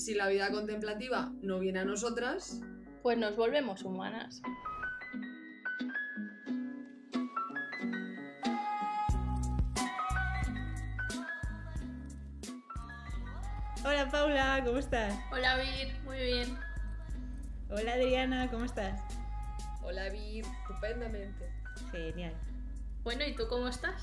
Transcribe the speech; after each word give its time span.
si 0.00 0.14
la 0.14 0.28
vida 0.28 0.50
contemplativa 0.50 1.30
no 1.42 1.58
viene 1.58 1.80
a 1.80 1.84
nosotras, 1.84 2.60
Pues 3.02 3.16
nos 3.18 3.36
volvemos 3.36 3.82
humanas. 3.82 4.42
Hola 13.84 14.10
Paula, 14.10 14.62
¿cómo 14.64 14.78
estás? 14.78 15.14
Hola, 15.32 15.56
Vir, 15.56 15.94
muy 16.04 16.18
bien. 16.18 16.58
Hola 17.70 17.94
Adriana, 17.94 18.50
¿cómo 18.50 18.64
estás? 18.64 19.00
hola 19.82 20.08
Vir, 20.10 20.44
estupendamente. 20.62 21.50
Genial. 21.90 22.34
Bueno, 23.02 23.24
¿y 23.26 23.34
tú 23.34 23.48
cómo 23.48 23.68
estás? 23.68 24.02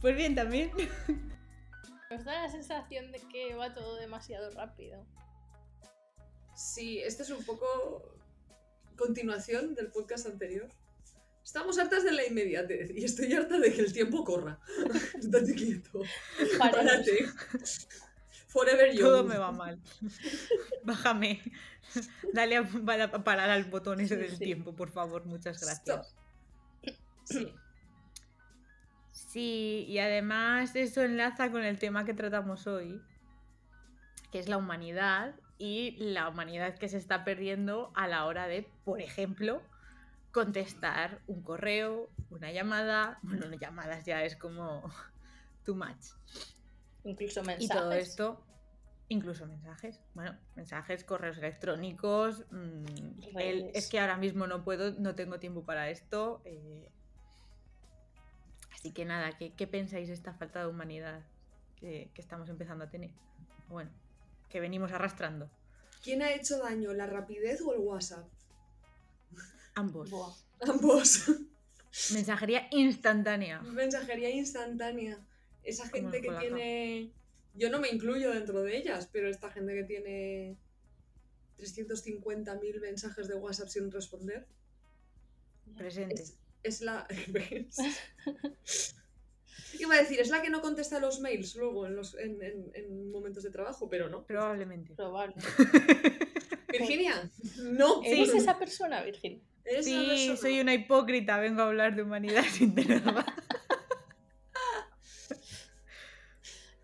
Pues 0.00 0.16
bien 0.16 0.34
también. 0.34 0.70
Nos 2.10 2.24
da 2.24 2.42
la 2.42 2.48
sensación 2.50 3.10
de 3.12 3.18
que 3.32 3.54
va 3.54 3.74
todo 3.74 3.96
demasiado 3.96 4.50
rápido. 4.50 5.04
Sí, 6.54 6.98
este 7.00 7.22
es 7.24 7.30
un 7.30 7.44
poco 7.44 8.16
continuación 8.96 9.74
del 9.74 9.90
podcast 9.90 10.26
anterior. 10.26 10.68
Estamos 11.42 11.78
hartas 11.78 12.04
de 12.04 12.12
la 12.12 12.24
inmediatez 12.26 12.90
y 12.94 13.04
estoy 13.04 13.32
harta 13.32 13.58
de 13.58 13.72
que 13.72 13.80
el 13.82 13.92
tiempo 13.92 14.24
corra. 14.24 14.58
Estate 15.18 15.54
quieto. 15.54 16.00
Párate. 16.58 17.26
Forever 18.48 18.92
young. 18.92 19.00
Todo 19.02 19.24
me 19.24 19.36
va 19.36 19.50
mal. 19.52 19.80
Bájame. 20.84 21.42
Dale 22.32 22.56
a, 22.58 22.64
para- 22.64 23.04
a 23.04 23.24
parar 23.24 23.50
al 23.50 23.64
botón 23.64 24.00
ese 24.00 24.14
Sí, 24.14 24.20
del 24.22 24.30
sí. 24.38 24.44
tiempo, 24.44 24.74
por 24.74 24.90
favor. 24.90 25.24
Muchas 25.26 25.60
Stop. 25.60 25.86
gracias. 25.86 26.16
Sí. 27.24 27.52
Sí, 29.34 29.84
y 29.88 29.98
además 29.98 30.76
eso 30.76 31.02
enlaza 31.02 31.50
con 31.50 31.64
el 31.64 31.80
tema 31.80 32.04
que 32.04 32.14
tratamos 32.14 32.68
hoy, 32.68 33.02
que 34.30 34.38
es 34.38 34.48
la 34.48 34.58
humanidad 34.58 35.34
y 35.58 35.96
la 35.98 36.28
humanidad 36.28 36.78
que 36.78 36.88
se 36.88 36.98
está 36.98 37.24
perdiendo 37.24 37.90
a 37.96 38.06
la 38.06 38.26
hora 38.26 38.46
de, 38.46 38.70
por 38.84 39.00
ejemplo, 39.00 39.60
contestar 40.30 41.20
un 41.26 41.42
correo, 41.42 42.10
una 42.30 42.52
llamada. 42.52 43.18
Bueno, 43.24 43.48
no, 43.48 43.56
llamadas 43.56 44.04
ya 44.04 44.22
es 44.22 44.36
como 44.36 44.84
too 45.64 45.74
much. 45.74 46.12
Incluso 47.02 47.42
mensajes. 47.42 47.64
Y 47.64 47.68
todo 47.68 47.92
esto, 47.92 48.46
incluso 49.08 49.48
mensajes. 49.48 50.00
Bueno, 50.14 50.38
mensajes, 50.54 51.02
correos 51.02 51.38
electrónicos. 51.38 52.44
mm, 52.52 52.84
el- 53.40 53.72
es 53.74 53.88
que 53.88 53.98
ahora 53.98 54.16
mismo 54.16 54.46
no 54.46 54.62
puedo, 54.62 54.92
no 54.92 55.16
tengo 55.16 55.40
tiempo 55.40 55.64
para 55.64 55.90
esto. 55.90 56.40
eh, 56.44 56.88
Así 58.84 58.92
que 58.92 59.06
nada, 59.06 59.34
¿qué, 59.38 59.50
qué 59.56 59.66
pensáis 59.66 60.08
de 60.08 60.14
esta 60.14 60.34
falta 60.34 60.60
de 60.60 60.66
humanidad 60.66 61.22
que, 61.80 62.10
que 62.12 62.20
estamos 62.20 62.50
empezando 62.50 62.84
a 62.84 62.90
tener? 62.90 63.12
Bueno, 63.70 63.90
que 64.50 64.60
venimos 64.60 64.92
arrastrando. 64.92 65.48
¿Quién 66.02 66.20
ha 66.20 66.34
hecho 66.34 66.58
daño, 66.58 66.92
la 66.92 67.06
rapidez 67.06 67.62
o 67.62 67.72
el 67.72 67.78
WhatsApp? 67.78 68.28
Ambos. 69.74 70.10
Buah. 70.10 70.34
Ambos. 70.68 71.30
Mensajería 72.12 72.68
instantánea. 72.72 73.62
Mensajería 73.62 74.28
instantánea. 74.28 75.18
Esa 75.62 75.88
gente 75.88 76.20
que 76.20 76.30
tiene. 76.32 77.10
Yo 77.54 77.70
no 77.70 77.80
me 77.80 77.88
incluyo 77.88 78.32
dentro 78.32 78.62
de 78.64 78.76
ellas, 78.76 79.08
pero 79.10 79.30
esta 79.30 79.50
gente 79.50 79.72
que 79.72 79.84
tiene 79.84 80.58
350.000 81.56 82.80
mensajes 82.82 83.28
de 83.28 83.34
WhatsApp 83.34 83.68
sin 83.68 83.90
responder. 83.90 84.46
Presente. 85.74 86.22
Es, 86.22 86.36
es 86.64 86.80
la. 86.80 87.06
Iba 89.78 89.94
a 89.94 89.98
decir, 89.98 90.20
es 90.20 90.28
la 90.30 90.40
que 90.40 90.50
no 90.50 90.60
contesta 90.62 90.98
los 91.00 91.20
mails 91.20 91.56
luego 91.56 91.86
en, 91.86 91.96
los, 91.96 92.14
en, 92.16 92.40
en- 92.42 92.70
en 92.74 93.10
momentos 93.10 93.42
de 93.42 93.50
trabajo, 93.50 93.88
pero 93.88 94.08
no. 94.08 94.24
Probablemente. 94.24 94.94
Probable. 94.94 95.34
Virginia, 96.68 97.30
no. 97.62 98.02
¿Eres 98.02 98.34
esa 98.34 98.58
persona, 98.58 99.02
Virgil? 99.02 99.42
Eres 99.64 99.84
Sí, 99.84 100.06
persona. 100.08 100.36
soy 100.36 100.60
una 100.60 100.74
hipócrita. 100.74 101.38
Vengo 101.38 101.62
a 101.62 101.66
hablar 101.66 101.94
de 101.96 102.02
humanidad 102.02 102.44
sin 102.50 102.74
tener 102.74 103.04
nada. 103.04 103.24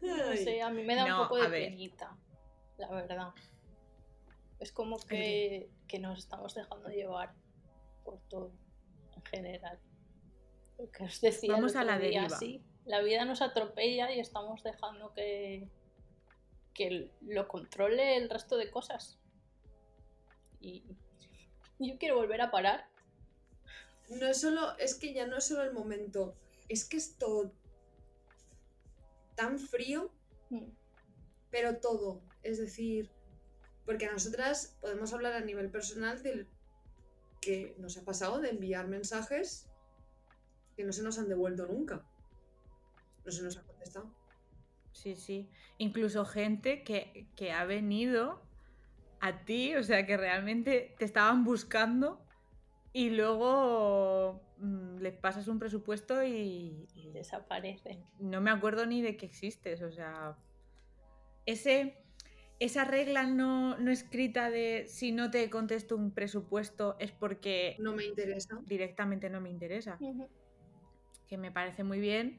No 0.01 0.37
sé, 0.37 0.63
a 0.63 0.71
mí 0.71 0.83
me 0.83 0.95
da 0.95 1.07
No, 1.07 1.23
un 1.23 1.29
poco 1.29 1.41
de 1.43 1.49
ver. 1.49 1.69
penita, 1.71 2.17
la 2.79 2.91
verdad. 2.91 3.29
Es 4.59 4.73
como 4.73 4.99
que, 4.99 5.71
que 5.87 5.99
nos 5.99 6.19
estamos 6.19 6.55
dejando 6.55 6.89
llevar 6.89 7.35
por 8.05 8.19
todo, 8.29 8.53
en 9.21 9.31
general. 9.31 9.79
Lo 10.79 10.91
que 10.91 11.05
os 11.05 11.21
decía 11.21 11.53
Vamos 11.53 11.77
a 11.77 11.85
la 11.85 11.99
día, 11.99 12.23
deriva. 12.23 12.39
sí, 12.39 12.63
la 12.85 13.01
vida 13.03 13.25
nos 13.25 13.43
atropella 13.43 14.13
y 14.13 14.21
estamos 14.21 14.63
dejando 14.63 15.13
que, 15.15 15.69
que 16.75 17.11
lo 17.21 17.49
controle 17.49 18.17
el 18.17 18.31
resto 18.31 18.57
de 18.57 18.71
cosas. 18.71 19.19
Y 20.61 20.85
yo 21.79 21.99
quiero 21.99 22.17
volver 22.17 22.41
a 22.41 22.51
parar. 22.51 22.89
No 24.09 24.27
es 24.27 24.41
solo, 24.41 24.77
es 24.79 24.95
que 24.95 25.13
ya 25.13 25.27
no 25.27 25.37
es 25.39 25.45
solo 25.45 25.63
el 25.63 25.73
momento, 25.73 26.35
es 26.69 26.85
que 26.85 26.97
es 26.97 27.17
todo 27.17 27.53
tan 29.37 29.59
frío, 29.59 30.11
Mm, 30.51 30.65
pero 31.51 31.79
todo. 31.79 32.21
Es 32.43 32.59
decir, 32.59 33.11
porque 33.87 34.07
a 34.07 34.13
nosotras 34.13 34.77
podemos 34.81 35.13
hablar 35.13 35.33
a 35.33 35.41
nivel 35.41 35.71
personal 35.71 36.23
del 36.23 36.47
que 37.41 37.75
nos 37.79 37.97
ha 37.97 38.05
pasado 38.05 38.41
de 38.41 38.51
enviar 38.51 38.89
mensajes 38.89 39.71
que 40.77 40.85
no 40.85 40.93
se 40.93 41.03
nos 41.03 41.19
han 41.19 41.29
devuelto 41.29 41.67
nunca. 41.67 42.05
No 43.25 43.33
se 43.33 43.43
nos 43.43 43.57
ha 43.57 43.63
contestado. 43.63 44.15
Sí, 44.93 45.17
sí. 45.17 45.49
Incluso 45.79 46.25
gente 46.25 46.83
que, 46.85 47.27
que 47.37 47.53
ha 47.53 47.65
venido 47.65 48.43
a 49.21 49.45
ti, 49.45 49.75
o 49.77 49.83
sea, 49.83 50.07
que 50.07 50.17
realmente 50.17 50.95
te 50.99 51.05
estaban 51.05 51.45
buscando 51.45 52.25
y 52.93 53.11
luego 53.11 54.43
mm, 54.59 54.99
les 54.99 55.15
pasas 55.15 55.49
un 55.49 55.59
presupuesto 55.59 56.25
y, 56.25 56.89
y 56.95 57.11
Desaparecen. 57.13 58.05
no 58.19 58.41
me 58.41 58.51
acuerdo 58.51 58.87
ni 58.87 59.01
de 59.03 59.17
que 59.17 59.27
existes, 59.27 59.83
o 59.83 59.93
sea, 59.93 60.37
ese, 61.47 62.00
esa 62.61 62.85
regla 62.85 63.27
no, 63.27 63.77
no 63.79 63.91
escrita 63.91 64.51
de 64.51 64.85
si 64.87 65.13
no 65.13 65.31
te 65.31 65.49
contesto 65.51 65.97
un 65.97 66.13
presupuesto 66.13 66.97
es 66.99 67.11
porque 67.11 67.77
No 67.79 67.95
me 67.95 68.05
interesa. 68.05 68.61
directamente 68.67 69.31
no 69.31 69.41
me 69.41 69.51
interesa 69.51 69.99
que 71.27 71.39
me 71.39 71.51
parece 71.51 71.85
muy 71.85 72.01
bien 72.01 72.39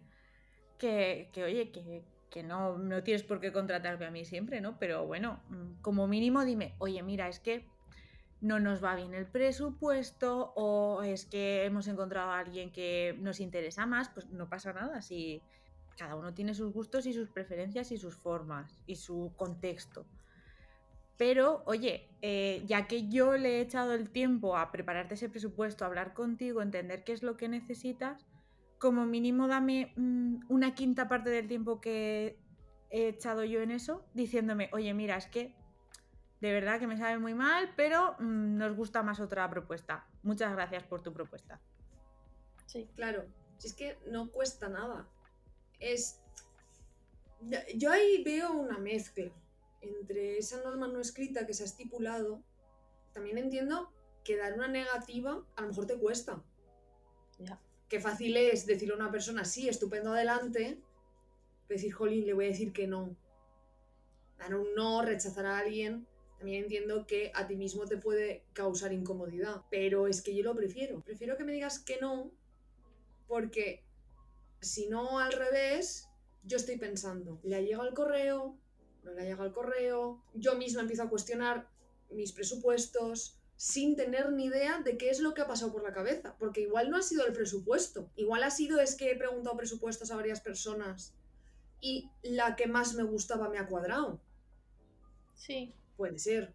que, 0.78 1.30
que, 1.34 1.44
oye, 1.44 1.72
que, 1.72 2.04
que 2.30 2.44
no, 2.44 2.78
no 2.78 3.04
tienes 3.04 3.24
por 3.24 3.40
qué 3.40 3.52
contratarme 3.52 4.06
a 4.06 4.12
mí 4.12 4.26
siempre, 4.26 4.62
¿no? 4.62 4.78
Pero 4.80 5.06
bueno, 5.08 5.42
mm, 5.50 5.82
como 5.82 6.08
mínimo 6.08 6.44
dime, 6.44 6.76
oye, 6.80 7.02
mira, 7.02 7.28
es 7.28 7.40
que 7.40 7.66
no 8.42 8.60
nos 8.60 8.84
va 8.84 8.96
bien 8.96 9.14
el 9.14 9.28
presupuesto 9.28 10.52
o 10.56 11.04
es 11.04 11.26
que 11.26 11.64
hemos 11.66 11.88
encontrado 11.88 12.32
a 12.32 12.40
alguien 12.40 12.72
que 12.72 13.16
nos 13.20 13.40
interesa 13.40 13.86
más, 13.86 14.10
pues 14.10 14.28
no 14.30 14.50
pasa 14.50 14.74
nada, 14.74 15.02
si 15.02 15.42
cada 15.98 16.16
uno 16.16 16.34
tiene 16.34 16.54
sus 16.54 16.72
gustos 16.74 17.06
y 17.06 17.14
sus 17.14 17.30
preferencias 17.30 17.92
y 17.92 17.98
sus 17.98 18.16
formas 18.16 18.80
y 18.86 18.96
su 18.96 19.34
contexto. 19.36 20.06
Pero, 21.18 21.62
oye, 21.66 22.10
eh, 22.22 22.64
ya 22.66 22.88
que 22.88 23.08
yo 23.08 23.38
le 23.38 23.58
he 23.58 23.62
echado 23.62 23.94
el 23.94 24.10
tiempo 24.10 24.58
a 24.58 24.72
prepararte 24.72 25.14
ese 25.14 25.30
presupuesto, 25.30 25.84
a 25.84 25.88
hablar 25.88 26.14
contigo, 26.14 26.62
entender 26.62 27.04
qué 27.04 27.14
es 27.14 27.22
lo 27.22 27.38
que 27.38 27.48
necesitas, 27.48 28.26
como 28.80 29.06
mínimo 29.06 29.48
dame 29.48 29.94
mm, 29.96 30.46
una 30.50 30.74
quinta 30.74 31.08
parte 31.08 31.30
del 31.30 31.48
tiempo 31.48 31.80
que 31.80 32.40
he 32.90 33.10
echado 33.10 33.44
yo 33.44 33.62
en 33.62 33.70
eso, 33.70 34.04
diciéndome, 34.16 34.70
oye, 34.74 34.94
mira, 34.96 35.16
es 35.18 35.28
que 35.28 35.56
de 36.42 36.52
verdad 36.52 36.80
que 36.80 36.88
me 36.88 36.98
sabe 36.98 37.20
muy 37.20 37.36
mal, 37.36 37.72
pero 37.76 38.16
mm, 38.18 38.58
nos 38.58 38.76
gusta 38.76 39.04
más 39.04 39.20
otra 39.20 39.48
propuesta. 39.50 40.08
Muchas 40.24 40.52
gracias 40.54 40.84
por 40.84 41.04
tu 41.04 41.14
propuesta. 41.14 41.62
Sí. 42.66 42.90
Claro, 42.96 43.26
si 43.60 43.68
es 43.68 43.74
que 43.76 44.00
no 44.10 44.32
cuesta 44.32 44.68
nada. 44.70 45.08
Es. 45.82 46.22
Yo 47.76 47.92
ahí 47.92 48.24
veo 48.24 48.54
una 48.54 48.78
mezcla 48.78 49.32
entre 49.82 50.38
esa 50.38 50.62
norma 50.62 50.88
no 50.88 51.00
escrita 51.00 51.46
que 51.46 51.54
se 51.54 51.64
ha 51.64 51.66
estipulado. 51.66 52.42
También 53.14 53.38
entiendo 53.38 53.92
que 54.24 54.38
dar 54.38 54.54
una 54.54 54.68
negativa 54.68 55.44
a 55.56 55.62
lo 55.62 55.68
mejor 55.68 55.88
te 55.88 55.98
cuesta. 55.98 56.42
Ya. 57.40 57.60
Qué 57.90 58.00
fácil 58.00 58.38
es 58.38 58.66
decirle 58.66 58.94
a 58.94 58.98
una 58.98 59.12
persona, 59.12 59.44
sí, 59.44 59.68
estupendo, 59.68 60.14
adelante. 60.14 60.80
pero 61.68 61.78
decir, 61.78 61.92
jolín, 61.92 62.26
le 62.26 62.34
voy 62.34 62.46
a 62.46 62.50
decir 62.50 62.72
que 62.72 62.88
no. 62.88 63.18
Dar 64.38 64.56
un 64.56 64.74
no, 64.76 65.02
rechazar 65.02 65.46
a 65.46 65.58
alguien. 65.58 66.08
También 66.38 66.64
entiendo 66.64 67.06
que 67.06 67.32
a 67.36 67.48
ti 67.48 67.56
mismo 67.56 67.86
te 67.86 67.98
puede 67.98 68.44
causar 68.54 68.94
incomodidad. 68.94 69.64
Pero 69.70 70.08
es 70.08 70.22
que 70.22 70.36
yo 70.36 70.44
lo 70.44 70.56
prefiero. 70.56 71.02
Prefiero 71.02 71.36
que 71.36 71.44
me 71.44 71.52
digas 71.52 71.80
que 71.80 72.00
no 72.00 72.32
porque 73.28 73.84
si 74.62 74.88
no 74.88 75.20
al 75.20 75.34
revés, 75.34 76.08
yo 76.44 76.58
estoy 76.58 76.78
pensando, 76.78 77.40
¿le 77.44 77.56
ha 77.56 77.62
llegado 77.62 77.88
el 77.88 77.94
correo? 77.94 78.58
¿No 79.04 79.12
le 79.12 79.22
ha 79.22 79.26
llegado 79.26 79.46
el 79.46 79.54
correo? 79.54 80.24
Yo 80.34 80.56
misma 80.56 80.82
empiezo 80.82 81.04
a 81.04 81.10
cuestionar 81.10 81.68
mis 82.10 82.32
presupuestos 82.32 83.38
sin 83.56 83.96
tener 83.96 84.32
ni 84.32 84.46
idea 84.46 84.80
de 84.80 84.98
qué 84.98 85.10
es 85.10 85.20
lo 85.20 85.34
que 85.34 85.42
ha 85.42 85.48
pasado 85.48 85.72
por 85.72 85.84
la 85.84 85.94
cabeza, 85.94 86.36
porque 86.40 86.62
igual 86.62 86.90
no 86.90 86.98
ha 86.98 87.02
sido 87.02 87.26
el 87.26 87.34
presupuesto, 87.34 88.10
igual 88.16 88.44
ha 88.44 88.50
sido 88.50 88.80
es 88.80 88.96
que 88.96 89.12
he 89.12 89.16
preguntado 89.16 89.56
presupuestos 89.56 90.10
a 90.12 90.16
varias 90.16 90.42
personas 90.42 91.14
y 91.80 92.10
la 92.24 92.56
que 92.56 92.68
más 92.68 92.96
me 92.96 93.04
gustaba 93.04 93.50
me 93.50 93.60
ha 93.60 93.68
cuadrado. 93.68 94.22
Sí. 95.36 95.74
Puede 95.98 96.18
ser. 96.18 96.54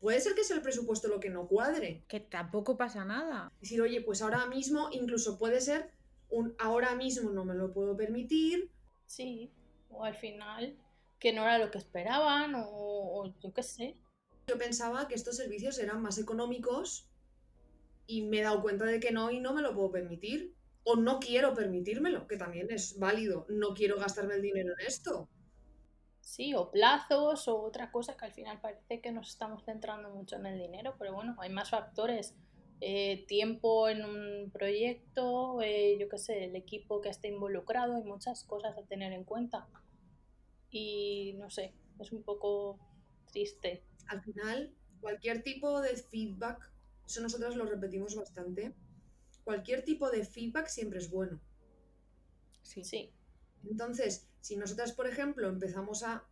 Puede 0.00 0.20
ser 0.20 0.34
que 0.34 0.44
sea 0.44 0.56
el 0.56 0.62
presupuesto 0.62 1.08
lo 1.08 1.18
que 1.18 1.30
no 1.30 1.48
cuadre. 1.48 2.04
Que 2.08 2.20
tampoco 2.20 2.76
pasa 2.76 3.04
nada. 3.04 3.52
Decir, 3.60 3.80
oye, 3.82 4.00
pues 4.00 4.22
ahora 4.22 4.46
mismo, 4.46 4.90
incluso 4.92 5.38
puede 5.38 5.60
ser 5.60 5.90
un 6.30 6.54
ahora 6.58 6.94
mismo 6.94 7.30
no 7.30 7.44
me 7.44 7.54
lo 7.54 7.72
puedo 7.72 7.96
permitir. 7.96 8.70
Sí. 9.06 9.50
O 9.90 10.04
al 10.04 10.14
final, 10.14 10.76
que 11.18 11.32
no 11.32 11.42
era 11.42 11.58
lo 11.58 11.70
que 11.70 11.78
esperaban, 11.78 12.54
o, 12.54 12.66
o 12.66 13.34
yo 13.40 13.52
qué 13.52 13.62
sé. 13.62 13.96
Yo 14.46 14.58
pensaba 14.58 15.08
que 15.08 15.14
estos 15.14 15.36
servicios 15.36 15.78
eran 15.78 16.02
más 16.02 16.18
económicos 16.18 17.08
y 18.06 18.22
me 18.22 18.40
he 18.40 18.42
dado 18.42 18.62
cuenta 18.62 18.84
de 18.86 19.00
que 19.00 19.12
no 19.12 19.30
y 19.30 19.40
no 19.40 19.52
me 19.52 19.62
lo 19.62 19.74
puedo 19.74 19.90
permitir. 19.90 20.54
O 20.84 20.96
no 20.96 21.20
quiero 21.20 21.52
permitírmelo, 21.54 22.26
que 22.26 22.38
también 22.38 22.68
es 22.70 22.98
válido. 22.98 23.44
No 23.50 23.74
quiero 23.74 23.98
gastarme 23.98 24.34
el 24.34 24.42
dinero 24.42 24.72
en 24.78 24.86
esto. 24.86 25.28
Sí, 26.20 26.54
o 26.54 26.70
plazos, 26.70 27.46
o 27.48 27.60
otra 27.60 27.90
cosa 27.90 28.16
que 28.16 28.24
al 28.24 28.32
final 28.32 28.60
parece 28.60 29.00
que 29.00 29.12
nos 29.12 29.28
estamos 29.28 29.64
centrando 29.64 30.10
mucho 30.10 30.36
en 30.36 30.46
el 30.46 30.58
dinero, 30.58 30.94
pero 30.98 31.14
bueno, 31.14 31.36
hay 31.38 31.50
más 31.50 31.70
factores. 31.70 32.34
Eh, 32.80 33.24
tiempo 33.26 33.88
en 33.88 34.04
un 34.04 34.50
proyecto, 34.50 35.60
eh, 35.62 35.96
yo 35.98 36.08
qué 36.08 36.18
sé, 36.18 36.44
el 36.44 36.56
equipo 36.56 37.00
que 37.00 37.08
esté 37.08 37.28
involucrado, 37.28 37.96
hay 37.96 38.04
muchas 38.04 38.44
cosas 38.44 38.76
a 38.78 38.82
tener 38.86 39.12
en 39.12 39.24
cuenta. 39.24 39.68
Y 40.70 41.34
no 41.38 41.50
sé, 41.50 41.74
es 41.98 42.12
un 42.12 42.22
poco 42.22 42.78
triste. 43.32 43.82
Al 44.06 44.22
final, 44.22 44.74
cualquier 45.00 45.42
tipo 45.42 45.80
de 45.80 45.96
feedback, 45.96 46.72
eso 47.06 47.20
nosotras 47.20 47.56
lo 47.56 47.64
repetimos 47.64 48.14
bastante, 48.14 48.74
cualquier 49.44 49.84
tipo 49.84 50.10
de 50.10 50.24
feedback 50.24 50.68
siempre 50.68 50.98
es 50.98 51.10
bueno. 51.10 51.40
Sí. 52.62 52.84
Sí, 52.84 53.10
Entonces, 53.64 54.28
si 54.40 54.56
nosotras, 54.56 54.92
por 54.92 55.06
ejemplo, 55.06 55.48
empezamos 55.48 56.02
a 56.02 56.24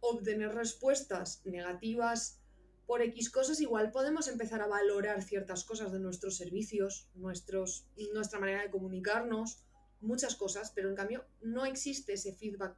obtener 0.00 0.54
respuestas 0.54 1.42
negativas 1.44 2.39
por 2.90 3.02
X 3.02 3.30
cosas, 3.30 3.60
igual 3.60 3.92
podemos 3.92 4.26
empezar 4.26 4.60
a 4.62 4.66
valorar 4.66 5.22
ciertas 5.22 5.62
cosas 5.62 5.92
de 5.92 6.00
nuestros 6.00 6.36
servicios, 6.36 7.08
nuestra 7.14 8.40
manera 8.40 8.62
de 8.62 8.70
comunicarnos, 8.70 9.62
muchas 10.00 10.34
cosas, 10.34 10.72
pero 10.74 10.88
en 10.88 10.96
cambio 10.96 11.24
no 11.40 11.64
existe 11.66 12.14
ese 12.14 12.34
feedback 12.34 12.74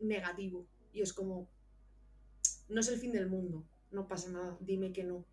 negativo. 0.00 0.66
Y 0.92 1.00
es 1.00 1.14
como, 1.14 1.48
no 2.68 2.80
es 2.80 2.88
el 2.88 2.98
fin 2.98 3.12
del 3.12 3.26
mundo, 3.26 3.64
no 3.90 4.06
pasa 4.06 4.28
nada, 4.28 4.58
dime 4.60 4.92
que 4.92 5.04
no. 5.04 5.24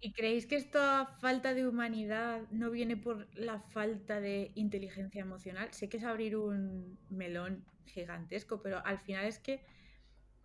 ¿Y 0.00 0.14
creéis 0.14 0.46
que 0.46 0.56
esta 0.56 1.04
falta 1.20 1.52
de 1.52 1.68
humanidad 1.68 2.48
no 2.50 2.70
viene 2.70 2.96
por 2.96 3.28
la 3.36 3.60
falta 3.60 4.22
de 4.22 4.52
inteligencia 4.54 5.20
emocional? 5.20 5.70
Sé 5.74 5.90
que 5.90 5.98
es 5.98 6.04
abrir 6.04 6.34
un 6.34 6.98
melón 7.10 7.66
gigantesco, 7.84 8.62
pero 8.62 8.82
al 8.86 9.00
final 9.00 9.26
es 9.26 9.38
que 9.38 9.66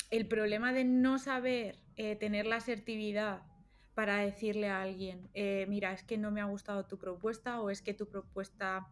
el 0.10 0.28
problema 0.28 0.74
de 0.74 0.84
no 0.84 1.18
saber 1.18 1.87
eh, 1.98 2.16
tener 2.16 2.46
la 2.46 2.58
asertividad 2.58 3.42
para 3.94 4.18
decirle 4.18 4.70
a 4.70 4.82
alguien, 4.84 5.30
eh, 5.34 5.66
mira, 5.68 5.92
es 5.92 6.04
que 6.04 6.18
no 6.18 6.30
me 6.30 6.40
ha 6.42 6.46
gustado 6.46 6.86
tu 6.86 6.98
propuesta 6.98 7.60
o 7.62 7.70
es 7.72 7.82
que 7.82 7.94
tu 7.94 8.08
propuesta 8.08 8.88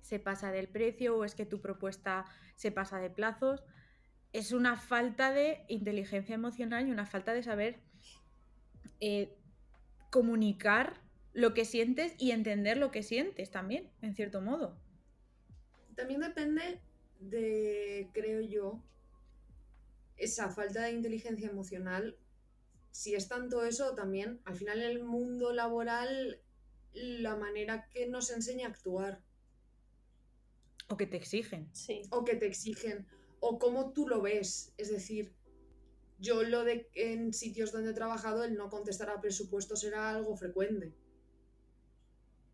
se 0.00 0.18
pasa 0.18 0.50
del 0.50 0.68
precio 0.68 1.18
o 1.18 1.24
es 1.24 1.34
que 1.34 1.44
tu 1.44 1.60
propuesta 1.60 2.24
se 2.56 2.72
pasa 2.72 2.98
de 2.98 3.10
plazos, 3.10 3.62
es 4.32 4.52
una 4.52 4.76
falta 4.76 5.32
de 5.32 5.64
inteligencia 5.68 6.34
emocional 6.34 6.88
y 6.88 6.90
una 6.90 7.06
falta 7.06 7.34
de 7.34 7.42
saber 7.42 7.80
eh, 9.00 9.36
comunicar 10.10 11.00
lo 11.34 11.54
que 11.54 11.64
sientes 11.64 12.14
y 12.18 12.30
entender 12.30 12.78
lo 12.78 12.90
que 12.90 13.02
sientes 13.02 13.50
también, 13.50 13.90
en 14.02 14.14
cierto 14.14 14.40
modo. 14.40 14.76
También 15.94 16.20
depende 16.20 16.80
de, 17.20 18.08
creo 18.12 18.40
yo, 18.40 18.82
esa 20.16 20.48
falta 20.48 20.82
de 20.84 20.92
inteligencia 20.92 21.48
emocional. 21.48 22.16
Si 22.98 23.14
es 23.14 23.28
tanto 23.28 23.64
eso, 23.64 23.94
también 23.94 24.40
al 24.44 24.56
final 24.56 24.82
en 24.82 24.90
el 24.90 25.04
mundo 25.04 25.52
laboral, 25.52 26.42
la 26.92 27.36
manera 27.36 27.88
que 27.90 28.08
nos 28.08 28.28
enseña 28.32 28.66
a 28.66 28.70
actuar 28.70 29.22
O 30.88 30.96
que 30.96 31.06
te 31.06 31.16
exigen. 31.16 31.70
sí. 31.72 32.02
o 32.10 32.24
que 32.24 32.34
te 32.34 32.46
exigen 32.46 33.06
o 33.38 33.60
cómo 33.60 33.92
tú 33.92 34.08
lo 34.08 34.20
ves. 34.20 34.74
Es 34.78 34.90
decir, 34.90 35.32
yo 36.18 36.42
lo 36.42 36.64
de 36.64 36.90
en 36.94 37.32
sitios 37.32 37.70
donde 37.70 37.90
he 37.90 37.94
trabajado 37.94 38.42
el 38.42 38.56
no 38.56 38.68
contestar 38.68 39.10
a 39.10 39.20
presupuestos 39.20 39.84
era 39.84 40.10
algo 40.10 40.36
frecuente. 40.36 40.92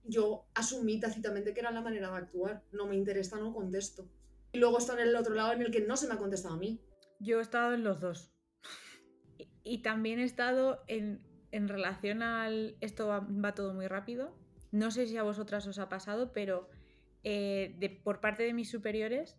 Yo 0.04 0.44
asumí 0.52 1.00
tácitamente 1.00 1.54
que 1.54 1.60
era 1.60 1.70
la 1.70 1.80
manera 1.80 2.10
de 2.10 2.18
actuar. 2.18 2.62
No 2.70 2.86
me 2.86 2.96
interesa, 2.96 3.38
no 3.38 3.54
contesto. 3.54 4.10
Y 4.52 4.58
luego 4.58 4.76
está 4.76 4.92
en 4.92 5.08
el 5.08 5.16
otro 5.16 5.32
lado 5.32 5.54
en 5.54 5.62
el 5.62 5.70
que 5.70 5.80
no 5.80 5.96
se 5.96 6.06
me 6.06 6.12
ha 6.12 6.18
contestado 6.18 6.56
a 6.56 6.58
mí. 6.58 6.82
Yo 7.18 7.38
he 7.38 7.42
estado 7.42 7.72
en 7.72 7.82
los 7.82 8.00
dos. 8.02 8.33
Y, 9.64 9.78
también 9.78 10.20
he 10.20 10.24
estado 10.24 10.84
en, 10.86 11.20
en 11.50 11.68
relación 11.68 12.22
al... 12.22 12.76
Esto 12.80 13.08
va, 13.08 13.20
va 13.20 13.54
todo 13.54 13.74
muy 13.74 13.88
rápido. 13.88 14.36
No 14.70 14.90
sé 14.90 15.06
si 15.06 15.16
a 15.16 15.22
vosotras 15.22 15.66
os 15.66 15.78
ha 15.78 15.88
pasado, 15.88 16.32
pero 16.32 16.68
eh, 17.24 18.00
por 18.04 18.20
parte 18.20 18.42
de 18.42 18.52
mis 18.52 18.70
superiores, 18.70 19.38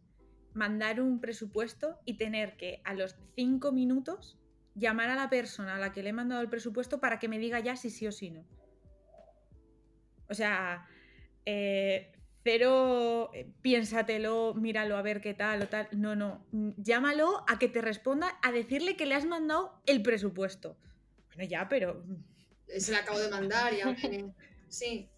mandar 0.53 1.01
un 1.01 1.19
presupuesto 1.19 1.99
y 2.03 2.17
tener 2.17 2.57
que 2.57 2.81
a 2.83 2.93
los 2.93 3.15
cinco 3.35 3.71
minutos 3.71 4.39
llamar 4.73 5.09
a 5.09 5.15
la 5.15 5.29
persona 5.29 5.75
a 5.75 5.79
la 5.79 5.91
que 5.91 6.01
le 6.01 6.09
he 6.09 6.13
mandado 6.13 6.41
el 6.41 6.49
presupuesto 6.49 6.99
para 6.99 7.19
que 7.19 7.27
me 7.27 7.37
diga 7.37 7.59
ya 7.59 7.75
si 7.75 7.89
sí 7.89 8.07
o 8.07 8.11
si 8.11 8.31
no. 8.31 8.45
O 10.27 10.33
sea, 10.33 10.87
eh, 11.45 12.11
cero, 12.45 13.31
eh, 13.33 13.49
piénsatelo, 13.63 14.53
míralo 14.53 14.95
a 14.97 15.01
ver 15.01 15.19
qué 15.19 15.33
tal 15.33 15.63
o 15.63 15.67
tal. 15.67 15.87
No, 15.91 16.15
no. 16.15 16.45
mm, 16.51 16.69
Llámalo 16.77 17.43
a 17.49 17.57
que 17.59 17.67
te 17.67 17.81
responda, 17.81 18.37
a 18.43 18.51
decirle 18.51 18.95
que 18.95 19.07
le 19.07 19.15
has 19.15 19.25
mandado 19.25 19.81
el 19.87 20.01
presupuesto. 20.03 20.77
Bueno, 21.35 21.49
ya, 21.49 21.67
pero. 21.67 22.03
mm, 22.05 22.23
Se 22.79 22.91
le 22.91 22.97
acabo 22.99 23.19
de 23.19 23.29
mandar 23.29 23.73
y 23.73 23.81
ahora 23.81 23.97
viene- 23.99 24.33
Sí, 24.69 25.09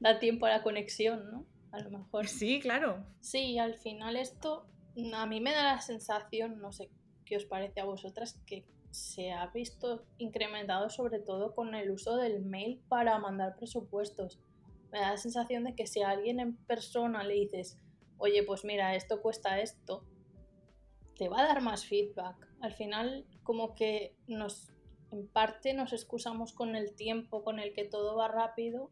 Da 0.00 0.18
tiempo 0.18 0.46
a 0.46 0.50
la 0.50 0.62
conexión, 0.62 1.30
¿no? 1.30 1.46
A 1.72 1.80
lo 1.80 1.90
mejor. 1.90 2.26
Sí, 2.28 2.60
claro. 2.60 3.04
Sí, 3.20 3.58
al 3.58 3.74
final 3.74 4.16
esto 4.16 4.66
mm, 4.96 5.14
a 5.14 5.26
mí 5.26 5.40
me 5.40 5.52
da 5.52 5.64
la 5.74 5.80
sensación, 5.80 6.60
no 6.60 6.72
sé 6.72 6.90
qué 7.26 7.36
os 7.36 7.44
parece 7.44 7.80
a 7.80 7.84
vosotras, 7.84 8.40
que 8.46 8.64
se 8.90 9.32
ha 9.32 9.46
visto 9.48 10.04
incrementado 10.18 10.90
sobre 10.90 11.18
todo 11.18 11.54
con 11.54 11.74
el 11.74 11.90
uso 11.90 12.16
del 12.16 12.40
mail 12.44 12.80
para 12.88 13.18
mandar 13.18 13.56
presupuestos. 13.56 14.38
Me 14.92 15.00
da 15.00 15.10
la 15.10 15.16
sensación 15.16 15.64
de 15.64 15.74
que 15.74 15.86
si 15.86 16.02
a 16.02 16.10
alguien 16.10 16.38
en 16.38 16.56
persona 16.56 17.24
le 17.24 17.34
dices, 17.34 17.78
oye, 18.18 18.42
pues 18.42 18.64
mira, 18.64 18.94
esto 18.94 19.22
cuesta 19.22 19.60
esto, 19.60 20.04
te 21.16 21.28
va 21.28 21.40
a 21.40 21.46
dar 21.46 21.62
más 21.62 21.86
feedback. 21.86 22.36
Al 22.60 22.72
final, 22.72 23.26
como 23.42 23.74
que 23.74 24.14
nos, 24.26 24.72
en 25.10 25.26
parte 25.28 25.74
nos 25.74 25.92
excusamos 25.92 26.52
con 26.52 26.76
el 26.76 26.94
tiempo 26.94 27.42
con 27.42 27.58
el 27.58 27.72
que 27.72 27.84
todo 27.84 28.16
va 28.16 28.28
rápido 28.28 28.90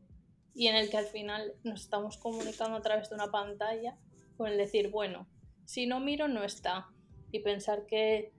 y 0.54 0.66
en 0.66 0.76
el 0.76 0.90
que 0.90 0.96
al 0.96 1.06
final 1.06 1.54
nos 1.62 1.82
estamos 1.82 2.16
comunicando 2.16 2.76
a 2.76 2.82
través 2.82 3.08
de 3.10 3.14
una 3.14 3.30
pantalla 3.30 3.96
con 4.36 4.48
el 4.48 4.58
decir, 4.58 4.90
bueno, 4.90 5.28
si 5.64 5.86
no 5.86 6.00
miro 6.00 6.26
no 6.26 6.42
está. 6.42 6.88
Y 7.30 7.40
pensar 7.40 7.86
que, 7.86 8.32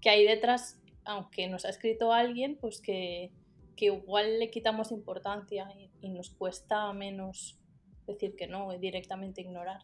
que 0.00 0.10
ahí 0.10 0.24
detrás, 0.24 0.80
aunque 1.04 1.48
nos 1.48 1.64
ha 1.64 1.70
escrito 1.70 2.12
alguien, 2.12 2.56
pues 2.60 2.80
que, 2.80 3.32
que 3.76 3.86
igual 3.86 4.38
le 4.38 4.50
quitamos 4.50 4.90
importancia 4.90 5.68
y, 5.76 5.90
y 6.00 6.10
nos 6.10 6.30
cuesta 6.30 6.92
menos 6.92 7.58
decir 8.06 8.34
que 8.36 8.46
no 8.46 8.72
y 8.72 8.78
directamente 8.78 9.42
ignorar. 9.42 9.82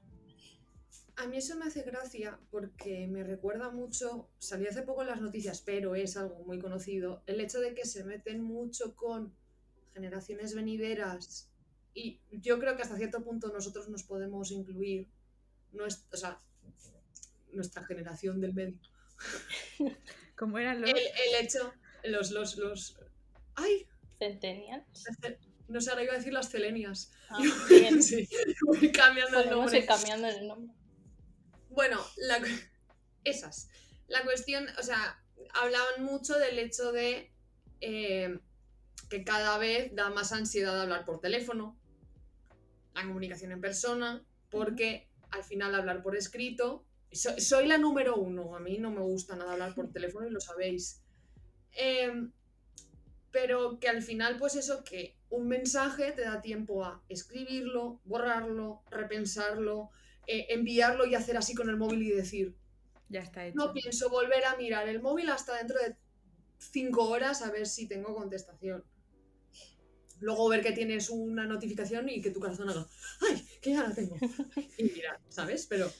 A 1.16 1.26
mí 1.26 1.36
eso 1.36 1.56
me 1.56 1.66
hace 1.66 1.82
gracia 1.82 2.38
porque 2.50 3.06
me 3.06 3.22
recuerda 3.22 3.70
mucho, 3.70 4.30
salió 4.38 4.70
hace 4.70 4.82
poco 4.82 5.02
en 5.02 5.08
las 5.08 5.20
noticias, 5.20 5.60
pero 5.60 5.94
es 5.94 6.16
algo 6.16 6.42
muy 6.44 6.58
conocido, 6.58 7.22
el 7.26 7.40
hecho 7.40 7.60
de 7.60 7.74
que 7.74 7.84
se 7.84 8.02
meten 8.04 8.42
mucho 8.42 8.96
con 8.96 9.34
generaciones 9.92 10.54
venideras 10.54 11.50
y 11.94 12.20
yo 12.30 12.58
creo 12.58 12.76
que 12.76 12.82
hasta 12.82 12.96
cierto 12.96 13.22
punto 13.22 13.48
nosotros 13.48 13.88
nos 13.90 14.02
podemos 14.04 14.50
incluir, 14.50 15.06
o 15.78 16.16
sea, 16.16 16.40
nuestra 17.52 17.84
generación 17.84 18.40
del 18.40 18.54
medio. 18.54 18.78
Como 20.36 20.58
eran 20.58 20.80
los. 20.80 20.90
El, 20.90 20.96
el 20.96 21.44
hecho, 21.44 21.74
los, 22.04 22.30
los, 22.30 22.56
los, 22.56 22.96
ay, 23.56 23.86
Centennials. 24.18 24.86
las 25.06 25.16
ce- 25.20 25.38
no 25.68 25.80
sé, 25.80 25.90
ahora 25.90 26.02
iba 26.04 26.12
a 26.14 26.18
decir 26.18 26.32
las 26.32 26.50
celenias. 26.50 27.12
Ah, 27.30 27.38
bien. 27.68 28.02
Sí, 28.02 28.28
voy 28.66 28.92
cambiando 28.92 29.40
el 29.40 29.50
nombre. 29.50 29.78
ir 29.78 29.86
cambiando 29.86 30.28
el 30.28 30.46
nombre. 30.46 30.74
Bueno, 31.70 31.98
la 32.16 32.38
esas. 33.24 33.68
La 34.08 34.22
cuestión, 34.24 34.66
o 34.78 34.82
sea, 34.82 35.22
hablaban 35.54 36.04
mucho 36.04 36.38
del 36.38 36.58
hecho 36.58 36.92
de 36.92 37.32
eh, 37.80 38.38
que 39.08 39.24
cada 39.24 39.56
vez 39.58 39.94
da 39.94 40.10
más 40.10 40.32
ansiedad 40.32 40.80
hablar 40.80 41.04
por 41.04 41.20
teléfono, 41.20 41.78
la 42.94 43.02
comunicación 43.02 43.52
en 43.52 43.60
persona, 43.60 44.24
porque 44.50 45.08
al 45.30 45.44
final 45.44 45.74
hablar 45.74 46.02
por 46.02 46.14
escrito, 46.16 46.84
so- 47.10 47.38
soy 47.40 47.66
la 47.66 47.78
número 47.78 48.16
uno, 48.16 48.54
a 48.54 48.60
mí 48.60 48.76
no 48.78 48.90
me 48.90 49.00
gusta 49.00 49.34
nada 49.36 49.52
hablar 49.52 49.74
por 49.74 49.90
teléfono 49.90 50.26
y 50.26 50.30
lo 50.30 50.40
sabéis. 50.40 51.02
Em, 51.72 52.30
pero 53.32 53.80
que 53.80 53.88
al 53.88 54.02
final, 54.02 54.38
pues 54.38 54.54
eso, 54.54 54.84
que 54.84 55.16
un 55.30 55.48
mensaje 55.48 56.12
te 56.12 56.22
da 56.22 56.42
tiempo 56.42 56.84
a 56.84 57.02
escribirlo, 57.08 58.00
borrarlo, 58.04 58.82
repensarlo, 58.90 59.90
eh, 60.26 60.46
enviarlo 60.50 61.06
y 61.06 61.14
hacer 61.14 61.36
así 61.36 61.54
con 61.54 61.68
el 61.68 61.76
móvil 61.76 62.02
y 62.02 62.10
decir, 62.10 62.54
Ya 63.08 63.20
está 63.20 63.46
hecho. 63.46 63.56
No 63.56 63.72
pienso 63.72 64.10
volver 64.10 64.44
a 64.44 64.56
mirar 64.56 64.88
el 64.88 65.00
móvil 65.00 65.30
hasta 65.30 65.56
dentro 65.56 65.78
de 65.80 65.96
cinco 66.58 67.08
horas 67.08 67.42
a 67.42 67.50
ver 67.50 67.66
si 67.66 67.88
tengo 67.88 68.14
contestación. 68.14 68.84
Luego 70.20 70.48
ver 70.48 70.62
que 70.62 70.72
tienes 70.72 71.10
una 71.10 71.46
notificación 71.46 72.08
y 72.08 72.20
que 72.20 72.30
tu 72.30 72.38
corazón 72.38 72.68
haga, 72.68 72.86
¡ay! 73.28 73.44
Que 73.60 73.72
ya 73.72 73.82
la 73.88 73.94
tengo. 73.94 74.16
Y 74.78 74.84
mira, 74.84 75.20
¿sabes? 75.28 75.66
Pero. 75.66 75.90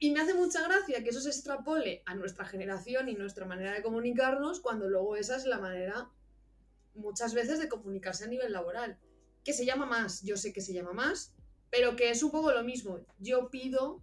Y 0.00 0.12
me 0.12 0.20
hace 0.20 0.34
mucha 0.34 0.62
gracia 0.62 1.02
que 1.02 1.10
eso 1.10 1.20
se 1.20 1.30
extrapole 1.30 2.02
a 2.06 2.14
nuestra 2.14 2.44
generación 2.44 3.08
y 3.08 3.14
nuestra 3.14 3.46
manera 3.46 3.72
de 3.72 3.82
comunicarnos, 3.82 4.60
cuando 4.60 4.88
luego 4.88 5.16
esa 5.16 5.36
es 5.36 5.44
la 5.44 5.58
manera, 5.58 6.08
muchas 6.94 7.34
veces, 7.34 7.58
de 7.58 7.68
comunicarse 7.68 8.24
a 8.24 8.28
nivel 8.28 8.52
laboral. 8.52 8.98
Que 9.44 9.52
se 9.52 9.64
llama 9.64 9.86
más, 9.86 10.22
yo 10.22 10.36
sé 10.36 10.52
que 10.52 10.60
se 10.60 10.72
llama 10.72 10.92
más, 10.92 11.34
pero 11.70 11.96
que 11.96 12.10
es 12.10 12.22
un 12.22 12.30
poco 12.30 12.52
lo 12.52 12.62
mismo. 12.62 13.00
Yo 13.18 13.50
pido 13.50 14.02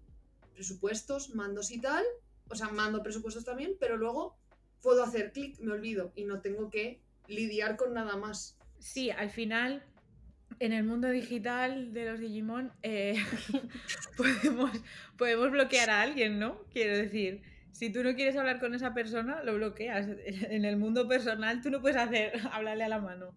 presupuestos, 0.53 1.33
mandos 1.33 1.71
y 1.71 1.79
tal, 1.79 2.03
o 2.49 2.55
sea, 2.55 2.69
mando 2.69 3.01
presupuestos 3.01 3.45
también, 3.45 3.77
pero 3.79 3.97
luego 3.97 4.37
puedo 4.81 5.03
hacer 5.03 5.31
clic, 5.31 5.59
me 5.59 5.71
olvido 5.71 6.11
y 6.15 6.25
no 6.25 6.41
tengo 6.41 6.69
que 6.69 7.01
lidiar 7.27 7.77
con 7.77 7.93
nada 7.93 8.17
más. 8.17 8.57
Sí, 8.79 9.11
al 9.11 9.29
final, 9.29 9.83
en 10.59 10.73
el 10.73 10.83
mundo 10.83 11.09
digital 11.09 11.93
de 11.93 12.05
los 12.05 12.19
Digimon, 12.19 12.71
eh, 12.83 13.15
podemos, 14.17 14.71
podemos 15.17 15.51
bloquear 15.51 15.89
a 15.89 16.01
alguien, 16.01 16.39
¿no? 16.39 16.63
Quiero 16.71 16.97
decir, 16.97 17.41
si 17.71 17.91
tú 17.91 18.03
no 18.03 18.15
quieres 18.15 18.37
hablar 18.37 18.59
con 18.59 18.73
esa 18.73 18.93
persona, 18.93 19.43
lo 19.43 19.55
bloqueas. 19.55 20.07
En 20.25 20.65
el 20.65 20.77
mundo 20.77 21.07
personal, 21.07 21.61
tú 21.61 21.69
no 21.69 21.81
puedes 21.81 21.97
hacer 21.97 22.33
hablarle 22.51 22.85
a 22.85 22.89
la 22.89 22.99
mano. 22.99 23.35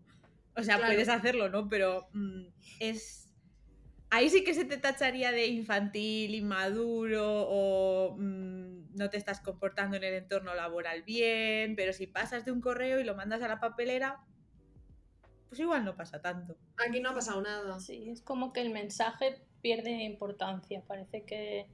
O 0.55 0.63
sea, 0.63 0.77
Claro. 0.77 0.93
puedes 0.93 1.09
hacerlo, 1.09 1.49
¿no? 1.49 1.69
Pero 1.69 2.09
mm, 2.13 2.47
es. 2.81 3.25
Ahí 4.11 4.31
sí 4.31 4.43
que 4.43 4.55
se 4.55 4.65
te 4.65 4.79
tacharía 4.79 5.33
de 5.33 5.49
infantil, 5.49 6.35
inmaduro 6.35 7.47
o 7.49 8.17
mm, 8.17 8.97
no 8.97 9.11
te 9.11 9.17
estás 9.17 9.41
comportando 9.41 9.97
en 9.97 10.05
el 10.05 10.15
entorno 10.15 10.55
laboral 10.55 11.03
bien, 11.03 11.77
pero 11.77 11.93
si 11.93 12.07
pasas 12.07 12.45
de 12.45 12.53
un 12.53 12.61
correo 12.61 13.01
y 13.01 13.05
lo 13.05 13.15
mandas 13.15 13.43
a 13.43 13.49
la 13.49 13.61
papelera, 13.61 14.21
pues 15.49 15.61
igual 15.61 15.85
no 15.85 15.97
pasa 15.97 16.21
tanto. 16.21 16.57
Aquí 16.87 17.01
no 17.01 17.11
ha 17.11 17.15
pasado 17.15 17.41
nada. 17.41 17.81
Sí, 17.81 18.11
es 18.11 18.23
como 18.23 18.53
que 18.53 18.61
el 18.61 18.71
mensaje 18.71 19.41
pierde 19.63 20.05
importancia. 20.05 20.83
Parece 20.87 21.25
que, 21.25 21.67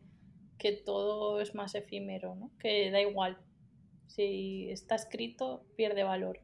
que 0.58 0.72
todo 0.72 1.40
es 1.40 1.54
más 1.54 1.74
efímero, 1.74 2.34
¿no? 2.34 2.50
Que 2.58 2.90
da 2.90 3.00
igual. 3.00 3.38
Si 4.06 4.70
está 4.70 4.94
escrito, 4.94 5.66
pierde 5.76 6.04
valor. 6.04 6.40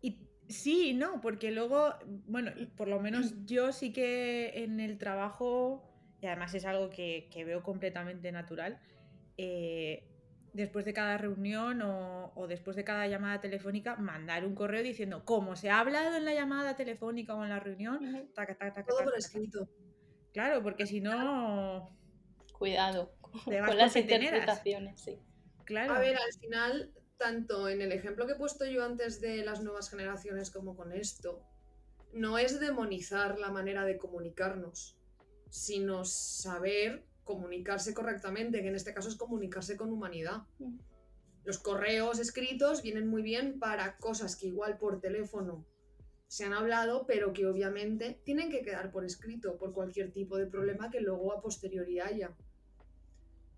Y 0.00 0.28
sí, 0.48 0.90
y 0.90 0.94
no, 0.94 1.20
porque 1.20 1.50
luego, 1.50 1.94
bueno, 2.26 2.52
por 2.76 2.88
lo 2.88 3.00
menos 3.00 3.44
yo 3.46 3.72
sí 3.72 3.92
que 3.92 4.64
en 4.64 4.78
el 4.78 4.98
trabajo, 4.98 5.90
y 6.20 6.26
además 6.26 6.54
es 6.54 6.64
algo 6.64 6.90
que, 6.90 7.28
que 7.32 7.44
veo 7.44 7.62
completamente 7.62 8.30
natural, 8.30 8.80
eh, 9.36 10.13
después 10.54 10.84
de 10.84 10.94
cada 10.94 11.18
reunión 11.18 11.82
o, 11.82 12.32
o 12.34 12.46
después 12.46 12.76
de 12.76 12.84
cada 12.84 13.06
llamada 13.06 13.40
telefónica, 13.40 13.96
mandar 13.96 14.46
un 14.46 14.54
correo 14.54 14.82
diciendo 14.82 15.24
cómo 15.24 15.56
se 15.56 15.68
ha 15.68 15.80
hablado 15.80 16.16
en 16.16 16.24
la 16.24 16.32
llamada 16.32 16.76
telefónica 16.76 17.34
o 17.34 17.42
en 17.42 17.50
la 17.50 17.60
reunión. 17.60 17.96
Ujú. 17.96 18.32
taca, 18.32 18.54
taca, 18.56 18.74
taca, 18.74 18.88
Todo 18.88 19.04
por 19.04 19.18
escrito. 19.18 19.68
Claro, 20.32 20.62
porque 20.62 20.86
si 20.86 21.00
no, 21.00 21.92
Cuidado 22.58 23.12
con 23.44 23.76
las 23.76 23.96
interpretaciones, 23.96 25.00
sí. 25.00 25.18
claro. 25.64 25.94
A 25.94 25.98
ver, 25.98 26.16
al 26.16 26.32
final, 26.40 26.92
tanto 27.18 27.68
en 27.68 27.82
el 27.82 27.92
ejemplo 27.92 28.26
que 28.26 28.32
he 28.32 28.36
puesto 28.36 28.64
yo 28.64 28.84
antes 28.84 29.20
de 29.20 29.44
las 29.44 29.60
nuevas 29.60 29.90
generaciones 29.90 30.50
como 30.50 30.76
con 30.76 30.92
esto, 30.92 31.44
no 32.12 32.38
es 32.38 32.60
demonizar 32.60 33.38
la 33.38 33.50
manera 33.50 33.84
de 33.84 33.98
comunicarnos, 33.98 34.96
sino 35.50 36.04
saber 36.04 37.04
comunicarse 37.24 37.94
correctamente, 37.94 38.62
que 38.62 38.68
en 38.68 38.76
este 38.76 38.94
caso 38.94 39.08
es 39.08 39.16
comunicarse 39.16 39.76
con 39.76 39.90
humanidad. 39.90 40.42
Los 41.44 41.58
correos 41.58 42.18
escritos 42.18 42.82
vienen 42.82 43.06
muy 43.08 43.22
bien 43.22 43.58
para 43.58 43.96
cosas 43.96 44.36
que 44.36 44.46
igual 44.46 44.78
por 44.78 45.00
teléfono 45.00 45.66
se 46.26 46.44
han 46.44 46.52
hablado, 46.52 47.06
pero 47.06 47.32
que 47.32 47.46
obviamente 47.46 48.20
tienen 48.24 48.50
que 48.50 48.62
quedar 48.62 48.90
por 48.90 49.04
escrito 49.04 49.56
por 49.56 49.72
cualquier 49.72 50.10
tipo 50.10 50.36
de 50.36 50.46
problema 50.46 50.90
que 50.90 51.00
luego 51.00 51.32
a 51.32 51.40
posteriori 51.40 52.00
haya. 52.00 52.34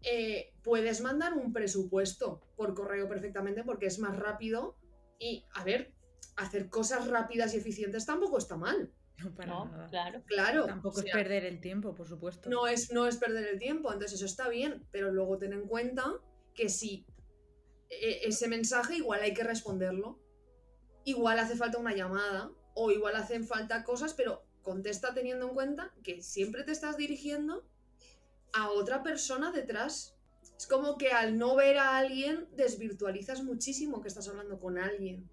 Eh, 0.03 0.53
puedes 0.63 1.01
mandar 1.01 1.35
un 1.35 1.53
presupuesto 1.53 2.43
por 2.57 2.75
correo 2.75 3.09
perfectamente 3.09 3.65
porque 3.65 3.87
es 3.87 3.99
más 3.99 4.17
rápido 4.17 4.77
y, 5.19 5.47
a 5.55 5.65
ver, 5.65 5.95
hacer 6.37 6.69
cosas 6.69 7.09
rápidas 7.09 7.55
y 7.55 7.59
eficientes 7.59 8.05
tampoco 8.05 8.39
está 8.39 8.57
mal. 8.57 8.93
No, 9.23 9.35
para 9.35 9.49
No, 9.49 9.65
nada. 9.67 9.87
claro. 9.89 10.23
Claro. 10.27 10.67
Tampoco 10.67 11.01
o 11.01 11.03
es 11.03 11.11
perder 11.11 11.45
el 11.45 11.61
tiempo, 11.61 11.95
por 11.95 12.07
supuesto. 12.07 12.51
no 12.51 12.67
es, 12.67 12.93
no 12.93 13.07
es 13.07 13.17
perder 13.17 13.47
el 13.49 13.59
tiempo, 13.59 13.93
entonces 13.93 14.15
eso 14.15 14.27
está 14.27 14.49
bien, 14.49 14.87
pero 14.91 15.11
luego 15.13 15.39
ten 15.39 15.53
en 15.53 15.67
cuenta 15.67 16.05
que 16.55 16.69
si 16.69 17.07
eh, 17.91 18.21
ese 18.25 18.49
mensaje 18.49 18.97
igual 18.97 19.21
hay 19.23 19.33
que 19.33 19.45
responderlo, 19.45 20.19
igual 21.05 21.39
hace 21.39 21.57
falta 21.57 21.79
una 21.79 21.95
llamada 21.95 22.51
o 22.75 22.91
igual 22.91 23.17
hacen 23.17 23.47
falta 23.47 23.85
cosas, 23.85 24.13
pero 24.13 24.45
contesta 24.63 25.15
teniendo 25.15 25.49
en 25.49 25.55
cuenta 25.55 25.95
que 26.03 26.21
siempre 26.23 26.65
te 26.65 26.73
estás 26.73 26.97
dirigiendo 26.97 27.67
a 28.53 28.71
otra 28.71 29.03
persona 29.03 29.53
detrás. 29.53 30.15
Es 30.59 30.67
como 30.67 30.97
que 30.99 31.11
al 31.13 31.39
no 31.39 31.55
ver 31.57 31.79
a 31.79 31.97
alguien 31.97 32.49
desvirtualizas 32.57 33.43
muchísimo 33.43 34.01
que 34.03 34.09
estás 34.09 34.29
hablando 34.29 34.59
con 34.59 34.79
alguien. 34.79 35.31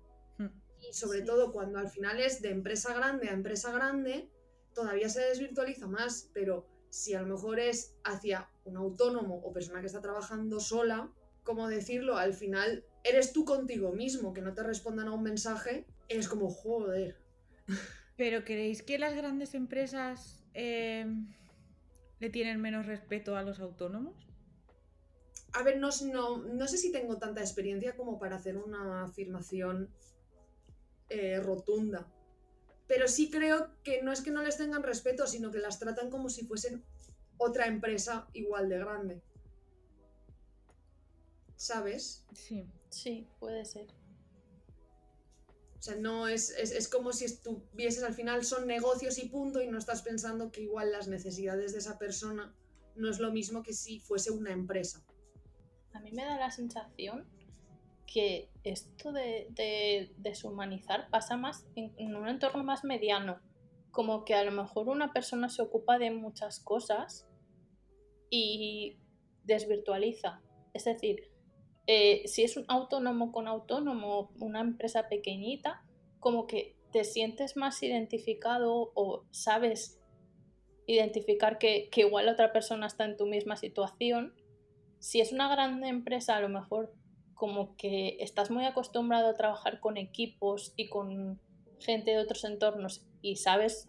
Y 0.90 0.94
sobre 0.94 1.20
Sí. 1.20 1.26
todo 1.26 1.52
cuando 1.52 1.80
al 1.80 1.90
final 1.90 2.20
es 2.20 2.42
de 2.42 2.50
empresa 2.50 2.94
grande 2.94 3.30
a 3.30 3.34
empresa 3.34 3.72
grande, 3.72 4.30
todavía 4.74 5.10
se 5.10 5.22
desvirtualiza 5.22 5.88
más, 5.88 6.30
pero 6.34 6.68
si 6.90 7.14
a 7.14 7.22
lo 7.22 7.28
mejor 7.28 7.60
es 7.60 7.96
hacia 8.04 8.50
un 8.66 8.78
autónomo 8.78 9.36
o 9.44 9.52
persona 9.54 9.82
que 9.82 9.88
está 9.88 10.02
trabajando 10.02 10.60
sola, 10.60 11.12
como 11.44 11.68
decirlo, 11.68 12.18
al 12.18 12.34
final 12.34 12.86
eres 13.04 13.34
tú 13.34 13.46
contigo 13.46 13.92
mismo, 13.92 14.34
que 14.34 14.42
no 14.42 14.54
te 14.54 14.64
respondan 14.64 15.08
a 15.08 15.14
un 15.14 15.24
mensaje, 15.24 15.86
es 16.08 16.28
como, 16.28 16.50
joder. 16.50 17.18
Pero 18.18 18.44
¿creéis 18.44 18.84
que 18.84 19.00
las 19.00 19.16
grandes 19.16 19.56
empresas 19.56 20.44
eh, 20.54 21.06
le 22.20 22.30
tienen 22.30 22.62
menos 22.62 22.86
respeto 22.86 23.36
a 23.36 23.44
los 23.44 23.60
autónomos? 23.60 24.28
A 25.54 25.64
ver, 25.64 25.78
no, 25.80 25.90
no, 26.12 26.38
no 26.38 26.68
sé 26.68 26.78
si 26.78 26.92
tengo 26.92 27.18
tanta 27.18 27.42
experiencia 27.42 27.96
como 27.96 28.20
para 28.20 28.36
hacer 28.38 28.58
una 28.58 29.04
afirmación 29.04 29.90
eh, 31.14 31.40
rotunda. 31.40 32.12
Pero 32.88 33.08
sí 33.08 33.30
creo 33.30 33.70
que 33.84 34.02
no 34.02 34.12
es 34.12 34.22
que 34.22 34.32
no 34.32 34.42
les 34.42 34.58
tengan 34.58 34.84
respeto, 34.84 35.28
sino 35.28 35.52
que 35.52 35.60
las 35.60 35.80
tratan 35.80 36.10
como 36.10 36.30
si 36.30 36.46
fuesen 36.46 36.84
otra 37.38 37.68
empresa 37.68 38.28
igual 38.34 38.68
de 38.70 38.80
grande. 38.80 39.22
¿Sabes? 41.56 42.26
Sí. 42.34 42.68
Sí, 42.90 43.28
puede 43.40 43.64
ser. 43.66 43.88
O 45.78 45.82
sea, 45.82 45.96
no 45.96 46.28
es, 46.28 46.50
es, 46.52 46.72
es 46.72 46.88
como 46.88 47.14
si 47.14 47.26
estuvieses 47.26 48.04
al 48.04 48.14
final 48.14 48.44
son 48.44 48.68
negocios 48.68 49.18
y 49.18 49.28
punto 49.30 49.62
y 49.62 49.68
no 49.68 49.78
estás 49.78 50.02
pensando 50.02 50.52
que 50.52 50.62
igual 50.62 50.92
las 50.92 51.08
necesidades 51.08 51.74
de 51.74 51.80
esa 51.80 51.98
persona 52.00 52.56
no 52.96 53.10
es 53.10 53.20
lo 53.20 53.32
mismo 53.32 53.64
que 53.64 53.74
si 53.74 54.00
fuese 54.00 54.32
una 54.32 54.52
empresa. 54.52 55.04
A 55.94 56.00
mí 56.00 56.12
me 56.12 56.24
da 56.24 56.38
la 56.38 56.52
sensación 56.52 57.28
que 58.06 58.50
esto 58.64 59.12
de, 59.12 59.48
de 59.52 60.14
deshumanizar 60.18 61.10
pasa 61.10 61.38
más 61.38 61.66
en, 61.76 61.94
en 61.98 62.16
un 62.16 62.28
entorno 62.28 62.64
más 62.64 62.84
mediano. 62.84 63.40
Como 63.92 64.26
que 64.26 64.34
a 64.34 64.44
lo 64.44 64.52
mejor 64.52 64.90
una 64.90 65.14
persona 65.14 65.50
se 65.50 65.62
ocupa 65.62 66.00
de 66.00 66.12
muchas 66.12 66.60
cosas 66.60 67.28
y 68.30 68.98
desvirtualiza. 69.44 70.42
Es 70.74 70.86
decir, 70.86 71.32
eh, 71.86 72.24
si 72.26 72.44
es 72.44 72.58
un 72.58 72.66
autónomo 72.68 73.32
con 73.32 73.48
autónomo, 73.48 74.32
una 74.40 74.62
empresa 74.62 75.10
pequeñita, 75.10 75.84
como 76.20 76.48
que 76.48 76.76
te 76.92 77.04
sientes 77.04 77.58
más 77.58 77.82
identificado 77.84 78.92
o 78.96 79.26
sabes 79.32 80.00
identificar 80.88 81.58
que, 81.58 81.90
que 81.92 82.02
igual 82.02 82.30
otra 82.30 82.54
persona 82.54 82.88
está 82.88 83.06
en 83.06 83.18
tu 83.18 83.26
misma 83.26 83.58
situación. 83.58 84.34
Si 85.00 85.20
es 85.20 85.34
una 85.34 85.50
gran 85.50 85.84
empresa, 85.84 86.38
a 86.38 86.42
lo 86.42 86.50
mejor 86.50 86.94
como 87.34 87.76
que 87.76 88.18
estás 88.20 88.52
muy 88.52 88.66
acostumbrado 88.66 89.30
a 89.30 89.34
trabajar 89.34 89.80
con 89.80 89.98
equipos 89.98 90.74
y 90.76 90.90
con 90.90 91.40
gente 91.80 92.12
de 92.12 92.20
otros 92.20 92.44
entornos 92.46 93.06
y 93.22 93.36
sabes 93.38 93.88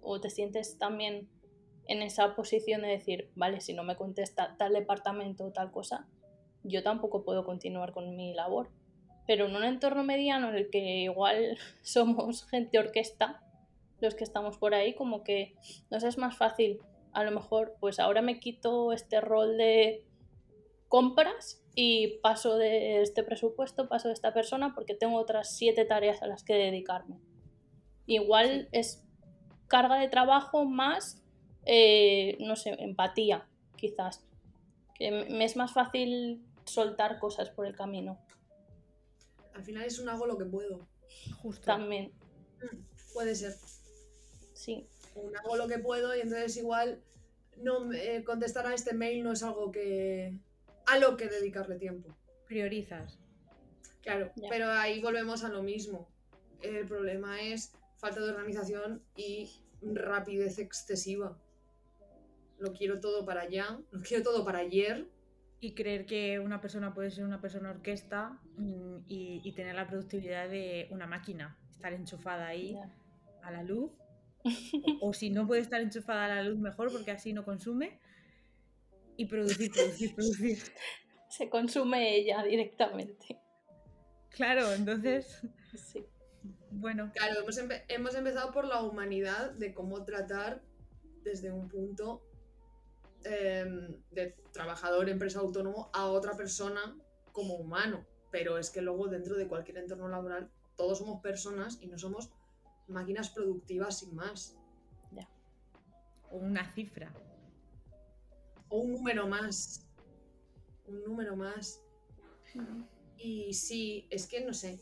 o 0.00 0.20
te 0.20 0.30
sientes 0.30 0.78
también 0.78 1.28
en 1.86 2.02
esa 2.02 2.34
posición 2.36 2.82
de 2.82 2.88
decir, 2.88 3.30
vale, 3.34 3.60
si 3.60 3.74
no 3.74 3.82
me 3.82 3.96
contesta 3.96 4.56
tal 4.56 4.72
departamento 4.72 5.46
o 5.46 5.52
tal 5.52 5.72
cosa, 5.72 6.06
yo 6.62 6.82
tampoco 6.82 7.24
puedo 7.24 7.44
continuar 7.44 7.92
con 7.92 8.16
mi 8.16 8.32
labor. 8.32 8.70
Pero 9.26 9.46
en 9.46 9.56
un 9.56 9.64
entorno 9.64 10.04
mediano 10.04 10.50
en 10.50 10.56
el 10.56 10.70
que 10.70 10.98
igual 11.00 11.58
somos 11.82 12.46
gente 12.46 12.78
orquesta, 12.78 13.42
los 14.00 14.14
que 14.14 14.24
estamos 14.24 14.56
por 14.56 14.74
ahí, 14.74 14.94
como 14.94 15.24
que 15.24 15.56
nos 15.90 16.04
es 16.04 16.16
más 16.16 16.36
fácil. 16.36 16.80
A 17.12 17.24
lo 17.24 17.32
mejor, 17.32 17.76
pues 17.80 17.98
ahora 17.98 18.22
me 18.22 18.38
quito 18.38 18.92
este 18.92 19.20
rol 19.20 19.56
de 19.56 20.04
compras 20.90 21.62
y 21.76 22.18
paso 22.18 22.58
de 22.58 23.00
este 23.00 23.22
presupuesto, 23.22 23.88
paso 23.88 24.08
de 24.08 24.14
esta 24.14 24.34
persona 24.34 24.74
porque 24.74 24.94
tengo 24.96 25.16
otras 25.18 25.56
siete 25.56 25.84
tareas 25.84 26.20
a 26.20 26.26
las 26.26 26.42
que 26.42 26.54
dedicarme. 26.54 27.20
Igual 28.06 28.68
es 28.72 29.04
carga 29.68 30.00
de 30.00 30.08
trabajo 30.08 30.64
más, 30.64 31.22
eh, 31.64 32.36
no 32.40 32.56
sé, 32.56 32.70
empatía, 32.80 33.48
quizás. 33.76 34.26
Que 34.96 35.12
me 35.30 35.44
es 35.44 35.54
más 35.54 35.72
fácil 35.72 36.44
soltar 36.64 37.20
cosas 37.20 37.50
por 37.50 37.66
el 37.66 37.76
camino. 37.76 38.18
Al 39.54 39.62
final 39.62 39.84
es 39.84 40.00
un 40.00 40.08
hago 40.08 40.26
lo 40.26 40.36
que 40.36 40.44
puedo. 40.44 40.88
Justo. 41.40 41.64
También, 41.66 42.12
Mm, 42.60 42.76
Puede 43.14 43.34
ser. 43.36 43.54
sí. 44.54 44.86
Un 45.14 45.36
hago 45.38 45.56
lo 45.56 45.68
que 45.68 45.78
puedo 45.78 46.16
y 46.16 46.20
entonces 46.20 46.56
igual 46.56 47.00
no 47.58 47.92
eh, 47.92 48.24
contestar 48.24 48.66
a 48.66 48.74
este 48.74 48.92
mail 48.92 49.22
no 49.22 49.32
es 49.32 49.42
algo 49.44 49.70
que 49.70 50.34
a 50.90 50.98
lo 50.98 51.16
que 51.16 51.28
dedicarle 51.28 51.76
tiempo. 51.76 52.16
Priorizas. 52.46 53.18
Claro, 54.02 54.30
Ya. 54.36 54.48
pero 54.48 54.70
ahí 54.70 55.00
volvemos 55.00 55.44
a 55.44 55.48
lo 55.48 55.62
mismo. 55.62 56.08
El 56.62 56.86
problema 56.86 57.40
es 57.40 57.72
falta 57.96 58.20
de 58.20 58.30
organización 58.30 59.02
y 59.16 59.50
rapidez 59.82 60.58
excesiva. 60.58 61.38
Lo 62.58 62.72
quiero 62.72 63.00
todo 63.00 63.24
para 63.24 63.42
allá, 63.42 63.78
lo 63.90 64.00
quiero 64.02 64.22
todo 64.22 64.44
para 64.44 64.58
ayer. 64.58 65.06
Y 65.60 65.74
creer 65.74 66.06
que 66.06 66.38
una 66.38 66.60
persona 66.60 66.94
puede 66.94 67.10
ser 67.10 67.24
una 67.24 67.40
persona 67.40 67.70
orquesta 67.70 68.38
mm, 68.56 68.96
y, 69.08 69.42
y 69.44 69.52
tener 69.52 69.74
la 69.74 69.86
productividad 69.86 70.48
de 70.48 70.88
una 70.90 71.06
máquina. 71.06 71.58
Estar 71.70 71.92
enchufada 71.92 72.46
ahí 72.46 72.72
ya. 72.74 72.90
a 73.42 73.50
la 73.50 73.62
luz. 73.62 73.90
O, 75.00 75.08
o 75.08 75.12
si 75.12 75.28
no 75.30 75.46
puede 75.46 75.60
estar 75.60 75.80
enchufada 75.82 76.24
a 76.24 76.28
la 76.28 76.42
luz, 76.42 76.58
mejor, 76.58 76.90
porque 76.90 77.10
así 77.10 77.32
no 77.34 77.44
consume. 77.44 78.00
Y 79.16 79.26
producir, 79.26 79.70
producir, 79.72 80.14
producir. 80.14 80.58
Se 81.28 81.48
consume 81.48 82.16
ella 82.16 82.42
directamente. 82.42 83.40
Claro, 84.30 84.72
entonces, 84.72 85.40
Sí. 85.74 86.04
bueno, 86.70 87.10
Claro, 87.14 87.40
hemos, 87.40 87.58
empe- 87.58 87.84
hemos 87.88 88.14
empezado 88.14 88.52
por 88.52 88.64
la 88.66 88.82
humanidad 88.82 89.52
de 89.52 89.74
cómo 89.74 90.04
tratar 90.04 90.62
desde 91.22 91.52
un 91.52 91.68
punto 91.68 92.22
em, 93.24 94.00
de 94.12 94.34
trabajador, 94.52 95.08
empresa 95.10 95.40
autónomo, 95.40 95.90
a 95.92 96.06
otra 96.06 96.36
persona 96.36 96.96
como 97.32 97.54
humano. 97.56 98.06
Pero 98.30 98.56
es 98.58 98.70
que 98.70 98.80
luego 98.80 99.08
dentro 99.08 99.36
de 99.36 99.46
cualquier 99.46 99.78
entorno 99.78 100.08
laboral 100.08 100.50
todos 100.76 100.98
somos 100.98 101.20
personas 101.20 101.78
y 101.82 101.88
no 101.88 101.98
somos 101.98 102.30
máquinas 102.88 103.28
productivas 103.30 103.98
sin 103.98 104.14
más. 104.14 104.56
o 106.32 106.36
una 106.38 106.64
cifra. 106.72 107.12
O 108.70 108.78
un 108.78 108.92
número 108.92 109.26
más. 109.26 109.86
Un 110.86 111.02
número 111.04 111.36
más. 111.36 111.82
Y 113.18 113.52
sí, 113.52 114.06
es 114.10 114.26
que 114.26 114.44
no 114.44 114.54
sé. 114.54 114.80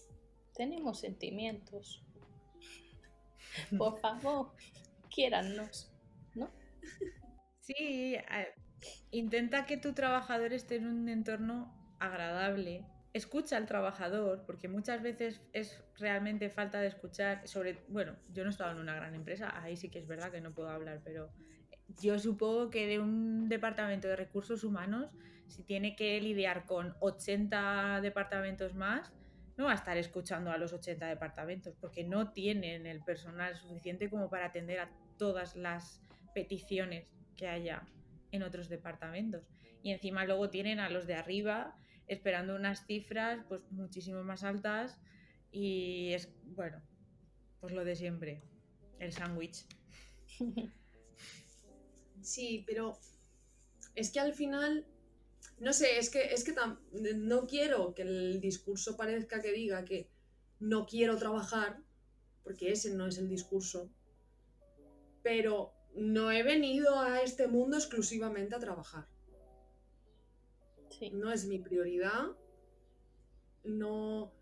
Tenemos 0.54 1.00
sentimientos. 1.00 2.04
Por 3.76 3.98
favor, 4.00 4.52
quiérannos. 5.12 5.90
¿No? 6.34 6.48
Sí, 7.60 8.16
a- 8.16 8.46
intenta 9.10 9.66
que 9.66 9.76
tu 9.76 9.92
trabajador 9.92 10.52
esté 10.52 10.76
en 10.76 10.86
un 10.86 11.08
entorno 11.08 11.74
agradable. 11.98 12.86
Escucha 13.12 13.56
al 13.56 13.66
trabajador, 13.66 14.44
porque 14.46 14.68
muchas 14.68 15.02
veces 15.02 15.40
es 15.52 15.82
realmente 15.96 16.50
falta 16.50 16.80
de 16.80 16.88
escuchar. 16.88 17.46
Sobre, 17.48 17.84
bueno, 17.88 18.16
yo 18.32 18.44
no 18.44 18.50
he 18.50 18.52
estado 18.52 18.72
en 18.72 18.78
una 18.78 18.94
gran 18.94 19.14
empresa, 19.14 19.50
ahí 19.62 19.76
sí 19.76 19.90
que 19.90 19.98
es 19.98 20.06
verdad 20.06 20.30
que 20.30 20.40
no 20.40 20.54
puedo 20.54 20.68
hablar, 20.70 21.00
pero 21.04 21.30
yo 22.00 22.18
supongo 22.18 22.70
que 22.70 22.86
de 22.86 22.98
un 22.98 23.48
departamento 23.48 24.08
de 24.08 24.16
recursos 24.16 24.64
humanos, 24.64 25.10
si 25.46 25.62
tiene 25.62 25.96
que 25.96 26.20
lidiar 26.20 26.66
con 26.66 26.94
80 27.00 28.00
departamentos 28.02 28.74
más, 28.74 29.12
no 29.56 29.64
va 29.64 29.72
a 29.72 29.76
estar 29.76 29.96
escuchando 29.96 30.50
a 30.52 30.58
los 30.58 30.72
80 30.72 31.06
departamentos, 31.06 31.74
porque 31.80 32.04
no 32.04 32.32
tienen 32.32 32.86
el 32.86 33.02
personal 33.02 33.56
suficiente 33.56 34.08
como 34.08 34.30
para 34.30 34.46
atender 34.46 34.78
a 34.78 34.90
todas 35.16 35.56
las 35.56 36.00
peticiones 36.34 37.12
que 37.36 37.48
haya 37.48 37.82
en 38.30 38.42
otros 38.42 38.68
departamentos. 38.68 39.48
Y 39.82 39.90
encima 39.90 40.24
luego 40.24 40.50
tienen 40.50 40.78
a 40.78 40.90
los 40.90 41.06
de 41.06 41.14
arriba 41.14 41.74
esperando 42.06 42.54
unas 42.54 42.86
cifras 42.86 43.44
pues 43.48 43.60
muchísimo 43.70 44.22
más 44.22 44.44
altas 44.44 45.00
y 45.50 46.12
es, 46.12 46.32
bueno, 46.44 46.80
pues 47.60 47.72
lo 47.72 47.84
de 47.84 47.96
siempre, 47.96 48.42
el 48.98 49.12
sándwich. 49.12 49.66
Sí, 52.32 52.62
pero 52.66 52.84
es 53.94 54.10
que 54.12 54.20
al 54.20 54.34
final, 54.34 54.86
no 55.60 55.72
sé, 55.72 55.98
es 55.98 56.10
que, 56.10 56.22
es 56.34 56.44
que 56.44 56.54
tam- 56.54 56.78
no 57.30 57.46
quiero 57.46 57.94
que 57.94 58.02
el 58.02 58.40
discurso 58.40 58.96
parezca 58.96 59.40
que 59.42 59.52
diga 59.52 59.84
que 59.84 60.08
no 60.60 60.86
quiero 60.86 61.16
trabajar, 61.18 61.80
porque 62.44 62.72
ese 62.72 62.94
no 62.94 63.06
es 63.06 63.18
el 63.18 63.28
discurso, 63.28 63.90
pero 65.22 65.72
no 65.94 66.30
he 66.32 66.42
venido 66.42 66.98
a 66.98 67.20
este 67.22 67.46
mundo 67.46 67.76
exclusivamente 67.76 68.54
a 68.54 68.58
trabajar. 68.58 69.06
Sí. 70.90 71.10
No 71.12 71.30
es 71.32 71.46
mi 71.46 71.58
prioridad, 71.60 72.26
no, 73.64 74.32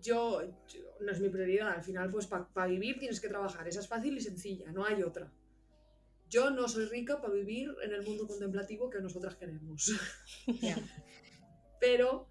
yo, 0.00 0.42
yo- 0.68 0.80
no 1.00 1.12
es 1.12 1.20
mi 1.20 1.28
prioridad, 1.28 1.68
al 1.70 1.82
final 1.82 2.10
pues 2.10 2.26
para 2.26 2.66
vivir 2.66 2.98
tienes 2.98 3.20
que 3.20 3.28
trabajar, 3.28 3.66
esa 3.68 3.80
es 3.80 3.88
fácil 3.88 4.16
y 4.16 4.20
sencilla, 4.20 4.72
no 4.72 4.84
hay 4.84 5.02
otra. 5.02 5.32
Yo 6.30 6.50
no 6.50 6.68
soy 6.68 6.86
rica 6.86 7.20
para 7.20 7.34
vivir 7.34 7.68
en 7.82 7.92
el 7.92 8.02
mundo 8.02 8.26
contemplativo 8.26 8.88
que 8.88 9.00
nosotras 9.00 9.34
queremos. 9.34 9.92
Pero, 11.80 12.28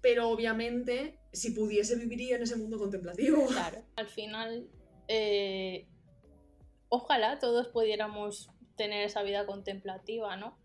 pero 0.00 0.28
obviamente, 0.28 1.18
si 1.32 1.50
pudiese, 1.50 1.96
viviría 1.96 2.36
en 2.36 2.42
ese 2.44 2.54
mundo 2.54 2.78
contemplativo. 2.78 3.44
Claro. 3.48 3.82
Al 3.96 4.06
final, 4.06 4.70
eh, 5.08 5.88
ojalá 6.88 7.40
todos 7.40 7.66
pudiéramos 7.66 8.50
tener 8.76 9.02
esa 9.04 9.24
vida 9.24 9.46
contemplativa, 9.46 10.36
¿no? 10.36 10.56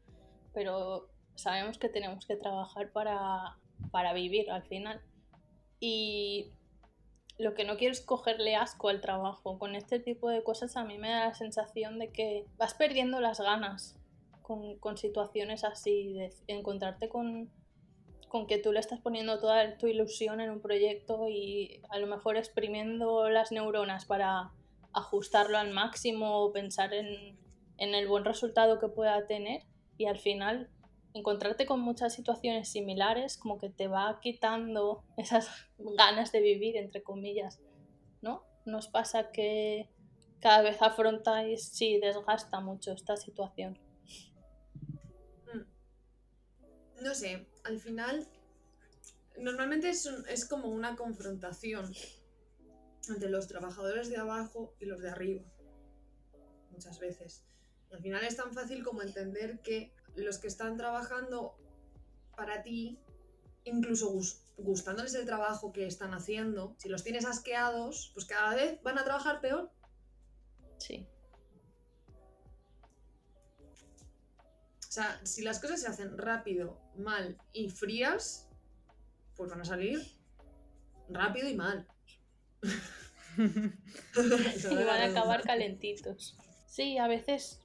Pero 0.53 1.09
sabemos 1.33 1.79
que 1.79 1.89
tenemos 1.89 2.27
que 2.27 2.35
trabajar 2.35 2.91
para, 2.91 3.57
para 3.89 4.13
vivir 4.13 4.51
al 4.51 4.61
final. 4.67 5.01
Y 5.79 6.51
lo 7.39 7.53
que 7.53 7.63
no 7.63 7.77
quiero 7.77 7.93
es 7.93 8.01
cogerle 8.01 8.55
asco 8.55 8.89
al 8.89 8.99
trabajo. 8.99 9.57
Con 9.57 9.73
este 9.73 9.99
tipo 9.99 10.29
de 10.29 10.43
cosas 10.43 10.75
a 10.75 10.83
mí 10.83 10.97
me 10.97 11.09
da 11.09 11.27
la 11.27 11.33
sensación 11.33 11.97
de 11.97 12.11
que 12.11 12.45
vas 12.57 12.73
perdiendo 12.73 13.21
las 13.21 13.39
ganas 13.39 13.95
con, 14.41 14.97
situaciones 14.97 15.63
así, 15.63 16.13
de 16.13 16.33
encontrarte 16.47 17.07
con, 17.07 17.49
con 18.27 18.45
que 18.45 18.57
tú 18.57 18.73
le 18.73 18.79
estás 18.79 18.99
poniendo 18.99 19.39
toda 19.39 19.77
tu 19.77 19.87
ilusión 19.87 20.41
en 20.41 20.49
un 20.49 20.59
proyecto 20.59 21.29
y 21.29 21.81
a 21.89 21.97
lo 21.97 22.07
mejor 22.07 22.35
exprimiendo 22.35 23.29
las 23.29 23.51
neuronas 23.51 24.05
para 24.05 24.51
ajustarlo 24.91 25.57
al 25.57 25.71
máximo 25.71 26.41
o 26.41 26.51
pensar 26.51 26.93
en, 26.93 27.37
en 27.77 27.95
el 27.95 28.07
buen 28.07 28.25
resultado 28.25 28.79
que 28.79 28.89
pueda 28.89 29.27
tener 29.27 29.63
y 29.97 30.07
al 30.07 30.17
final 30.17 30.69
encontrarte 31.13 31.65
con 31.65 31.79
muchas 31.79 32.13
situaciones 32.13 32.69
similares 32.69 33.37
como 33.37 33.57
que 33.57 33.69
te 33.69 33.87
va 33.87 34.19
quitando 34.21 35.03
esas 35.17 35.49
ganas 35.77 36.31
de 36.31 36.41
vivir, 36.41 36.77
entre 36.77 37.03
comillas, 37.03 37.59
¿no? 38.21 38.43
Nos 38.65 38.87
pasa 38.87 39.31
que 39.31 39.89
cada 40.39 40.61
vez 40.61 40.81
afrontáis, 40.81 41.67
sí, 41.69 41.99
desgasta 41.99 42.59
mucho 42.59 42.93
esta 42.93 43.17
situación. 43.17 43.79
No 47.01 47.15
sé, 47.15 47.47
al 47.63 47.79
final, 47.79 48.27
normalmente 49.37 49.89
es, 49.89 50.05
es 50.27 50.45
como 50.45 50.67
una 50.67 50.97
confrontación 50.97 51.93
entre 53.07 53.29
los 53.29 53.47
trabajadores 53.47 54.09
de 54.09 54.17
abajo 54.17 54.75
y 54.79 54.85
los 54.85 55.01
de 55.01 55.09
arriba. 55.09 55.43
Muchas 56.71 56.99
veces. 56.99 57.43
Al 57.91 58.01
final 58.01 58.23
es 58.23 58.35
tan 58.35 58.53
fácil 58.53 58.83
como 58.83 59.01
entender 59.01 59.61
que 59.61 59.93
los 60.21 60.37
que 60.37 60.47
están 60.47 60.77
trabajando 60.77 61.55
para 62.35 62.63
ti, 62.63 62.99
incluso 63.65 64.09
gus- 64.11 64.41
gustándoles 64.57 65.13
el 65.15 65.25
trabajo 65.25 65.71
que 65.71 65.85
están 65.85 66.13
haciendo, 66.13 66.75
si 66.77 66.89
los 66.89 67.03
tienes 67.03 67.25
asqueados, 67.25 68.11
pues 68.13 68.25
cada 68.25 68.55
vez 68.55 68.81
van 68.83 68.97
a 68.97 69.03
trabajar 69.03 69.41
peor. 69.41 69.71
Sí, 70.77 71.07
O 74.87 74.91
sea, 74.91 75.23
si 75.23 75.43
las 75.43 75.59
cosas 75.59 75.81
se 75.81 75.87
hacen 75.87 76.17
rápido, 76.17 76.81
mal 76.97 77.37
y 77.53 77.69
frías, 77.69 78.47
pues 79.35 79.51
van 79.51 79.61
a 79.61 79.65
salir 79.65 80.01
rápido 81.09 81.47
y 81.47 81.55
mal. 81.55 81.87
y 83.37 84.75
van 84.75 84.89
a 84.89 85.05
acabar 85.05 85.43
calentitos. 85.43 86.35
Sí, 86.65 86.97
a 86.97 87.07
veces 87.07 87.61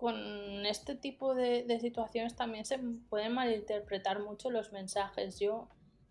con 0.00 0.64
este 0.64 0.94
tipo 0.96 1.34
de, 1.34 1.62
de 1.64 1.78
situaciones 1.78 2.34
también 2.34 2.64
se 2.64 2.78
pueden 3.10 3.32
malinterpretar 3.34 4.20
mucho 4.20 4.50
los 4.50 4.72
mensajes. 4.72 5.38
Yo 5.38 5.68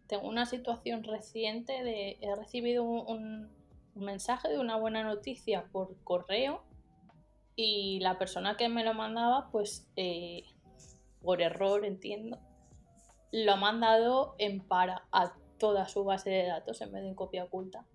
tengo 0.07 0.27
una 0.29 0.45
situación 0.45 1.03
reciente 1.03 1.83
de 1.83 2.17
he 2.21 2.35
recibido 2.35 2.83
un, 2.83 3.07
un- 3.09 3.59
mensaje 3.95 4.47
de 4.47 4.59
una 4.59 4.77
buena 4.77 5.03
noticia 5.03 5.65
por 5.73 6.01
correo 6.05 6.63
y 7.55 7.99
la 7.99 8.17
persona 8.17 8.55
que 8.55 8.69
me 8.69 8.85
lo 8.85 8.93
mandaba, 8.93 9.49
pues 9.51 9.89
eh, 9.97 10.43
por 11.21 11.41
error 11.41 11.83
entiendo, 11.83 12.39
lo 13.33 13.51
ha 13.53 13.55
mandado 13.57 14.35
en 14.37 14.61
para 14.65 15.03
a 15.11 15.33
toda 15.57 15.87
su 15.89 16.05
base 16.05 16.29
de 16.29 16.45
datos 16.47 16.79
en 16.81 16.93
vez 16.93 17.01
de 17.01 17.09
en 17.09 17.15
copia 17.15 17.43
oculta. 17.43 17.85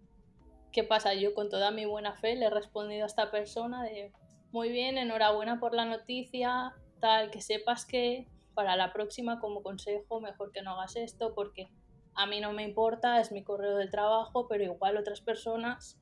¿Qué 0.72 0.85
pasa? 0.85 1.14
Yo 1.14 1.33
con 1.35 1.48
toda 1.48 1.70
mi 1.70 1.87
buena 1.87 2.14
fe 2.16 2.35
le 2.37 2.46
he 2.46 2.50
respondido 2.50 3.04
a 3.04 3.07
esta 3.07 3.30
persona 3.30 3.83
de 3.85 4.12
muy 4.54 4.68
bien, 4.68 4.98
enhorabuena 4.98 5.58
por 5.58 5.74
la 5.74 5.84
noticia, 5.84 6.76
tal, 7.00 7.32
que 7.32 7.40
sepas 7.40 7.84
que 7.84 8.28
para 8.54 8.76
la 8.76 8.92
próxima 8.92 9.40
como 9.40 9.64
consejo, 9.64 10.20
mejor 10.20 10.52
que 10.52 10.62
no 10.62 10.74
hagas 10.74 10.94
esto 10.94 11.34
porque 11.34 11.68
a 12.14 12.26
mí 12.26 12.38
no 12.38 12.52
me 12.52 12.62
importa, 12.62 13.20
es 13.20 13.32
mi 13.32 13.42
correo 13.42 13.74
del 13.74 13.90
trabajo, 13.90 14.46
pero 14.46 14.62
igual 14.62 14.96
otras 14.96 15.20
personas 15.22 16.00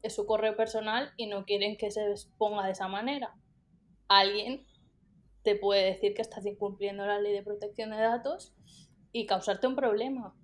es 0.00 0.14
su 0.14 0.24
correo 0.24 0.56
personal 0.56 1.12
y 1.18 1.26
no 1.26 1.44
quieren 1.44 1.76
que 1.76 1.90
se 1.90 2.14
ponga 2.38 2.64
de 2.64 2.72
esa 2.72 2.88
manera. 2.88 3.36
Alguien 4.08 4.64
te 5.42 5.54
puede 5.54 5.84
decir 5.84 6.14
que 6.14 6.22
estás 6.22 6.46
incumpliendo 6.46 7.04
la 7.04 7.20
ley 7.20 7.34
de 7.34 7.42
protección 7.42 7.90
de 7.90 7.98
datos 7.98 8.54
y 9.12 9.26
causarte 9.26 9.66
un 9.66 9.76
problema. 9.76 10.34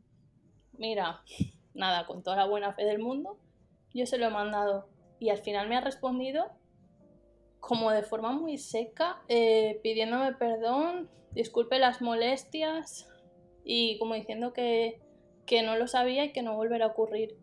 Mira, 0.72 1.22
nada, 1.72 2.04
con 2.04 2.22
toda 2.22 2.36
la 2.36 2.44
buena 2.44 2.74
fe 2.74 2.84
del 2.84 2.98
mundo, 2.98 3.38
yo 3.94 4.04
se 4.04 4.18
lo 4.18 4.26
he 4.26 4.30
mandado 4.30 4.90
y 5.18 5.30
al 5.30 5.38
final 5.38 5.66
me 5.70 5.78
ha 5.78 5.80
respondido 5.80 6.57
como 7.60 7.90
de 7.90 8.02
forma 8.02 8.32
muy 8.32 8.58
seca, 8.58 9.22
eh, 9.28 9.80
pidiéndome 9.82 10.32
perdón, 10.34 11.10
disculpe 11.32 11.78
las 11.78 12.00
molestias 12.00 13.08
y 13.64 13.98
como 13.98 14.14
diciendo 14.14 14.52
que, 14.52 15.00
que 15.46 15.62
no 15.62 15.76
lo 15.76 15.86
sabía 15.86 16.24
y 16.24 16.32
que 16.32 16.42
no 16.42 16.56
volverá 16.56 16.86
a 16.86 16.88
ocurrir. 16.88 17.36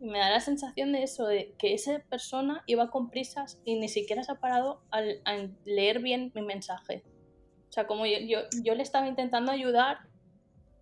Y 0.00 0.06
me 0.06 0.18
da 0.18 0.30
la 0.30 0.40
sensación 0.40 0.92
de 0.92 1.02
eso, 1.02 1.26
de 1.26 1.54
que 1.58 1.72
esa 1.72 2.00
persona 2.08 2.62
iba 2.66 2.90
con 2.90 3.10
prisas 3.10 3.60
y 3.64 3.76
ni 3.76 3.88
siquiera 3.88 4.22
se 4.22 4.32
ha 4.32 4.40
parado 4.40 4.82
a, 4.90 5.00
leer 5.64 6.00
bien 6.00 6.32
mi 6.34 6.42
mensaje. 6.42 7.02
O 7.68 7.72
sea, 7.72 7.86
como 7.86 8.06
yo, 8.06 8.18
yo, 8.20 8.40
yo 8.62 8.74
le 8.74 8.82
estaba 8.82 9.08
intentando 9.08 9.50
ayudar 9.50 9.98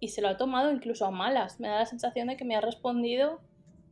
y 0.01 0.09
se 0.09 0.21
lo 0.21 0.29
ha 0.29 0.37
tomado 0.37 0.73
incluso 0.73 1.07
a 1.07 1.11
malas. 1.11 1.61
Me 1.61 1.69
da 1.69 1.79
la 1.79 1.87
sensación 1.87 2.27
de 2.29 2.37
que 2.37 2.45
me 2.45 2.57
ha 2.57 2.61
respondido 2.61 3.41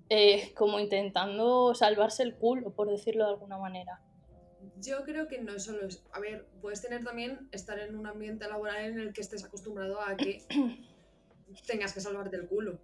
eh, 0.08 0.52
como 0.56 0.80
intentando 0.80 1.72
salvarse 1.76 2.24
el 2.24 2.34
culo, 2.34 2.74
por 2.74 2.90
decirlo 2.90 3.24
de 3.24 3.30
alguna 3.30 3.58
manera. 3.58 4.00
Yo 4.80 5.04
creo 5.04 5.28
que 5.28 5.40
no 5.40 5.58
solo 5.58 5.86
es. 5.86 6.02
A 6.12 6.20
ver, 6.20 6.46
puedes 6.60 6.80
tener 6.80 7.04
también 7.04 7.48
estar 7.52 7.78
en 7.78 7.96
un 7.96 8.06
ambiente 8.06 8.48
laboral 8.48 8.84
en 8.84 8.98
el 8.98 9.12
que 9.12 9.20
estés 9.20 9.44
acostumbrado 9.44 10.00
a 10.00 10.16
que 10.16 10.44
tengas 11.66 11.92
que 11.92 12.00
salvarte 12.00 12.36
el 12.36 12.46
culo. 12.46 12.80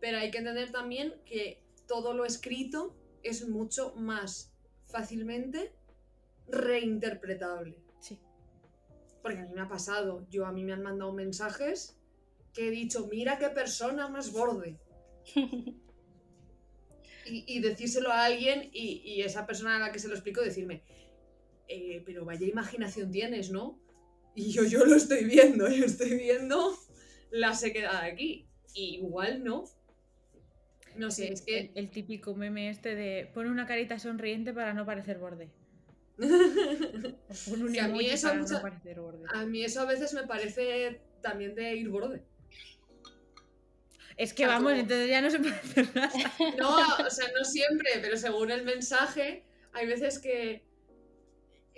Pero 0.00 0.18
hay 0.18 0.30
que 0.30 0.38
entender 0.38 0.70
también 0.70 1.14
que 1.24 1.62
todo 1.86 2.14
lo 2.14 2.24
escrito 2.24 2.96
es 3.22 3.48
mucho 3.48 3.94
más 3.96 4.52
fácilmente 4.86 5.72
reinterpretable. 6.48 7.78
Sí. 8.00 8.18
Porque 9.22 9.38
a 9.38 9.42
mí 9.42 9.54
me 9.54 9.60
ha 9.60 9.68
pasado. 9.68 10.26
Yo 10.30 10.46
a 10.46 10.52
mí 10.52 10.64
me 10.64 10.72
han 10.72 10.82
mandado 10.82 11.12
mensajes 11.12 11.98
que 12.52 12.68
he 12.68 12.70
dicho, 12.70 13.08
mira 13.10 13.38
qué 13.38 13.48
persona 13.50 14.08
más 14.08 14.32
borde. 14.32 14.78
y, 17.30 17.60
decírselo 17.60 18.10
a 18.10 18.24
alguien 18.24 18.70
y, 18.72 19.20
esa 19.22 19.46
persona 19.46 19.76
a 19.76 19.78
la 19.78 19.92
que 19.92 19.98
se 19.98 20.08
lo 20.08 20.14
explico 20.14 20.40
decirme, 20.40 20.82
eh, 21.68 22.02
pero 22.04 22.24
vaya 22.24 22.46
imaginación 22.46 23.10
tienes, 23.10 23.50
¿no? 23.50 23.78
Y 24.34 24.50
yo, 24.50 24.64
yo 24.64 24.84
lo 24.84 24.96
estoy 24.96 25.24
viendo, 25.24 25.68
yo 25.74 25.84
estoy 25.84 26.16
viendo 26.16 26.76
la 27.30 27.54
sequedad 27.54 28.02
aquí. 28.02 28.48
igual 28.74 29.44
no. 29.44 29.64
No 30.96 31.10
sé, 31.10 31.32
es 31.32 31.42
que... 31.42 31.70
El, 31.74 31.90
típico 31.90 32.34
meme 32.34 32.70
este 32.70 32.94
de 32.94 33.30
pon 33.32 33.46
una 33.46 33.66
carita 33.66 33.98
sonriente 33.98 34.52
para 34.52 34.74
no 34.74 34.84
parecer 34.84 35.18
borde. 35.18 35.50
a, 36.18 37.88
mí 37.88 38.06
eso 38.06 38.28
a 38.28 39.44
mí 39.44 39.62
eso 39.62 39.80
a 39.80 39.84
veces 39.84 40.12
me 40.14 40.26
parece 40.26 41.00
también 41.22 41.54
de 41.54 41.76
ir 41.76 41.88
borde. 41.88 42.24
Es 44.18 44.34
que 44.34 44.46
vamos, 44.46 44.72
entonces 44.72 45.08
ya 45.08 45.20
no 45.20 45.30
se 45.30 45.38
puede 45.38 45.54
hacer 45.54 45.94
nada. 45.94 46.10
No, 46.58 46.76
o 47.06 47.10
sea, 47.10 47.28
no 47.38 47.44
siempre, 47.44 47.88
pero 48.02 48.16
según 48.16 48.50
el 48.50 48.64
mensaje, 48.64 49.44
hay 49.72 49.86
veces 49.86 50.18
que. 50.18 50.66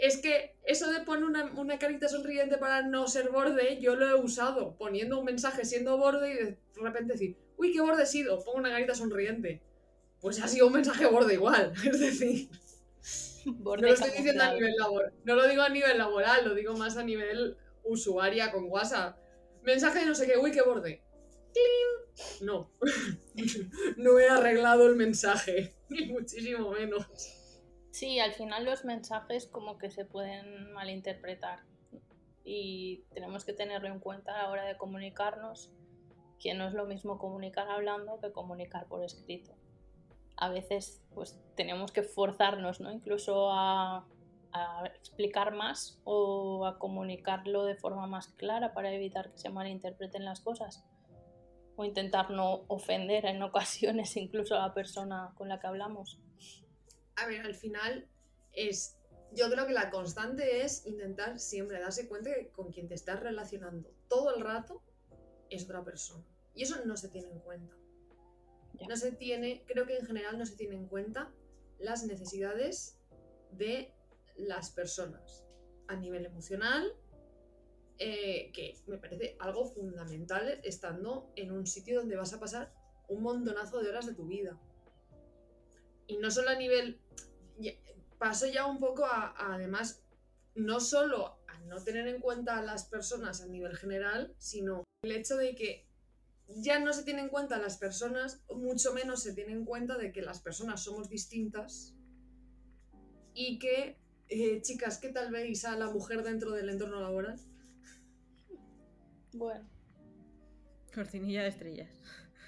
Es 0.00 0.16
que 0.16 0.56
eso 0.64 0.90
de 0.90 1.00
poner 1.00 1.24
una, 1.24 1.78
carita 1.78 2.08
sonriente 2.08 2.56
para 2.56 2.82
no 2.82 3.06
ser 3.06 3.28
borde, 3.28 3.78
yo 3.80 3.96
lo 3.96 4.08
he 4.08 4.14
usado 4.14 4.74
poniendo 4.78 5.18
un 5.18 5.26
mensaje 5.26 5.64
siendo 5.66 5.98
borde 5.98 6.32
y 6.32 6.36
de 6.36 6.58
repente 6.76 7.12
decir, 7.12 7.36
uy, 7.58 7.72
qué 7.72 7.82
borde 7.82 8.04
he 8.04 8.06
sido, 8.06 8.42
pongo 8.42 8.58
una 8.58 8.70
carita 8.70 8.94
sonriente. 8.94 9.60
Pues 10.20 10.40
ha 10.40 10.48
sido 10.48 10.68
un 10.68 10.72
mensaje 10.72 11.06
borde 11.06 11.34
igual, 11.34 11.74
es 11.84 12.00
decir. 12.00 12.48
no 13.44 13.76
lo 13.76 13.86
estoy 13.88 14.10
diciendo 14.10 14.42
a 14.42 14.54
nivel 14.54 14.74
laboral, 14.78 15.12
no 15.24 15.34
lo 15.34 15.46
digo 15.46 15.62
a 15.62 15.68
nivel 15.68 15.98
laboral, 15.98 16.48
lo 16.48 16.54
digo 16.54 16.76
más 16.76 16.96
a 16.96 17.02
nivel 17.02 17.56
usuaria 17.84 18.50
con 18.50 18.64
WhatsApp. 18.64 19.18
Mensaje 19.62 20.00
de 20.00 20.06
no 20.06 20.14
sé 20.14 20.26
qué, 20.26 20.38
uy, 20.38 20.50
qué 20.50 20.62
borde. 20.62 21.02
No, 22.40 22.70
no 23.96 24.18
he 24.18 24.28
arreglado 24.28 24.86
el 24.86 24.96
mensaje, 24.96 25.74
ni 25.90 26.06
muchísimo 26.06 26.70
menos. 26.70 27.06
Sí, 27.90 28.20
al 28.20 28.32
final 28.32 28.64
los 28.64 28.84
mensajes 28.84 29.46
como 29.46 29.78
que 29.78 29.90
se 29.90 30.04
pueden 30.04 30.72
malinterpretar 30.72 31.60
y 32.44 33.04
tenemos 33.12 33.44
que 33.44 33.52
tenerlo 33.52 33.88
en 33.88 34.00
cuenta 34.00 34.34
a 34.34 34.42
la 34.42 34.50
hora 34.50 34.64
de 34.64 34.76
comunicarnos, 34.76 35.70
que 36.38 36.54
no 36.54 36.66
es 36.66 36.74
lo 36.74 36.86
mismo 36.86 37.18
comunicar 37.18 37.68
hablando 37.68 38.20
que 38.20 38.32
comunicar 38.32 38.86
por 38.86 39.04
escrito. 39.04 39.54
A 40.36 40.48
veces 40.48 41.02
pues 41.14 41.38
tenemos 41.54 41.92
que 41.92 42.02
forzarnos, 42.02 42.80
¿no? 42.80 42.90
Incluso 42.90 43.50
a, 43.50 44.06
a 44.52 44.86
explicar 44.96 45.54
más 45.54 46.00
o 46.04 46.66
a 46.66 46.78
comunicarlo 46.78 47.64
de 47.64 47.76
forma 47.76 48.06
más 48.06 48.28
clara 48.28 48.72
para 48.72 48.92
evitar 48.92 49.30
que 49.32 49.38
se 49.38 49.50
malinterpreten 49.50 50.24
las 50.24 50.40
cosas 50.40 50.84
o 51.76 51.84
intentar 51.84 52.30
no 52.30 52.62
ofender 52.68 53.26
en 53.26 53.42
ocasiones 53.42 54.16
incluso 54.18 54.54
a 54.54 54.60
la 54.60 54.74
persona 54.74 55.32
con 55.36 55.48
la 55.48 55.58
que 55.60 55.66
hablamos. 55.66 56.18
A 57.20 57.26
ver, 57.26 57.42
al 57.42 57.54
final 57.54 58.08
es, 58.52 58.96
yo 59.32 59.50
creo 59.50 59.66
que 59.66 59.74
la 59.74 59.90
constante 59.90 60.62
es 60.62 60.86
intentar 60.86 61.38
siempre 61.38 61.78
darse 61.78 62.08
cuenta 62.08 62.34
que 62.34 62.48
con 62.48 62.72
quien 62.72 62.88
te 62.88 62.94
estás 62.94 63.20
relacionando 63.20 63.92
todo 64.08 64.34
el 64.34 64.42
rato 64.42 64.82
es 65.50 65.64
otra 65.64 65.84
persona. 65.84 66.24
Y 66.54 66.62
eso 66.62 66.82
no 66.84 66.96
se 66.96 67.08
tiene 67.08 67.30
en 67.30 67.40
cuenta. 67.40 67.76
No 68.88 68.96
se 68.96 69.12
tiene, 69.12 69.62
creo 69.66 69.86
que 69.86 69.98
en 69.98 70.06
general 70.06 70.38
no 70.38 70.46
se 70.46 70.56
tiene 70.56 70.76
en 70.76 70.86
cuenta 70.86 71.30
las 71.78 72.04
necesidades 72.04 72.98
de 73.52 73.92
las 74.36 74.70
personas 74.70 75.44
a 75.88 75.96
nivel 75.96 76.24
emocional, 76.24 76.94
eh, 77.98 78.50
que 78.52 78.78
me 78.86 78.96
parece 78.96 79.36
algo 79.40 79.66
fundamental 79.66 80.60
estando 80.62 81.30
en 81.36 81.50
un 81.50 81.66
sitio 81.66 81.98
donde 82.00 82.16
vas 82.16 82.32
a 82.32 82.40
pasar 82.40 82.72
un 83.08 83.22
montonazo 83.22 83.82
de 83.82 83.90
horas 83.90 84.06
de 84.06 84.14
tu 84.14 84.26
vida. 84.26 84.58
Y 86.10 86.16
no 86.18 86.30
solo 86.30 86.50
a 86.50 86.56
nivel... 86.56 87.00
Paso 88.18 88.46
ya 88.46 88.66
un 88.66 88.78
poco 88.78 89.06
a, 89.06 89.34
además, 89.54 90.02
no 90.54 90.78
solo 90.80 91.38
a 91.46 91.58
no 91.60 91.82
tener 91.82 92.06
en 92.06 92.20
cuenta 92.20 92.58
a 92.58 92.62
las 92.62 92.84
personas 92.84 93.40
a 93.40 93.46
nivel 93.46 93.74
general, 93.76 94.34
sino 94.36 94.84
el 95.02 95.12
hecho 95.12 95.36
de 95.38 95.54
que 95.54 95.86
ya 96.48 96.78
no 96.80 96.92
se 96.92 97.04
tiene 97.04 97.22
en 97.22 97.28
cuenta 97.30 97.56
a 97.56 97.60
las 97.60 97.78
personas, 97.78 98.42
mucho 98.50 98.92
menos 98.92 99.22
se 99.22 99.32
tiene 99.32 99.52
en 99.52 99.64
cuenta 99.64 99.96
de 99.96 100.12
que 100.12 100.20
las 100.20 100.40
personas 100.40 100.82
somos 100.82 101.08
distintas 101.08 101.94
y 103.32 103.58
que, 103.58 103.96
eh, 104.28 104.60
chicas, 104.60 104.98
¿qué 104.98 105.08
tal 105.08 105.30
veis 105.30 105.64
a 105.64 105.76
la 105.76 105.90
mujer 105.90 106.22
dentro 106.22 106.50
del 106.50 106.68
entorno 106.68 107.00
laboral? 107.00 107.40
Bueno. 109.32 109.66
Cortinilla 110.92 111.42
de 111.42 111.48
estrellas. 111.48 111.90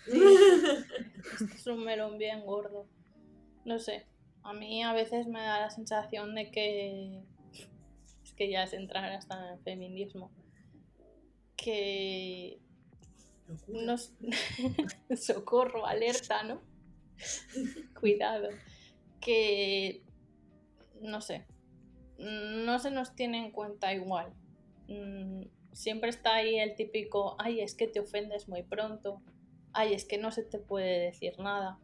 es 1.55 1.67
un 1.67 1.85
melón 1.85 2.19
bien 2.19 2.45
gordo. 2.45 2.89
No 3.65 3.79
sé. 3.79 4.07
A 4.43 4.53
mí 4.53 4.83
a 4.83 4.93
veces 4.93 5.27
me 5.27 5.41
da 5.41 5.61
la 5.61 5.71
sensación 5.71 6.35
de 6.35 6.51
que. 6.51 7.23
Es 8.25 8.33
que 8.35 8.51
ya 8.51 8.65
es 8.65 8.73
entrar 8.73 9.11
hasta 9.13 9.39
en 9.39 9.53
el 9.55 9.59
feminismo. 9.61 10.31
Que. 11.57 12.59
Nos... 13.69 14.13
Socorro, 15.17 15.87
alerta, 15.87 16.43
¿no? 16.43 16.61
Cuidado. 18.01 18.49
Que. 19.21 20.03
No 21.01 21.21
sé. 21.21 21.45
No 22.19 22.79
se 22.79 22.91
nos 22.91 23.15
tiene 23.15 23.45
en 23.45 23.53
cuenta 23.53 23.93
igual. 23.95 24.33
Mm, 24.89 25.43
siempre 25.73 26.11
está 26.11 26.37
ahí 26.37 26.59
el 26.59 26.75
típico, 26.75 27.37
ay, 27.39 27.61
es 27.61 27.75
que 27.75 27.89
te 27.89 28.01
ofendes 28.01 28.49
muy 28.49 28.63
pronto, 28.63 29.23
ay, 29.73 29.95
es 29.95 30.05
que 30.05 30.19
no 30.19 30.31
se 30.31 30.43
te 30.43 30.59
puede 30.59 30.99
decir 31.01 31.39
nada, 31.39 31.79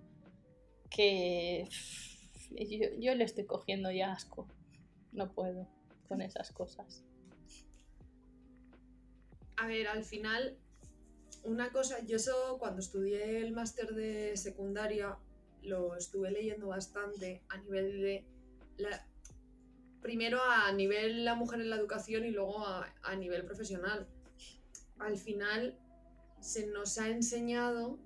que 0.90 1.68
yo, 2.98 3.14
le 3.14 3.24
estoy 3.24 3.44
cogiendo 3.44 3.90
ya 3.90 4.12
asco, 4.12 4.48
no 5.12 5.32
puedo 5.32 5.68
con 6.08 6.22
esas 6.22 6.50
cosas. 6.52 7.04
A 9.56 9.66
ver, 9.66 9.88
al 9.88 10.04
final, 10.04 10.56
una 11.44 11.70
cosa, 11.70 12.04
yo 12.04 12.16
eso 12.16 12.56
cuando 12.58 12.80
estudié 12.80 13.40
el 13.40 13.52
máster 13.52 13.94
de 13.94 14.36
secundaria 14.36 15.18
lo 15.62 15.96
estuve 15.96 16.30
leyendo 16.30 16.68
bastante 16.68 17.42
a 17.48 17.58
nivel 17.58 18.00
de 18.00 18.24
la, 18.76 19.04
primero 20.00 20.40
a 20.42 20.72
nivel 20.72 21.24
la 21.24 21.34
mujer 21.34 21.60
en 21.60 21.70
la 21.70 21.76
educación 21.76 22.24
y 22.24 22.30
luego 22.30 22.64
a, 22.66 23.16
nivel 23.16 23.44
profesional. 23.44 24.06
Al 24.98 25.16
final 25.16 25.78
se 26.40 26.66
nos 26.66 26.98
ha 26.98 27.08
enseñado 27.08 27.98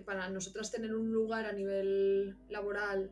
que 0.00 0.04
para 0.06 0.28
nosotras 0.28 0.70
tener 0.70 0.94
un 0.94 1.12
lugar 1.12 1.46
a 1.46 1.52
nivel 1.52 2.36
laboral 2.48 3.10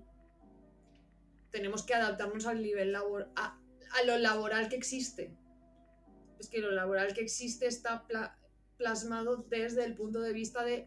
tenemos 1.51 1.83
que 1.83 1.94
adaptarnos 1.94 2.46
al 2.46 2.62
nivel 2.62 2.92
labor 2.92 3.31
a, 3.37 3.59
lo 4.07 4.18
laboral 4.18 4.68
que 4.68 4.77
existe. 4.77 5.35
es 6.38 6.48
que 6.48 6.61
lo 6.61 6.70
laboral 6.70 7.14
que 7.14 7.22
existe 7.22 7.66
está 7.66 8.05
plasmado 8.77 9.44
desde 9.48 9.85
el 9.85 9.94
punto 9.94 10.20
de 10.20 10.33
vista 10.33 10.64
de 10.64 10.87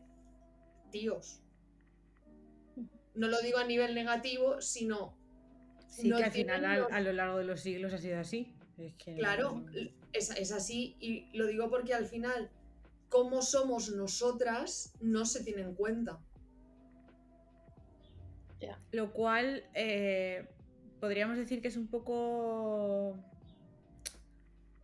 tíos. 0.91 1.41
No 3.15 3.27
lo 3.27 3.41
digo 3.41 3.57
a 3.57 3.65
nivel 3.65 3.95
negativo, 3.95 4.61
sino... 4.61 5.17
Sí, 5.87 6.09
que 6.09 6.23
al 6.23 6.31
final 6.31 6.65
a, 6.65 7.01
lo 7.01 7.11
largo 7.11 7.37
de 7.39 7.43
los 7.43 7.59
siglos 7.59 7.91
ha 7.93 7.97
sido 7.97 8.19
así. 8.19 8.55
claro, 9.17 9.65
es, 10.13 10.51
así 10.53 10.95
y 11.01 11.35
lo 11.37 11.47
digo 11.47 11.69
porque 11.69 11.93
al 11.93 12.05
final, 12.05 12.49
cómo 13.11 13.41
somos 13.41 13.91
nosotras 13.91 14.93
no 15.01 15.25
se 15.25 15.43
tiene 15.43 15.61
en 15.61 15.75
cuenta. 15.75 16.19
Lo 18.93 19.11
cual 19.11 19.63
eh, 19.73 20.47
podríamos 20.99 21.35
decir 21.35 21.61
que 21.61 21.67
es 21.67 21.77
un 21.77 21.87
poco 21.87 23.19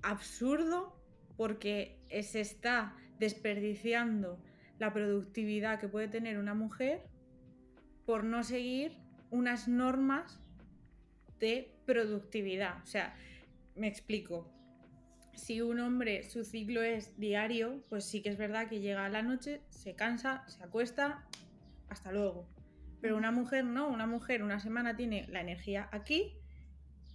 absurdo 0.02 0.94
porque 1.38 2.02
se 2.22 2.42
está 2.42 2.96
desperdiciando 3.18 4.40
la 4.78 4.92
productividad 4.92 5.80
que 5.80 5.88
puede 5.88 6.10
tener 6.10 6.38
una 6.38 6.54
mujer 6.54 7.08
por 8.06 8.24
no 8.24 8.44
seguir 8.44 8.98
unas 9.30 9.68
normas 9.68 10.40
de 11.40 11.74
productividad. 11.86 12.82
O 12.84 12.88
sea, 12.88 13.16
me 13.76 13.88
explico. 13.88 14.57
Si 15.38 15.62
un 15.62 15.80
hombre 15.80 16.24
su 16.24 16.44
ciclo 16.44 16.82
es 16.82 17.18
diario, 17.18 17.82
pues 17.90 18.04
sí 18.06 18.22
que 18.22 18.30
es 18.30 18.38
verdad 18.38 18.68
que 18.68 18.82
llega 18.82 19.06
a 19.06 19.10
la 19.10 19.22
noche, 19.22 19.62
se 19.70 19.96
cansa, 19.96 20.44
se 20.48 20.64
acuesta, 20.64 21.24
hasta 21.90 22.12
luego. 22.12 22.48
Pero 23.00 23.16
una 23.16 23.32
mujer 23.32 23.64
no, 23.64 23.88
una 23.88 24.08
mujer 24.08 24.44
una 24.44 24.60
semana 24.60 24.98
tiene 24.98 25.28
la 25.30 25.42
energía 25.42 25.88
aquí 25.92 26.34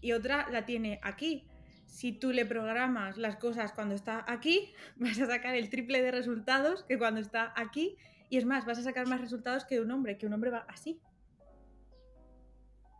y 0.01 0.13
otra 0.13 0.49
la 0.51 0.65
tiene 0.65 1.01
aquí 1.03 1.47
si 1.93 2.13
tú 2.13 2.33
le 2.33 2.47
programas 2.47 3.19
las 3.19 3.37
cosas 3.37 3.73
cuando 3.73 3.95
está 3.95 4.25
aquí, 4.27 4.73
vas 4.97 5.21
a 5.21 5.27
sacar 5.27 5.55
el 5.55 5.69
triple 5.69 6.01
de 6.01 6.11
resultados 6.11 6.85
que 6.85 6.99
cuando 6.99 7.21
está 7.21 7.53
aquí. 7.55 7.97
Y 8.31 8.39
es 8.39 8.47
más, 8.47 8.65
vas 8.65 8.79
a 8.79 8.83
sacar 8.83 9.07
más 9.07 9.21
resultados 9.21 9.67
que 9.67 9.79
un 9.79 9.91
hombre, 9.91 10.17
que 10.17 10.27
un 10.27 10.33
hombre 10.33 10.51
va 10.51 10.65
así. 10.69 10.99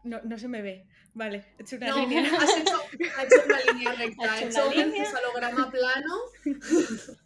No, 0.05 0.21
no 0.23 0.39
se 0.39 0.49
me 0.49 0.63
ve. 0.63 0.87
Vale, 1.15 1.45
he 1.59 1.63
hecho 1.63 1.77
una 1.77 1.97
línea. 1.97 2.23
Has 2.23 2.57
hecho, 2.57 2.81
hecho, 2.99 3.47
una 3.47 3.61
línea 3.73 3.93
recta, 3.95 4.33
ha 4.33 4.43
hecho, 4.43 4.69
un 4.69 4.93
cefalograma 4.93 5.71
plano. 5.71 6.15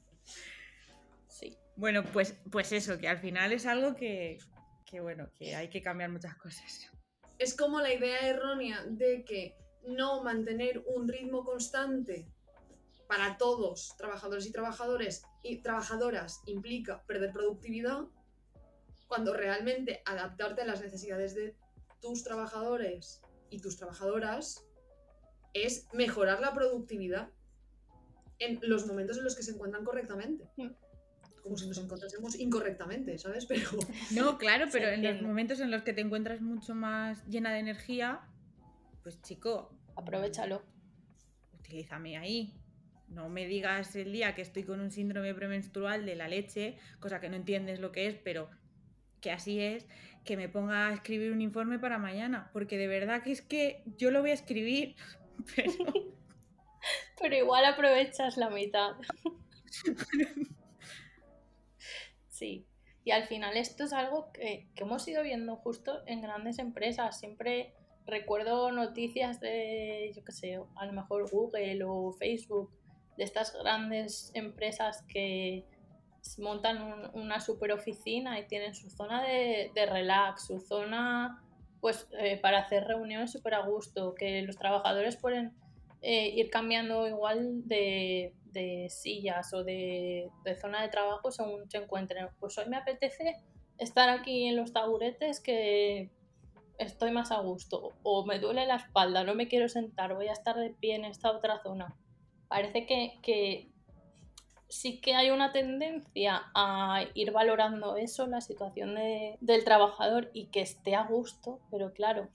Sí. 1.28 1.58
Bueno, 1.76 2.02
pues, 2.02 2.34
pues 2.50 2.72
eso, 2.72 2.96
que 2.98 3.08
al 3.08 3.18
final 3.18 3.52
es 3.52 3.66
algo 3.66 3.94
que, 3.94 4.38
que, 4.86 5.00
bueno, 5.00 5.28
que 5.34 5.54
hay 5.54 5.68
que 5.68 5.82
cambiar 5.82 6.08
muchas 6.08 6.34
cosas. 6.36 6.90
Es 7.38 7.54
como 7.54 7.78
la 7.80 7.92
idea 7.92 8.20
errónea 8.20 8.82
de 8.86 9.22
que 9.22 9.54
no 9.86 10.22
mantener 10.22 10.82
un 10.86 11.06
ritmo 11.06 11.44
constante 11.44 12.26
para 13.06 13.36
todos, 13.36 13.94
trabajadores 13.98 14.46
y 14.46 14.52
trabajadores 14.52 15.24
y 15.42 15.58
trabajadoras, 15.58 16.40
implica 16.46 17.02
perder 17.06 17.32
productividad, 17.32 18.04
cuando 19.06 19.32
realmente 19.34 20.02
adaptarte 20.04 20.62
a 20.62 20.66
las 20.66 20.80
necesidades 20.80 21.34
de 21.34 21.54
tus 22.00 22.22
trabajadores 22.22 23.22
y 23.50 23.60
tus 23.60 23.76
trabajadoras 23.76 24.64
es 25.52 25.86
mejorar 25.92 26.40
la 26.40 26.52
productividad 26.52 27.30
en 28.38 28.58
los 28.62 28.86
momentos 28.86 29.18
en 29.18 29.24
los 29.24 29.36
que 29.36 29.42
se 29.42 29.52
encuentran 29.52 29.84
correctamente. 29.84 30.48
Como 31.42 31.56
si 31.56 31.66
nos 31.66 31.78
encontrásemos 31.78 32.34
incorrectamente, 32.38 33.18
¿sabes? 33.18 33.46
Pero... 33.48 33.70
No, 34.10 34.38
claro, 34.38 34.66
pero 34.72 34.88
en 34.88 35.02
los 35.02 35.22
momentos 35.22 35.60
en 35.60 35.70
los 35.70 35.82
que 35.82 35.92
te 35.92 36.00
encuentras 36.00 36.40
mucho 36.40 36.74
más 36.74 37.24
llena 37.26 37.52
de 37.52 37.60
energía, 37.60 38.20
pues 39.02 39.22
chico, 39.22 39.70
aprovechalo. 39.94 40.62
Utilízame 41.58 42.16
ahí. 42.16 42.54
No 43.08 43.28
me 43.28 43.46
digas 43.46 43.94
el 43.94 44.12
día 44.12 44.34
que 44.34 44.42
estoy 44.42 44.64
con 44.64 44.80
un 44.80 44.90
síndrome 44.90 45.32
premenstrual 45.32 46.04
de 46.04 46.16
la 46.16 46.28
leche, 46.28 46.76
cosa 46.98 47.20
que 47.20 47.28
no 47.28 47.36
entiendes 47.36 47.78
lo 47.78 47.92
que 47.92 48.08
es, 48.08 48.16
pero 48.16 48.50
que 49.20 49.30
así 49.30 49.60
es, 49.60 49.86
que 50.24 50.36
me 50.36 50.48
ponga 50.48 50.88
a 50.88 50.94
escribir 50.94 51.32
un 51.32 51.40
informe 51.40 51.78
para 51.78 51.98
mañana, 51.98 52.50
porque 52.52 52.78
de 52.78 52.88
verdad 52.88 53.22
que 53.22 53.32
es 53.32 53.42
que 53.42 53.82
yo 53.96 54.10
lo 54.10 54.20
voy 54.20 54.30
a 54.30 54.34
escribir, 54.34 54.96
pero... 55.56 55.72
pero 57.20 57.36
igual 57.36 57.64
aprovechas 57.64 58.36
la 58.36 58.50
mitad. 58.50 58.92
sí, 62.28 62.66
y 63.04 63.10
al 63.10 63.24
final 63.24 63.56
esto 63.56 63.84
es 63.84 63.92
algo 63.92 64.32
que, 64.32 64.68
que 64.74 64.84
hemos 64.84 65.06
ido 65.08 65.22
viendo 65.22 65.56
justo 65.56 66.02
en 66.06 66.20
grandes 66.20 66.58
empresas, 66.58 67.18
siempre 67.18 67.74
recuerdo 68.06 68.70
noticias 68.70 69.40
de, 69.40 70.12
yo 70.14 70.24
qué 70.24 70.32
sé, 70.32 70.60
a 70.76 70.86
lo 70.86 70.92
mejor 70.92 71.28
Google 71.30 71.82
o 71.84 72.12
Facebook, 72.12 72.70
de 73.16 73.24
estas 73.24 73.52
grandes 73.52 74.30
empresas 74.34 75.02
que 75.08 75.64
montan 76.38 77.10
una 77.14 77.40
super 77.40 77.72
oficina 77.72 78.38
y 78.38 78.46
tienen 78.46 78.74
su 78.74 78.90
zona 78.90 79.22
de, 79.22 79.70
relax, 79.74 80.46
su 80.46 80.60
zona 80.60 81.42
pues 81.80 82.08
eh, 82.18 82.38
para 82.38 82.58
hacer 82.58 82.84
reuniones 82.84 83.32
súper 83.32 83.54
a 83.54 83.66
gusto, 83.66 84.14
que 84.14 84.42
los 84.42 84.56
trabajadores 84.56 85.16
pueden 85.16 85.52
eh, 86.02 86.28
ir 86.28 86.50
cambiando 86.50 87.06
igual 87.06 87.66
de, 87.68 88.32
sillas 88.88 89.52
o 89.52 89.62
de, 89.62 90.30
de, 90.44 90.56
zona 90.56 90.82
de 90.82 90.88
trabajo 90.88 91.30
según 91.30 91.70
se 91.70 91.78
encuentren. 91.78 92.28
Pues 92.40 92.56
hoy 92.58 92.66
me 92.68 92.76
apetece 92.76 93.36
estar 93.78 94.08
aquí 94.08 94.46
en 94.46 94.56
los 94.56 94.72
taburetes 94.72 95.40
que 95.40 96.10
estoy 96.78 97.10
más 97.10 97.32
a 97.32 97.40
gusto 97.40 97.92
o 98.02 98.24
me 98.26 98.38
duele 98.38 98.66
la 98.66 98.76
espalda, 98.76 99.24
no 99.24 99.34
me 99.34 99.48
quiero 99.48 99.68
sentar, 99.68 100.14
voy 100.14 100.28
a 100.28 100.32
estar 100.32 100.56
de 100.56 100.70
pie 100.70 100.94
en 100.94 101.04
esta 101.04 101.30
otra 101.30 101.60
zona. 101.62 101.94
Parece 102.48 102.86
que, 102.86 103.70
sí 104.68 105.00
que 105.00 105.14
hay 105.14 105.30
una 105.30 105.52
tendencia 105.52 106.42
a 106.54 107.04
ir 107.14 107.32
valorando 107.32 107.96
eso, 107.96 108.26
la 108.26 108.40
situación 108.40 108.94
del 109.40 109.64
trabajador 109.64 110.30
y 110.32 110.46
que 110.46 110.60
esté 110.60 110.94
a 110.94 111.06
gusto, 111.06 111.60
pero 111.70 111.92
claro, 111.92 112.28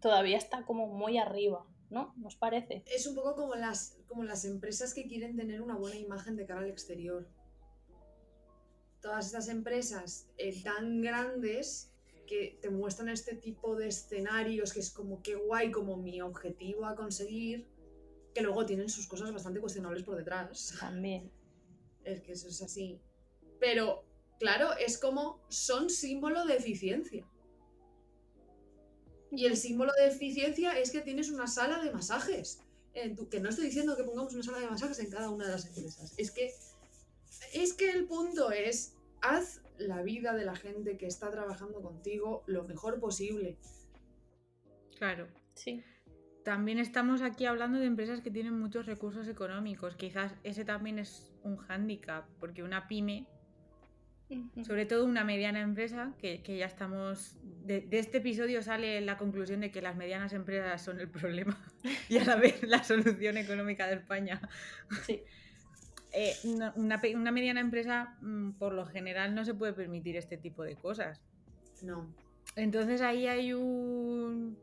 todavía 0.00 0.36
está 0.36 0.64
como 0.64 0.86
muy 0.86 1.18
arriba, 1.18 1.66
¿no? 1.90 2.14
¿Nos 2.16 2.36
parece? 2.36 2.82
Es 2.86 3.06
un 3.06 3.14
poco 3.14 3.34
como 3.34 3.54
las, 3.54 3.98
como 4.06 4.24
las 4.24 4.44
empresas 4.44 4.94
que 4.94 5.06
quieren 5.06 5.36
tener 5.36 5.60
una 5.60 5.76
buena 5.76 5.96
imagen 5.96 6.36
de 6.36 6.46
cara 6.46 6.60
al 6.60 6.70
exterior. 6.70 7.28
Todas 9.00 9.26
estas 9.26 9.48
empresas 9.48 10.28
eh, 10.38 10.62
tan 10.62 11.00
grandes 11.00 11.92
que 12.26 12.58
te 12.60 12.70
muestran 12.70 13.08
este 13.08 13.36
tipo 13.36 13.76
de 13.76 13.88
escenarios 13.88 14.72
que 14.72 14.80
es 14.80 14.90
como 14.90 15.22
qué 15.22 15.36
guay, 15.36 15.70
como 15.70 15.96
mi 15.96 16.20
objetivo 16.20 16.86
a 16.86 16.96
conseguir, 16.96 17.68
que 18.34 18.42
luego 18.42 18.66
tienen 18.66 18.88
sus 18.88 19.06
cosas 19.06 19.32
bastante 19.32 19.60
cuestionables 19.60 20.02
por 20.02 20.16
detrás. 20.16 20.74
También. 20.80 21.30
Es 22.06 22.22
que 22.22 22.32
eso 22.32 22.48
es 22.48 22.62
así. 22.62 23.00
Pero, 23.58 24.04
claro, 24.38 24.72
es 24.78 24.96
como 24.96 25.44
son 25.48 25.90
símbolo 25.90 26.46
de 26.46 26.56
eficiencia. 26.56 27.26
Y 29.32 29.44
el 29.44 29.56
símbolo 29.56 29.92
de 29.98 30.06
eficiencia 30.06 30.78
es 30.78 30.92
que 30.92 31.00
tienes 31.00 31.30
una 31.30 31.48
sala 31.48 31.82
de 31.82 31.90
masajes. 31.90 32.60
que 32.94 33.40
no 33.40 33.50
estoy 33.50 33.66
diciendo 33.66 33.96
que 33.96 34.04
pongamos 34.04 34.32
una 34.32 34.42
sala 34.44 34.60
de 34.60 34.70
masajes 34.70 34.98
en 35.00 35.10
cada 35.10 35.30
una 35.30 35.46
de 35.46 35.52
las 35.52 35.66
empresas. 35.66 36.14
Es 36.16 36.30
que, 36.30 36.54
es 37.52 37.74
que 37.74 37.90
el 37.90 38.06
punto 38.06 38.52
es, 38.52 38.94
haz 39.20 39.60
la 39.78 40.02
vida 40.02 40.34
de 40.34 40.44
la 40.44 40.54
gente 40.54 40.96
que 40.96 41.06
está 41.06 41.30
trabajando 41.30 41.82
contigo 41.82 42.44
lo 42.46 42.64
mejor 42.64 43.00
posible. 43.00 43.58
Claro. 44.96 45.26
Sí. 45.54 45.82
También 46.44 46.78
estamos 46.78 47.22
aquí 47.22 47.44
hablando 47.44 47.80
de 47.80 47.86
empresas 47.86 48.20
que 48.20 48.30
tienen 48.30 48.58
muchos 48.58 48.86
recursos 48.86 49.26
económicos. 49.26 49.96
Quizás 49.96 50.32
ese 50.44 50.64
también 50.64 51.00
es 51.00 51.32
un 51.46 51.56
hándicap, 51.56 52.26
porque 52.38 52.62
una 52.62 52.88
pyme, 52.88 53.26
sobre 54.66 54.86
todo 54.86 55.04
una 55.04 55.24
mediana 55.24 55.60
empresa, 55.60 56.12
que, 56.18 56.40
ya 56.44 56.66
estamos. 56.66 57.36
De, 57.64 57.80
de, 57.80 57.98
este 57.98 58.18
episodio 58.18 58.62
sale 58.62 59.00
la 59.00 59.16
conclusión 59.18 59.60
de 59.60 59.70
que 59.70 59.80
las 59.80 59.96
medianas 59.96 60.32
empresas 60.32 60.82
son 60.82 61.00
el 61.00 61.08
problema 61.08 61.58
y 62.08 62.18
a 62.18 62.24
la 62.24 62.36
vez 62.36 62.62
la 62.62 62.82
solución 62.82 63.36
económica 63.36 63.86
de 63.86 63.94
España. 63.94 64.40
Sí. 65.04 65.22
Eh, 66.18 66.34
una, 66.44 67.30
mediana 67.30 67.60
empresa, 67.60 68.16
mm, 68.22 68.52
por 68.52 68.72
lo 68.72 68.86
general, 68.86 69.34
no 69.34 69.44
se 69.44 69.52
puede 69.52 69.74
permitir 69.74 70.16
este 70.16 70.38
tipo 70.38 70.62
de 70.62 70.74
cosas. 70.74 71.20
No. 71.82 72.10
Entonces 72.54 73.02
ahí 73.02 73.26
hay 73.26 73.52
un, 73.52 74.56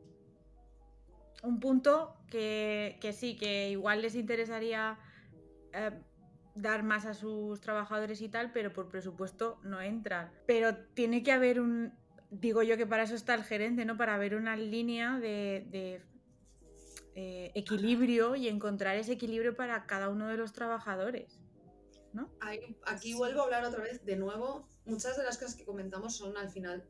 un 1.44 1.60
punto 1.60 2.18
que, 2.28 2.98
sí, 3.14 3.36
que 3.36 3.70
igual 3.70 4.02
les 4.02 4.16
interesaría 4.16 4.98
eh, 5.74 5.92
dar 6.56 6.84
más 6.84 7.06
a 7.06 7.14
sus 7.14 7.62
trabajadores 7.62 8.22
y 8.22 8.30
tal, 8.30 8.52
pero 8.52 8.74
por 8.74 8.90
presupuesto 8.90 9.60
no 9.64 9.82
entran. 9.82 10.32
Pero 10.46 10.76
tiene 10.94 11.24
que 11.24 11.32
haber 11.32 11.60
un, 11.60 11.94
digo 12.30 12.64
yo 12.64 12.78
que 12.78 12.86
para 12.86 13.04
eso 13.04 13.16
está 13.16 13.34
el 13.34 13.44
gerente, 13.44 13.86
¿no? 13.86 13.98
Para 13.98 14.16
haber 14.16 14.36
una 14.36 14.56
línea 14.56 15.20
de, 15.20 16.02
eh, 17.16 17.52
equilibrio 17.56 18.36
y 18.36 18.48
encontrar 18.48 18.98
ese 18.98 19.14
equilibrio 19.14 19.56
para 19.56 19.86
cada 19.86 20.10
uno 20.10 20.28
de 20.28 20.38
los 20.38 20.54
trabajadores 20.54 21.40
aquí 22.86 23.14
vuelvo 23.14 23.42
a 23.42 23.44
hablar 23.46 23.66
otra 23.66 23.84
vez, 23.84 24.06
de 24.06 24.16
nuevo, 24.16 24.68
muchas 24.86 25.18
de 25.18 25.24
las 25.24 25.38
cosas 25.38 25.56
que 25.56 25.66
comentamos 25.66 26.16
son 26.16 26.38
al 26.38 26.50
final 26.50 26.84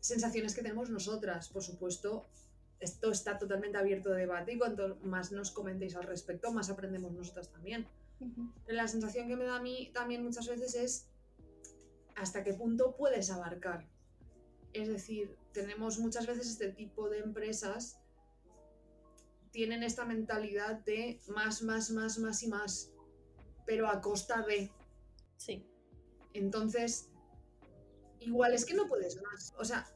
sensaciones 0.00 0.54
que 0.54 0.62
tenemos 0.62 0.90
nosotras, 0.90 1.48
por 1.48 1.62
supuesto. 1.62 2.26
esto 2.80 3.12
está 3.12 3.38
totalmente 3.38 3.78
abierto 3.78 4.10
a 4.10 4.16
debate 4.16 4.52
y 4.52 4.58
cuanto 4.58 4.96
más 5.02 5.30
nos 5.30 5.50
comentéis 5.52 5.94
al 5.94 6.04
respecto, 6.04 6.52
más 6.52 6.70
aprendemos 6.70 7.12
nosotras 7.12 7.48
también. 7.50 7.86
Pero 8.64 8.76
la 8.76 8.88
sensación 8.88 9.28
que 9.28 9.36
me 9.36 9.44
da 9.44 9.56
a 9.56 9.62
mí 9.62 9.90
también 9.92 10.22
muchas 10.22 10.48
veces 10.48 10.74
es 10.74 11.08
hasta 12.14 12.42
qué 12.44 12.54
punto 12.54 12.94
puedes 12.96 13.30
abarcar. 13.30 13.88
Es 14.72 14.88
decir, 14.88 15.36
tenemos 15.52 15.98
muchas 15.98 16.26
veces 16.26 16.48
este 16.48 16.70
tipo 16.72 17.08
de 17.08 17.18
empresas 17.18 17.98
tienen 19.50 19.82
esta 19.82 20.04
mentalidad 20.04 20.80
de 20.80 21.20
más, 21.28 21.62
más, 21.62 21.90
más, 21.90 22.18
más 22.18 22.42
y 22.42 22.48
más, 22.48 22.90
pero 23.66 23.86
a 23.86 24.00
costa 24.00 24.42
de. 24.42 24.72
Sí. 25.36 25.66
Entonces, 26.32 27.10
igual 28.20 28.54
es 28.54 28.64
que 28.64 28.74
no 28.74 28.88
puedes 28.88 29.20
más. 29.22 29.54
O 29.58 29.64
sea, 29.64 29.86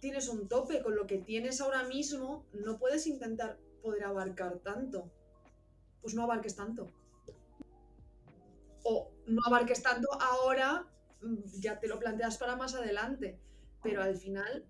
tienes 0.00 0.28
un 0.28 0.48
tope 0.48 0.82
con 0.82 0.96
lo 0.96 1.06
que 1.06 1.18
tienes 1.18 1.60
ahora 1.60 1.84
mismo, 1.84 2.46
no 2.52 2.78
puedes 2.78 3.06
intentar 3.06 3.58
poder 3.82 4.04
abarcar 4.04 4.58
tanto. 4.60 5.10
Pues 6.00 6.14
no 6.14 6.22
abarques 6.22 6.56
tanto. 6.56 6.90
O 8.84 9.10
no 9.26 9.40
abarques 9.46 9.82
tanto 9.82 10.08
ahora, 10.20 10.86
mm, 11.22 11.60
ya 11.60 11.78
te 11.78 11.88
lo 11.88 11.98
planteas 11.98 12.38
para 12.38 12.56
más 12.56 12.74
adelante. 12.74 13.38
Pero 13.82 14.02
al 14.02 14.16
final 14.16 14.66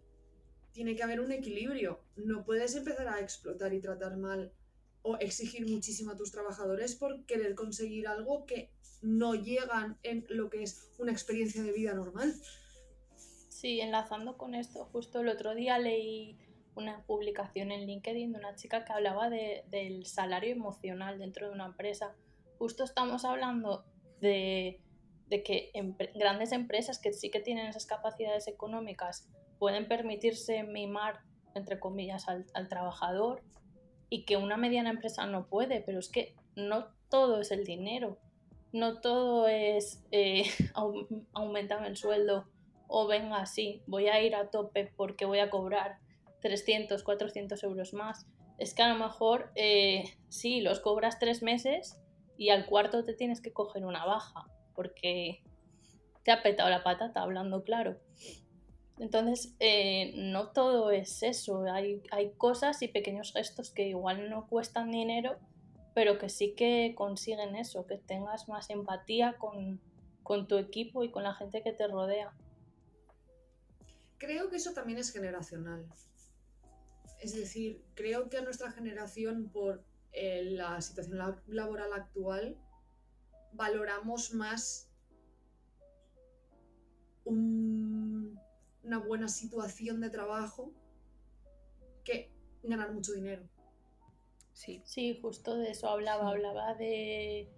tiene 0.73 0.95
que 0.95 1.03
haber 1.03 1.21
un 1.21 1.33
equilibrio. 1.33 2.01
No 2.17 2.45
puedes 2.45 2.75
empezar 2.77 3.09
a 3.09 3.21
explotar 3.21 3.73
y 3.73 3.81
tratar 3.81 4.17
mal 4.17 4.53
o 5.03 5.17
exigir 5.19 5.69
muchísimo 5.69 6.13
a 6.13 6.17
tus 6.17 6.31
trabajadores 6.31 6.95
por 6.95 7.25
querer 7.25 7.55
conseguir 7.55 8.09
algo 8.09 8.45
que 8.47 8.71
no 9.01 9.35
llegan 9.35 9.99
en 10.03 10.27
lo 10.29 10.51
que 10.51 10.63
es 10.63 10.91
una 10.99 11.13
experiencia 11.13 11.63
de 11.63 11.73
vida 11.73 11.95
normal. 11.95 12.35
Sí, 13.49 13.81
enlazando 13.81 14.37
con 14.37 14.55
esto, 14.55 14.85
justo 14.93 15.21
el 15.21 15.29
otro 15.29 15.55
día 15.55 15.79
leí 15.79 16.39
una 16.75 17.03
publicación 17.05 17.73
en 17.73 17.87
LinkedIn 17.87 18.33
de 18.33 18.39
una 18.39 18.55
chica 18.55 18.85
que 18.85 18.93
hablaba 18.93 19.29
del 19.31 20.07
salario 20.07 20.53
emocional 20.53 21.19
dentro 21.19 21.49
de 21.49 21.55
una 21.55 21.67
empresa. 21.67 22.15
Justo 22.59 22.85
estamos 22.85 23.25
hablando 23.25 23.85
de, 24.21 24.81
que 25.29 25.71
grandes 26.15 26.53
empresas 26.53 26.99
que 26.99 27.13
sí 27.13 27.31
que 27.31 27.41
tienen 27.41 27.67
esas 27.67 27.87
capacidades 27.87 28.49
económicas 28.49 29.29
pueden 29.59 29.89
permitirse 29.89 30.63
mimar, 30.63 31.21
entre 31.55 31.79
comillas, 31.79 32.27
al, 32.29 32.69
trabajador 32.69 33.43
y 34.11 34.25
que 34.25 34.37
una 34.37 34.57
mediana 34.57 34.91
empresa 34.91 35.27
no 35.27 35.47
puede, 35.47 35.81
pero 35.81 35.99
es 35.99 36.09
que 36.09 36.35
no 36.57 36.87
todo 37.09 37.41
es 37.41 37.51
el 37.51 37.65
dinero, 37.65 38.19
no 38.73 39.01
todo 39.01 39.49
es 39.49 40.05
eh, 40.11 40.45
el 41.87 41.97
sueldo 41.97 42.47
o 42.89 43.07
venga, 43.07 43.45
sí, 43.47 43.83
voy 43.87 44.09
a 44.09 44.23
ir 44.23 44.35
a 44.35 44.51
tope 44.51 44.91
porque 44.97 45.27
voy 45.27 45.41
a 45.41 45.51
cobrar 45.51 45.99
300, 46.41 47.03
400 47.03 47.63
euros 47.63 47.93
más. 47.93 48.27
Es 48.57 48.75
que 48.75 48.83
a 48.83 48.93
lo 48.93 48.99
mejor 48.99 49.53
eh, 49.55 50.05
sí, 50.29 50.61
los 50.63 50.81
cobras 50.81 51.19
tres 51.19 51.43
meses 51.43 52.01
y 52.39 52.51
al 52.51 52.65
cuarto 52.67 53.05
te 53.05 53.13
tienes 53.13 53.43
que 53.43 53.53
coger 53.53 53.85
una 53.85 54.07
baja 54.07 54.47
porque 54.75 55.43
te 56.23 56.31
ha 56.31 56.43
petado 56.43 56.71
la 56.71 56.85
patata, 56.85 57.21
hablando 57.21 57.65
claro. 57.65 57.99
Entonces, 58.99 59.55
eh, 59.59 60.13
no 60.17 60.51
todo 60.53 60.91
es 60.91 61.23
eso, 61.23 61.65
hay, 61.65 62.03
hay 62.11 62.31
cosas 62.33 62.81
y 62.83 62.89
pequeños 62.89 63.33
gestos 63.33 63.71
que 63.71 63.89
igual 63.89 64.31
no 64.31 64.47
cuestan 64.49 64.91
dinero, 64.91 65.37
pero 65.95 66.19
que 66.19 66.29
sí 66.29 66.55
que 66.55 66.95
consiguen 66.97 67.57
eso, 67.57 67.87
que 67.87 67.99
tengas 67.99 68.49
más 68.49 68.71
empatía 68.71 69.37
con, 69.39 69.81
con 70.23 70.47
tu 70.47 70.57
equipo 70.59 71.03
y 71.03 71.11
con 71.11 71.25
la 71.25 71.35
gente 71.35 71.63
que 71.63 71.73
te 71.73 71.87
rodea. 71.89 72.33
Creo 74.19 74.49
que 74.49 74.57
eso 74.57 74.73
también 74.73 74.99
es 74.99 75.13
generacional. 75.13 75.87
Es 77.21 77.35
decir, 77.35 77.83
creo 77.95 78.29
que 78.29 78.39
a 78.39 78.43
nuestra 78.43 78.71
generación, 78.71 79.49
por 79.49 79.83
eh, 80.21 80.43
la 80.51 80.81
situación 80.81 81.19
laboral 81.47 81.93
actual, 81.93 82.57
valoramos 83.53 84.35
más 84.35 84.91
una 87.25 88.99
buena 88.99 89.29
situación 89.29 90.01
de 90.01 90.11
trabajo 90.11 90.73
que 92.05 92.33
ganar 92.63 92.93
mucho 92.93 93.13
dinero. 93.13 93.43
Sí. 94.55 94.83
Sí, 94.85 95.19
justo 95.23 95.57
de 95.57 95.71
eso 95.71 95.89
hablaba. 95.89 96.31
Hablaba 96.31 96.75
de 96.75 97.49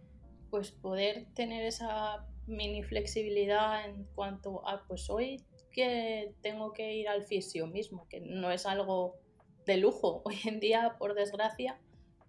pues 0.50 0.70
poder 0.70 1.32
tener 1.34 1.64
esa 1.64 2.26
mini 2.46 2.82
flexibilidad 2.82 3.86
en 3.88 4.04
cuanto 4.14 4.68
a 4.68 4.84
pues 4.86 5.08
hoy 5.08 5.42
que 5.70 6.34
tengo 6.42 6.72
que 6.72 6.94
ir 6.94 7.08
al 7.08 7.24
fisio 7.24 7.66
mismo, 7.66 8.06
que 8.08 8.20
no 8.20 8.50
es 8.50 8.66
algo 8.66 9.18
de 9.66 9.76
lujo. 9.76 10.22
Hoy 10.24 10.36
en 10.44 10.60
día, 10.60 10.96
por 10.98 11.14
desgracia, 11.14 11.80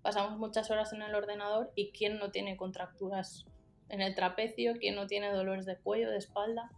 pasamos 0.02 0.38
muchas 0.38 0.72
horas 0.72 0.94
en 0.94 1.02
el 1.02 1.16
ordenador 1.16 1.72
y 1.76 1.92
quién 1.92 2.18
no 2.18 2.32
tiene 2.32 2.58
contracturas 2.58 3.46
en 3.90 4.02
el 4.02 4.16
trapecio, 4.16 4.74
quién 4.80 4.96
no 4.96 5.08
tiene 5.08 5.32
dolores 5.32 5.66
de 5.66 5.78
cuello, 5.78 6.10
de 6.10 6.18
espalda. 6.18 6.72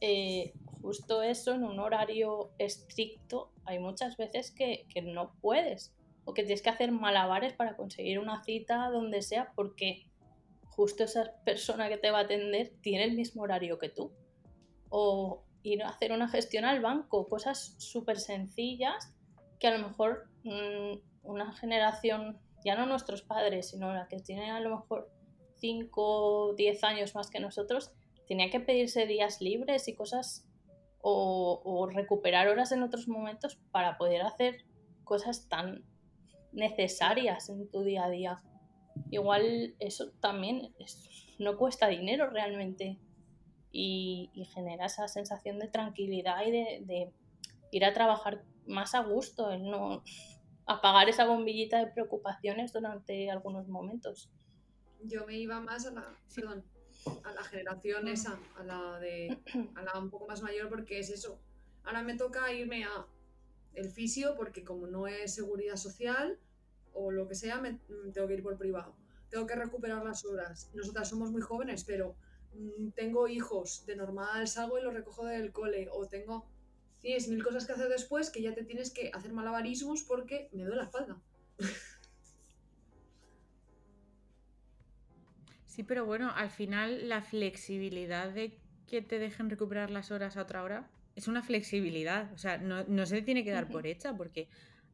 Eh, 0.00 0.52
justo 0.82 1.22
eso 1.22 1.54
en 1.54 1.64
un 1.64 1.78
horario 1.80 2.50
estricto 2.58 3.50
hay 3.64 3.78
muchas 3.78 4.16
veces 4.16 4.50
que, 4.50 4.86
que 4.92 5.02
no 5.02 5.34
puedes 5.40 5.94
o 6.24 6.34
que 6.34 6.42
tienes 6.42 6.62
que 6.62 6.70
hacer 6.70 6.92
malabares 6.92 7.52
para 7.52 7.76
conseguir 7.76 8.18
una 8.18 8.42
cita 8.44 8.90
donde 8.90 9.22
sea 9.22 9.52
porque 9.54 10.06
justo 10.66 11.04
esa 11.04 11.32
persona 11.44 11.88
que 11.88 11.96
te 11.96 12.10
va 12.10 12.18
a 12.18 12.22
atender 12.22 12.72
tiene 12.80 13.04
el 13.04 13.12
mismo 13.14 13.42
horario 13.42 13.78
que 13.78 13.88
tú. 13.88 14.12
O, 14.88 15.44
ir 15.64 15.82
a 15.82 15.88
hacer 15.88 16.12
una 16.12 16.28
gestión 16.28 16.64
al 16.64 16.80
banco, 16.80 17.26
cosas 17.26 17.74
súper 17.78 18.20
sencillas 18.20 19.12
que 19.58 19.66
a 19.66 19.76
lo 19.76 19.88
mejor 19.88 20.28
mm, 20.44 20.98
una 21.22 21.52
generación, 21.54 22.38
ya 22.64 22.76
no 22.76 22.86
nuestros 22.86 23.22
padres, 23.22 23.70
sino 23.70 23.92
la 23.92 24.08
que 24.08 24.20
tiene 24.20 24.50
a 24.50 24.60
lo 24.60 24.70
mejor 24.70 25.10
5 25.56 25.92
o 25.96 26.54
10 26.54 26.84
años 26.84 27.14
más 27.14 27.30
que 27.30 27.40
nosotros, 27.40 27.92
tenía 28.26 28.50
que 28.50 28.60
pedirse 28.60 29.06
días 29.06 29.40
libres 29.40 29.88
y 29.88 29.94
cosas 29.94 30.46
o, 31.00 31.60
o 31.64 31.86
recuperar 31.86 32.48
horas 32.48 32.72
en 32.72 32.82
otros 32.82 33.08
momentos 33.08 33.58
para 33.70 33.98
poder 33.98 34.22
hacer 34.22 34.64
cosas 35.04 35.48
tan 35.48 35.84
necesarias 36.52 37.48
en 37.48 37.70
tu 37.70 37.82
día 37.82 38.04
a 38.04 38.10
día. 38.10 38.42
Igual 39.10 39.74
eso 39.80 40.12
también 40.20 40.74
no 41.38 41.56
cuesta 41.56 41.88
dinero 41.88 42.30
realmente 42.30 42.98
y, 43.74 44.30
genera 44.54 44.86
esa 44.86 45.08
sensación 45.08 45.58
de 45.58 45.68
tranquilidad 45.68 46.46
y 46.46 46.50
de, 46.52 47.12
ir 47.72 47.84
a 47.84 47.92
trabajar 47.92 48.44
más 48.66 48.94
a 48.94 49.00
gusto, 49.00 49.58
no 49.58 50.04
apagar 50.66 51.08
esa 51.08 51.26
bombillita 51.26 51.78
de 51.78 51.92
preocupaciones 51.92 52.72
durante 52.72 53.30
algunos 53.30 53.68
momentos. 53.68 54.30
Yo 55.02 55.26
me 55.26 55.36
iba 55.36 55.60
más 55.60 55.86
a 55.86 55.90
la, 55.92 56.16
a 57.22 57.32
la 57.32 57.44
generación 57.44 58.08
esa, 58.08 58.38
a 58.56 58.64
la 58.64 58.98
de 58.98 59.38
a 59.74 59.82
la 59.82 59.98
un 59.98 60.10
poco 60.10 60.26
más 60.26 60.42
mayor 60.42 60.68
porque 60.68 60.98
es 60.98 61.10
eso. 61.10 61.38
Ahora 61.84 62.02
me 62.02 62.16
toca 62.16 62.52
irme 62.52 62.84
a 62.84 63.06
el 63.74 63.90
fisio 63.90 64.34
porque 64.36 64.64
como 64.64 64.86
no 64.86 65.06
es 65.06 65.34
seguridad 65.34 65.76
social 65.76 66.38
o 66.92 67.10
lo 67.10 67.28
que 67.28 67.34
sea, 67.34 67.60
me 67.60 67.80
tengo 68.12 68.28
que 68.28 68.34
ir 68.34 68.42
por 68.42 68.56
privado. 68.56 68.96
Tengo 69.28 69.46
que 69.46 69.56
recuperar 69.56 70.04
las 70.04 70.24
horas. 70.24 70.70
Nosotras 70.74 71.08
somos 71.08 71.30
muy 71.32 71.42
jóvenes, 71.42 71.84
pero 71.84 72.16
Mm, 72.54 72.90
tengo 72.90 73.26
hijos, 73.28 73.84
de 73.86 73.96
normal 73.96 74.46
salgo 74.46 74.78
y 74.78 74.82
los 74.82 74.94
recojo 74.94 75.26
del 75.26 75.52
cole, 75.52 75.88
o 75.90 76.06
tengo, 76.06 76.46
tienes 77.04 77.28
mil 77.28 77.44
cosas 77.44 77.66
que 77.66 77.72
hacer 77.74 77.88
después 77.90 78.30
que 78.30 78.40
ya 78.40 78.54
te 78.54 78.64
tienes 78.64 78.90
que 78.90 79.10
hacer 79.12 79.30
malabarismos 79.32 80.04
porque 80.04 80.48
me 80.52 80.62
duele 80.62 80.76
la 80.76 80.84
espalda. 80.84 81.20
Sí, 85.66 85.82
pero 85.82 86.06
bueno, 86.06 86.30
al 86.36 86.50
final 86.50 87.08
la 87.08 87.20
flexibilidad 87.20 88.30
de 88.30 88.60
que 88.86 89.02
te 89.02 89.18
dejen 89.18 89.50
recuperar 89.50 89.90
las 89.90 90.12
horas 90.12 90.36
a 90.36 90.42
otra 90.42 90.62
hora 90.62 90.88
es 91.16 91.26
una 91.26 91.42
flexibilidad, 91.42 92.32
o 92.32 92.38
sea, 92.38 92.58
no, 92.58 93.06
se 93.06 93.22
tiene 93.22 93.42
que 93.42 93.50
dar 93.50 93.66
por 93.66 93.84
hecha, 93.84 94.16
porque 94.16 94.48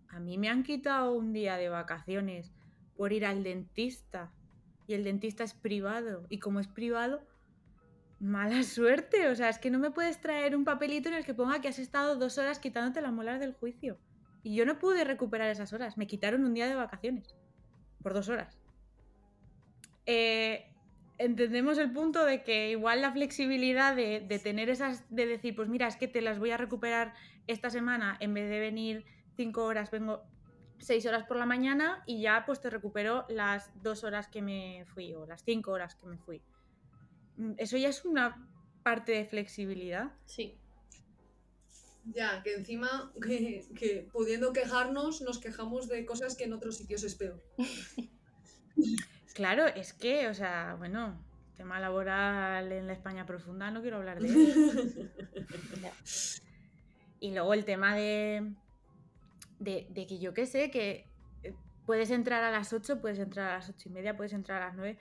a 0.08 0.20
mí 0.20 0.38
me 0.38 0.48
han 0.48 0.62
quitado 0.62 1.12
un 1.12 1.34
día 1.34 1.58
de 1.58 1.68
vacaciones 1.68 2.50
por 2.96 3.12
ir 3.12 3.26
al 3.26 3.42
dentista 3.42 4.32
y 4.86 4.94
el 4.94 5.04
dentista 5.04 5.44
es 5.44 5.52
privado 5.52 6.24
y 6.30 6.38
como 6.38 6.60
es 6.60 6.66
privado 6.66 7.20
Mala 8.20 8.62
suerte, 8.62 9.28
o 9.28 9.34
sea, 9.34 9.48
es 9.48 9.58
que 9.58 9.70
no 9.70 9.78
me 9.78 9.90
puedes 9.90 10.20
traer 10.20 10.54
un 10.54 10.64
papelito 10.64 11.08
en 11.08 11.16
el 11.16 11.24
que 11.24 11.34
ponga 11.34 11.60
que 11.60 11.68
has 11.68 11.78
estado 11.78 12.16
dos 12.16 12.38
horas 12.38 12.58
quitándote 12.58 13.00
la 13.00 13.10
molar 13.10 13.40
del 13.40 13.54
juicio. 13.54 13.98
Y 14.42 14.54
yo 14.54 14.64
no 14.64 14.78
pude 14.78 15.04
recuperar 15.04 15.50
esas 15.50 15.72
horas, 15.72 15.98
me 15.98 16.06
quitaron 16.06 16.44
un 16.44 16.54
día 16.54 16.68
de 16.68 16.74
vacaciones, 16.74 17.34
por 18.02 18.14
dos 18.14 18.28
horas. 18.28 18.58
Eh, 20.06 20.72
entendemos 21.18 21.76
el 21.78 21.92
punto 21.92 22.24
de 22.24 22.42
que 22.42 22.70
igual 22.70 23.02
la 23.02 23.12
flexibilidad 23.12 23.94
de, 23.94 24.20
de, 24.20 24.38
tener 24.38 24.70
esas, 24.70 25.04
de 25.14 25.26
decir, 25.26 25.54
pues 25.54 25.68
mira, 25.68 25.86
es 25.86 25.96
que 25.96 26.08
te 26.08 26.22
las 26.22 26.38
voy 26.38 26.52
a 26.52 26.56
recuperar 26.56 27.12
esta 27.46 27.68
semana, 27.68 28.16
en 28.20 28.32
vez 28.32 28.48
de 28.48 28.60
venir 28.60 29.04
cinco 29.36 29.64
horas, 29.64 29.90
vengo 29.90 30.22
seis 30.78 31.04
horas 31.06 31.24
por 31.24 31.36
la 31.36 31.46
mañana 31.46 32.02
y 32.06 32.22
ya 32.22 32.44
pues 32.46 32.60
te 32.60 32.70
recupero 32.70 33.26
las 33.28 33.70
dos 33.82 34.04
horas 34.04 34.28
que 34.28 34.42
me 34.42 34.84
fui 34.86 35.14
o 35.14 35.26
las 35.26 35.44
cinco 35.44 35.72
horas 35.72 35.94
que 35.94 36.06
me 36.06 36.16
fui. 36.18 36.42
Mm, 37.40 37.54
eso 37.56 37.78
ya 37.78 37.88
es 37.88 38.04
una 38.04 38.46
parte 38.82 39.12
de 39.12 39.24
flexibilidad. 39.24 40.12
Sí. 40.26 40.58
Ya, 42.04 42.42
que 42.42 42.54
encima, 42.54 43.12
que, 43.22 43.66
que 43.78 44.08
pudiendo 44.12 44.52
quejarnos, 44.52 45.22
nos 45.22 45.38
quejamos 45.38 45.88
de 45.88 46.04
cosas 46.04 46.36
que 46.36 46.44
en 46.44 46.52
otros 46.52 46.76
sitios 46.76 47.02
es 47.02 47.14
peor. 47.14 47.42
Claro, 49.32 49.66
es 49.66 49.92
que, 49.92 50.26
o 50.28 50.34
sea, 50.34 50.74
bueno, 50.76 51.16
tema 51.56 51.78
laboral 51.78 52.72
en 52.72 52.86
la 52.88 52.92
España 52.92 53.24
profunda, 53.26 53.70
no 53.70 53.80
quiero 53.80 53.98
hablar 53.98 54.20
de. 54.20 54.28
Ya. 55.80 55.92
Y 57.20 57.32
luego 57.32 57.54
el 57.54 57.64
tema 57.64 57.94
de, 57.94 58.52
de, 59.60 59.86
de 59.90 60.06
que 60.06 60.18
yo 60.18 60.34
qué 60.34 60.46
sé, 60.46 60.70
que 60.70 61.06
eh, 61.42 61.54
puedes 61.86 62.10
entrar 62.10 62.42
a 62.42 62.50
las 62.50 62.72
8, 62.72 63.00
puedes 63.00 63.18
entrar 63.18 63.50
a 63.50 63.54
las 63.58 63.68
8 63.68 63.88
y 63.88 63.92
media, 63.92 64.16
puedes 64.16 64.32
entrar 64.32 64.62
a 64.62 64.66
las 64.66 64.76
9. 64.76 64.98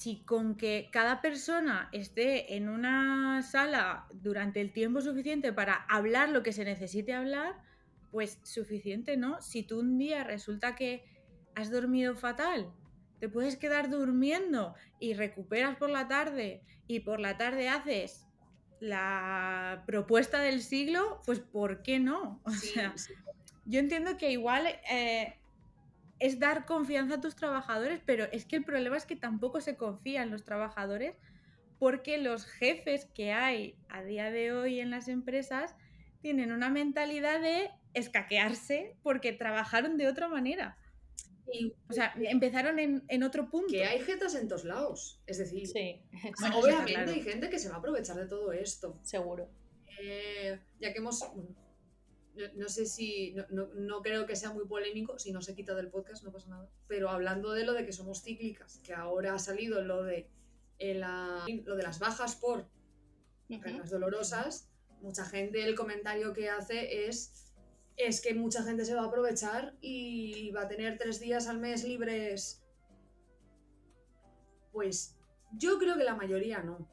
Si 0.00 0.24
con 0.24 0.56
que 0.56 0.88
cada 0.90 1.20
persona 1.20 1.90
esté 1.92 2.56
en 2.56 2.70
una 2.70 3.42
sala 3.42 4.06
durante 4.14 4.62
el 4.62 4.72
tiempo 4.72 5.02
suficiente 5.02 5.52
para 5.52 5.74
hablar 5.90 6.30
lo 6.30 6.42
que 6.42 6.54
se 6.54 6.64
necesite 6.64 7.12
hablar, 7.12 7.60
pues 8.10 8.40
suficiente, 8.42 9.18
¿no? 9.18 9.42
Si 9.42 9.62
tú 9.62 9.80
un 9.80 9.98
día 9.98 10.24
resulta 10.24 10.74
que 10.74 11.04
has 11.54 11.70
dormido 11.70 12.16
fatal, 12.16 12.72
te 13.18 13.28
puedes 13.28 13.58
quedar 13.58 13.90
durmiendo 13.90 14.74
y 14.98 15.12
recuperas 15.12 15.76
por 15.76 15.90
la 15.90 16.08
tarde 16.08 16.62
y 16.86 17.00
por 17.00 17.20
la 17.20 17.36
tarde 17.36 17.68
haces 17.68 18.26
la 18.80 19.84
propuesta 19.86 20.40
del 20.40 20.62
siglo, 20.62 21.20
pues 21.26 21.40
¿por 21.40 21.82
qué 21.82 21.98
no? 21.98 22.40
O 22.46 22.50
Sí, 22.52 22.68
sea, 22.68 22.96
sí. 22.96 23.12
yo 23.66 23.80
entiendo 23.80 24.16
que 24.16 24.32
igual 24.32 24.66
eh, 24.90 25.39
es 26.20 26.38
dar 26.38 26.64
confianza 26.66 27.16
a 27.16 27.20
tus 27.20 27.34
trabajadores, 27.34 28.00
pero 28.06 28.24
es 28.30 28.44
que 28.44 28.56
el 28.56 28.64
problema 28.64 28.96
es 28.96 29.06
que 29.06 29.16
tampoco 29.16 29.60
se 29.60 29.76
confía 29.76 30.22
en 30.22 30.30
los 30.30 30.44
trabajadores 30.44 31.16
porque 31.78 32.18
los 32.18 32.44
jefes 32.44 33.06
que 33.14 33.32
hay 33.32 33.74
a 33.88 34.02
día 34.02 34.30
de 34.30 34.52
hoy 34.52 34.80
en 34.80 34.90
las 34.90 35.08
empresas 35.08 35.74
tienen 36.20 36.52
una 36.52 36.68
mentalidad 36.68 37.40
de 37.40 37.70
escaquearse 37.94 38.94
porque 39.02 39.32
trabajaron 39.32 39.96
de 39.96 40.06
otra 40.06 40.28
manera. 40.28 40.76
Y 41.52 41.72
O 41.88 41.92
sea, 41.92 42.14
empezaron 42.16 42.78
en, 42.78 43.02
en 43.08 43.22
otro 43.22 43.48
punto. 43.48 43.68
que 43.72 43.84
hay 43.84 44.00
jetas 44.00 44.34
en 44.34 44.46
todos 44.46 44.64
lados. 44.64 45.20
Es 45.26 45.38
decir, 45.38 45.66
Sí, 45.66 46.00
Bueno, 46.38 46.58
obviamente 46.60 46.92
claro. 46.92 47.10
hay 47.12 47.22
gente 47.22 47.48
que 47.50 47.58
se 47.58 47.68
va 47.70 47.76
a 47.76 47.78
aprovechar 47.78 48.16
de 48.16 48.26
todo 48.26 48.52
esto. 48.52 48.98
seguro. 49.02 49.48
Eh, 50.00 50.58
ya 50.78 50.92
que 50.92 50.98
hemos. 50.98 51.24
No, 52.56 52.68
sé 52.68 52.86
si. 52.86 53.32
No, 53.32 53.44
no- 53.50 53.74
no 53.74 54.02
creo 54.02 54.26
que 54.26 54.36
sea 54.36 54.52
muy 54.52 54.66
polémico, 54.66 55.18
si 55.18 55.32
no 55.32 55.42
se 55.42 55.54
quita 55.54 55.74
del 55.74 55.88
podcast, 55.90 56.22
no 56.24 56.32
pasa 56.32 56.48
nada. 56.48 56.68
Pero 56.86 57.10
hablando 57.10 57.52
de 57.52 57.64
lo 57.64 57.72
de 57.72 57.84
que 57.84 57.92
somos 57.92 58.22
cíclicas, 58.22 58.80
que 58.84 58.94
ahora 58.94 59.34
ha 59.34 59.38
salido 59.38 59.82
lo 59.82 60.02
de, 60.02 60.28
eh, 60.78 60.94
la- 60.94 61.44
lo 61.64 61.76
de 61.76 61.82
las 61.82 61.98
bajas 61.98 62.36
por 62.36 62.60
Ujú. 62.60 62.68
enfermedades 63.50 63.90
dolorosas, 63.90 64.70
mucha 65.02 65.24
gente 65.24 65.62
el 65.64 65.74
comentario 65.74 66.32
que 66.32 66.48
hace 66.50 67.06
es. 67.08 67.46
Es 67.96 68.22
que 68.22 68.32
mucha 68.34 68.62
gente 68.62 68.84
se 68.86 68.94
va 68.94 69.02
a 69.02 69.06
aprovechar 69.06 69.76
y 69.82 70.50
va 70.52 70.62
a 70.62 70.68
tener 70.68 70.96
tres 70.96 71.20
días 71.20 71.48
al 71.48 71.58
mes 71.58 71.84
libres. 71.84 72.62
Pues 74.72 75.16
yo 75.52 75.78
creo 75.78 75.96
que 75.98 76.04
la 76.04 76.14
mayoría 76.14 76.62
no. 76.62 76.88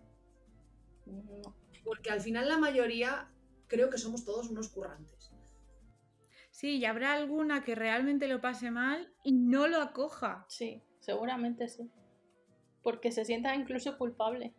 No. 1.05 1.55
Porque 1.85 2.09
al 2.09 2.19
final 2.19 2.49
la 2.49 2.57
mayoría 2.57 3.31
creo 3.67 3.89
que 3.89 3.97
somos 3.97 4.25
todos 4.25 4.49
unos 4.49 4.67
currantes. 4.69 5.16
Sí, 6.57 6.77
y 6.77 6.85
habrá 6.85 7.13
alguna 7.13 7.63
que 7.63 7.75
realmente 7.75 8.27
lo 8.27 8.41
pase 8.41 8.71
mal 8.71 9.13
y 9.23 9.31
no 9.31 9.67
lo 9.67 9.79
acoja. 9.79 10.43
Sí, 10.49 10.81
seguramente 11.01 11.67
sí. 11.67 11.91
Porque 12.81 13.11
se 13.11 13.25
sienta 13.25 13.53
incluso 13.53 13.95
culpable. 13.99 14.55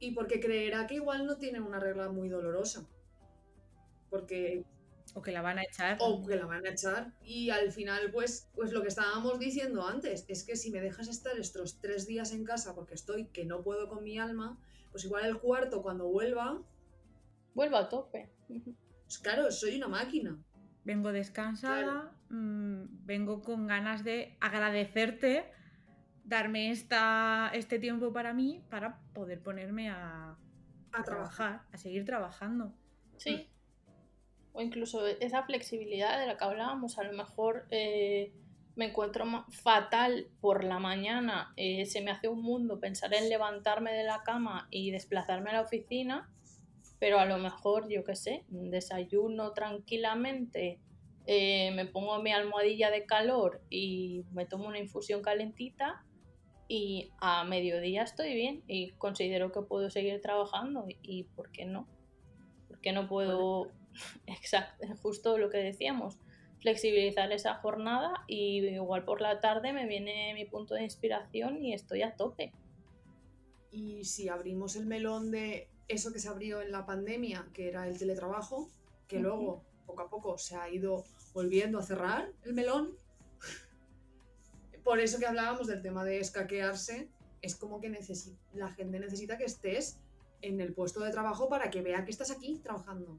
Y 0.00 0.10
porque 0.10 0.40
creerá 0.40 0.88
que 0.88 0.96
igual 0.96 1.24
no 1.24 1.38
tiene 1.38 1.60
una 1.60 1.78
regla 1.78 2.08
muy 2.08 2.28
dolorosa. 2.28 2.88
Porque, 4.10 4.64
O 5.14 5.22
que 5.22 5.30
la 5.30 5.40
van 5.40 5.58
a 5.58 5.62
echar. 5.62 5.98
o 6.00 6.26
que 6.26 6.34
la 6.34 6.46
van 6.46 6.66
a 6.66 6.70
echar. 6.70 7.12
Y 7.22 7.50
al 7.50 7.70
final, 7.70 8.10
pues, 8.10 8.50
pues 8.52 8.72
lo 8.72 8.82
que 8.82 8.88
estábamos 8.88 9.38
diciendo 9.38 9.86
antes, 9.86 10.24
es 10.26 10.42
que 10.42 10.56
si 10.56 10.72
me 10.72 10.80
dejas 10.80 11.06
estar 11.06 11.38
estos 11.38 11.80
tres 11.80 12.08
días 12.08 12.32
en 12.32 12.42
casa 12.42 12.74
porque 12.74 12.94
estoy 12.94 13.28
que 13.28 13.44
no 13.44 13.62
puedo 13.62 13.88
con 13.88 14.02
mi 14.02 14.18
alma, 14.18 14.58
pues 14.90 15.04
igual 15.04 15.26
el 15.26 15.38
cuarto 15.38 15.80
cuando 15.80 16.08
vuelva, 16.08 16.60
Vuelvo 17.54 17.76
a 17.76 17.88
tope. 17.88 18.32
Pues 18.48 19.18
claro, 19.20 19.48
soy 19.52 19.76
una 19.76 19.86
máquina. 19.86 20.36
Vengo 20.84 21.12
descansada, 21.12 22.12
mm, 22.28 23.06
vengo 23.06 23.42
con 23.42 23.66
ganas 23.66 24.04
de 24.04 24.36
agradecerte, 24.40 25.50
darme 26.24 26.70
esta, 26.70 27.50
este 27.54 27.78
tiempo 27.78 28.12
para 28.12 28.32
mí 28.34 28.62
para 28.70 28.98
poder 29.14 29.40
ponerme 29.42 29.90
a, 29.90 30.36
A 30.92 31.02
trabajar. 31.02 31.04
trabajar, 31.04 31.60
a 31.72 31.76
seguir 31.78 32.04
trabajando. 32.04 32.72
Sí. 33.16 33.48
O 34.52 34.60
incluso 34.60 35.06
esa 35.06 35.42
flexibilidad 35.44 36.18
de 36.20 36.26
la 36.26 36.36
que 36.36 36.44
hablábamos, 36.44 36.98
a 36.98 37.04
lo 37.04 37.12
mejor 37.12 37.66
eh, 37.70 38.32
me 38.76 38.86
encuentro 38.86 39.24
fatal 39.50 40.28
por 40.40 40.64
la 40.64 40.78
mañana, 40.78 41.52
eh, 41.56 41.86
se 41.86 42.02
me 42.02 42.10
hace 42.10 42.28
un 42.28 42.42
mundo 42.42 42.78
pensar 42.78 43.12
en 43.14 43.28
levantarme 43.28 43.92
de 43.92 44.04
la 44.04 44.22
cama 44.22 44.68
y 44.70 44.90
desplazarme 44.90 45.50
a 45.50 45.54
la 45.54 45.60
oficina, 45.62 46.30
pero 46.98 47.18
a 47.18 47.26
lo 47.26 47.38
mejor, 47.38 47.88
yo 47.88 48.04
qué 48.04 48.16
sé, 48.16 48.44
desayuno 48.48 49.52
tranquilamente, 49.52 50.78
eh, 51.26 51.70
me 51.72 51.86
pongo 51.86 52.22
mi 52.22 52.32
almohadilla 52.32 52.90
de 52.90 53.06
calor 53.06 53.62
y 53.70 54.24
me 54.32 54.44
tomo 54.44 54.68
una 54.68 54.78
infusión 54.78 55.22
calentita 55.22 56.04
y 56.68 57.10
a 57.18 57.44
mediodía 57.44 58.02
estoy 58.02 58.34
bien 58.34 58.62
y 58.66 58.90
considero 58.92 59.52
que 59.52 59.62
puedo 59.62 59.90
seguir 59.90 60.20
trabajando 60.20 60.86
y, 61.02 61.24
¿por 61.24 61.50
qué 61.50 61.64
no? 61.64 61.88
¿Por 62.68 62.80
qué 62.80 62.92
no 62.92 63.08
puedo, 63.08 63.70
exacto, 64.26 64.86
justo 65.02 65.38
lo 65.38 65.50
que 65.50 65.58
decíamos, 65.58 66.18
flexibilizar 66.60 67.32
esa 67.32 67.54
jornada 67.56 68.24
y 68.26 68.66
igual 68.66 69.04
por 69.04 69.20
la 69.20 69.40
tarde 69.40 69.72
me 69.72 69.86
viene 69.86 70.32
mi 70.34 70.44
punto 70.44 70.74
de 70.74 70.84
inspiración 70.84 71.62
y 71.64 71.74
estoy 71.74 72.02
a 72.02 72.16
tope? 72.16 72.52
Y 73.70 74.04
si 74.04 74.28
abrimos 74.28 74.76
el 74.76 74.86
melón 74.86 75.30
de 75.30 75.68
eso 75.88 76.12
que 76.12 76.18
se 76.18 76.28
abrió 76.28 76.62
en 76.62 76.72
la 76.72 76.86
pandemia, 76.86 77.48
que 77.52 77.68
era 77.68 77.86
el 77.88 77.98
teletrabajo, 77.98 78.70
que 79.06 79.20
luego 79.20 79.62
poco 79.86 80.02
a 80.02 80.10
poco 80.10 80.38
se 80.38 80.56
ha 80.56 80.68
ido 80.68 81.04
volviendo 81.32 81.78
a 81.78 81.82
cerrar 81.82 82.32
el 82.42 82.54
melón. 82.54 82.96
Por 84.82 85.00
eso 85.00 85.18
que 85.18 85.26
hablábamos 85.26 85.66
del 85.66 85.82
tema 85.82 86.04
de 86.04 86.20
escaquearse, 86.20 87.08
es 87.42 87.56
como 87.56 87.80
que 87.80 87.90
la 88.54 88.70
gente 88.72 88.98
necesita 88.98 89.36
que 89.36 89.44
estés 89.44 89.98
en 90.40 90.60
el 90.60 90.74
puesto 90.74 91.00
de 91.00 91.10
trabajo 91.10 91.48
para 91.48 91.70
que 91.70 91.82
vea 91.82 92.04
que 92.04 92.10
estás 92.10 92.30
aquí 92.30 92.58
trabajando. 92.58 93.18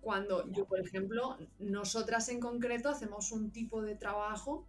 Cuando 0.00 0.50
yo, 0.50 0.66
por 0.66 0.80
ejemplo, 0.80 1.38
nosotras 1.58 2.28
en 2.28 2.40
concreto 2.40 2.88
hacemos 2.88 3.30
un 3.30 3.50
tipo 3.50 3.82
de 3.82 3.94
trabajo 3.94 4.66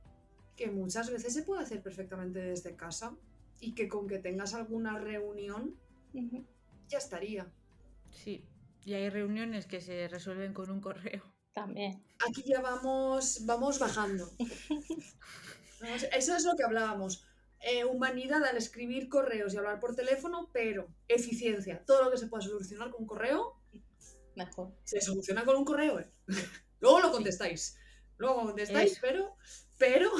que 0.55 0.69
muchas 0.69 1.09
veces 1.09 1.33
se 1.33 1.43
puede 1.43 1.63
hacer 1.63 1.81
perfectamente 1.81 2.39
desde 2.39 2.75
casa 2.75 3.15
y 3.59 3.73
que 3.73 3.87
con 3.87 4.07
que 4.07 4.19
tengas 4.19 4.53
alguna 4.53 4.99
reunión. 4.99 5.75
Ya 6.93 6.99
estaría. 6.99 7.51
Sí, 8.11 8.45
y 8.85 8.93
hay 8.93 9.09
reuniones 9.09 9.65
que 9.65 9.81
se 9.81 10.07
resuelven 10.07 10.53
con 10.53 10.69
un 10.69 10.79
correo. 10.79 11.23
También. 11.53 12.03
Aquí 12.27 12.43
ya 12.45 12.61
vamos, 12.61 13.45
vamos 13.45 13.79
bajando. 13.79 14.31
Eso 16.15 16.35
es 16.35 16.45
lo 16.45 16.55
que 16.55 16.63
hablábamos. 16.63 17.25
Eh, 17.59 17.85
humanidad 17.85 18.43
al 18.43 18.57
escribir 18.57 19.09
correos 19.09 19.53
y 19.53 19.57
hablar 19.57 19.79
por 19.79 19.95
teléfono, 19.95 20.49
pero 20.51 20.87
eficiencia. 21.07 21.83
Todo 21.85 22.03
lo 22.03 22.11
que 22.11 22.17
se 22.17 22.27
pueda 22.27 22.43
solucionar 22.43 22.91
con 22.91 23.01
un 23.01 23.07
correo, 23.07 23.59
Mejor. 24.35 24.73
se 24.83 25.01
soluciona 25.01 25.45
con 25.45 25.55
un 25.55 25.65
correo. 25.65 25.99
¿eh? 25.99 26.07
Luego 26.79 26.99
lo 26.99 27.11
contestáis. 27.11 27.77
Luego 28.17 28.43
contestáis, 28.43 28.99
pero, 29.01 29.35
pero 29.77 30.11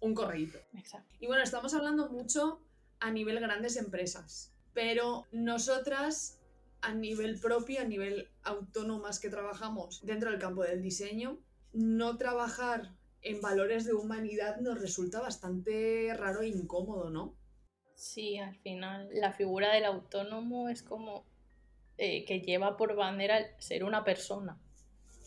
un 0.00 0.14
correíto. 0.14 0.58
Exacto. 0.74 1.14
Y 1.18 1.26
bueno, 1.26 1.42
estamos 1.42 1.72
hablando 1.74 2.08
mucho 2.10 2.62
a 2.98 3.10
nivel 3.10 3.40
grandes 3.40 3.76
empresas, 3.76 4.52
pero 4.72 5.26
nosotras 5.32 6.40
a 6.82 6.94
nivel 6.94 7.38
propio, 7.38 7.80
a 7.80 7.84
nivel 7.84 8.28
autónomas 8.42 9.20
que 9.20 9.28
trabajamos 9.28 10.04
dentro 10.04 10.30
del 10.30 10.40
campo 10.40 10.62
del 10.62 10.82
diseño, 10.82 11.38
no 11.72 12.16
trabajar 12.16 12.94
en 13.22 13.40
valores 13.40 13.84
de 13.84 13.92
humanidad 13.92 14.60
nos 14.60 14.80
resulta 14.80 15.20
bastante 15.20 16.12
raro 16.16 16.40
e 16.40 16.48
incómodo, 16.48 17.10
¿no? 17.10 17.36
Sí, 17.94 18.38
al 18.38 18.56
final 18.56 19.10
la 19.12 19.32
figura 19.32 19.74
del 19.74 19.84
autónomo 19.84 20.70
es 20.70 20.82
como 20.82 21.26
eh, 21.98 22.24
que 22.24 22.40
lleva 22.40 22.78
por 22.78 22.96
bandera 22.96 23.54
ser 23.58 23.84
una 23.84 24.04
persona. 24.04 24.58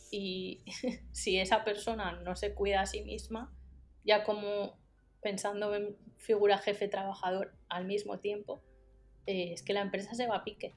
Y 0.09 0.63
si 1.11 1.37
esa 1.39 1.63
persona 1.63 2.13
no 2.23 2.35
se 2.35 2.55
cuida 2.55 2.81
a 2.81 2.87
sí 2.87 3.03
misma, 3.03 3.55
ya 4.03 4.23
como 4.23 4.79
pensando 5.21 5.73
en 5.75 5.95
figura 6.17 6.57
jefe 6.57 6.87
trabajador 6.87 7.53
al 7.69 7.85
mismo 7.85 8.19
tiempo, 8.19 8.63
eh, 9.25 9.53
es 9.53 9.63
que 9.63 9.73
la 9.73 9.81
empresa 9.81 10.13
se 10.15 10.27
va 10.27 10.37
a 10.37 10.43
pique. 10.43 10.75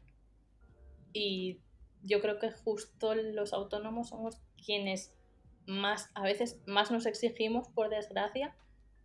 Y 1.12 1.60
yo 2.02 2.20
creo 2.20 2.38
que 2.38 2.50
justo 2.52 3.14
los 3.14 3.52
autónomos 3.52 4.08
somos 4.10 4.40
quienes 4.64 5.14
más, 5.66 6.10
a 6.14 6.22
veces 6.22 6.60
más 6.66 6.90
nos 6.90 7.06
exigimos, 7.06 7.68
por 7.68 7.88
desgracia, 7.90 8.56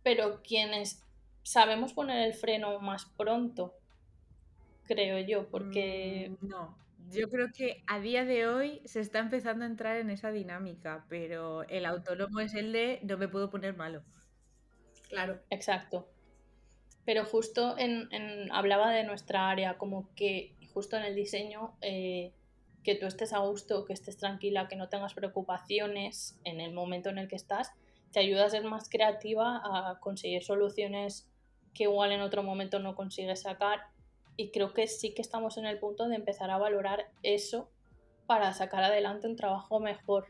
pero 0.02 0.42
quienes 0.42 1.02
sabemos 1.42 1.92
poner 1.94 2.26
el 2.26 2.34
freno 2.34 2.78
más 2.80 3.06
pronto, 3.16 3.74
creo 4.84 5.18
yo, 5.20 5.48
porque 5.50 6.32
Mm, 6.40 6.48
no, 6.48 6.78
yo 6.98 7.28
creo 7.28 7.48
que 7.52 7.84
a 7.86 8.00
día 8.00 8.24
de 8.24 8.46
hoy 8.46 8.82
se 8.84 9.00
está 9.00 9.18
empezando 9.20 9.64
a 9.64 9.68
entrar 9.68 9.96
en 9.98 10.10
esa 10.10 10.30
dinámica, 10.32 11.06
pero 11.08 11.64
el 11.68 11.86
autónomo 11.86 12.40
es 12.40 12.54
el 12.54 12.72
de 12.72 13.00
no 13.02 13.18
me 13.18 13.28
puedo 13.28 13.50
poner 13.50 13.76
malo. 13.76 14.04
Claro. 15.08 15.42
Exacto. 15.50 16.11
Pero 17.04 17.24
justo 17.24 17.76
en, 17.78 18.08
hablaba 18.52 18.90
de 18.90 19.04
nuestra 19.04 19.50
área, 19.50 19.76
como 19.78 20.08
que 20.14 20.54
justo 20.72 20.96
en 20.96 21.02
el 21.02 21.14
diseño, 21.14 21.74
eh, 21.80 22.32
que 22.84 22.94
tú 22.94 23.06
estés 23.06 23.32
a 23.32 23.38
gusto, 23.38 23.84
que 23.84 23.92
estés 23.92 24.16
tranquila, 24.16 24.68
que 24.68 24.76
no 24.76 24.88
tengas 24.88 25.14
preocupaciones 25.14 26.38
en 26.44 26.60
el 26.60 26.72
momento 26.72 27.10
en 27.10 27.18
el 27.18 27.28
que 27.28 27.36
estás, 27.36 27.72
te 28.12 28.20
ayuda 28.20 28.46
a 28.46 28.50
ser 28.50 28.64
más 28.64 28.88
creativa, 28.88 29.60
a 29.64 29.98
conseguir 30.00 30.42
soluciones 30.42 31.28
que 31.74 31.84
igual 31.84 32.12
en 32.12 32.20
otro 32.20 32.42
momento 32.42 32.78
no 32.78 32.94
consigues 32.94 33.42
sacar. 33.42 33.80
Y 34.36 34.50
creo 34.50 34.72
que 34.72 34.86
sí 34.86 35.14
que 35.14 35.22
estamos 35.22 35.56
en 35.56 35.66
el 35.66 35.78
punto 35.78 36.08
de 36.08 36.16
empezar 36.16 36.50
a 36.50 36.58
valorar 36.58 37.10
eso 37.22 37.70
para 38.26 38.52
sacar 38.52 38.82
adelante 38.84 39.28
un 39.28 39.36
trabajo 39.36 39.80
mejor 39.80 40.26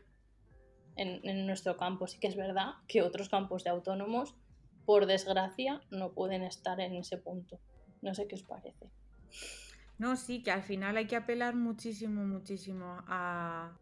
en, 0.95 1.27
en 1.27 1.45
nuestro 1.45 1.77
campo. 1.77 2.07
Sí 2.07 2.19
que 2.19 2.27
es 2.27 2.35
verdad 2.35 2.73
que 2.87 3.01
otros 3.01 3.29
campos 3.29 3.63
de 3.63 3.71
autónomos, 3.71 4.35
por 4.85 5.05
desgracia, 5.05 5.81
no 5.89 6.13
pueden 6.13 6.43
estar 6.43 6.79
en 6.79 6.95
ese 6.95 7.17
punto. 7.17 7.59
No 8.01 8.13
sé 8.13 8.27
qué 8.27 8.35
os 8.35 8.43
parece. 8.43 8.89
No, 9.99 10.15
sí, 10.15 10.41
que 10.41 10.51
al 10.51 10.63
final 10.63 10.97
hay 10.97 11.07
que 11.07 11.15
apelar 11.15 11.55
muchísimo, 11.55 12.25
muchísimo 12.25 13.03
a, 13.07 13.77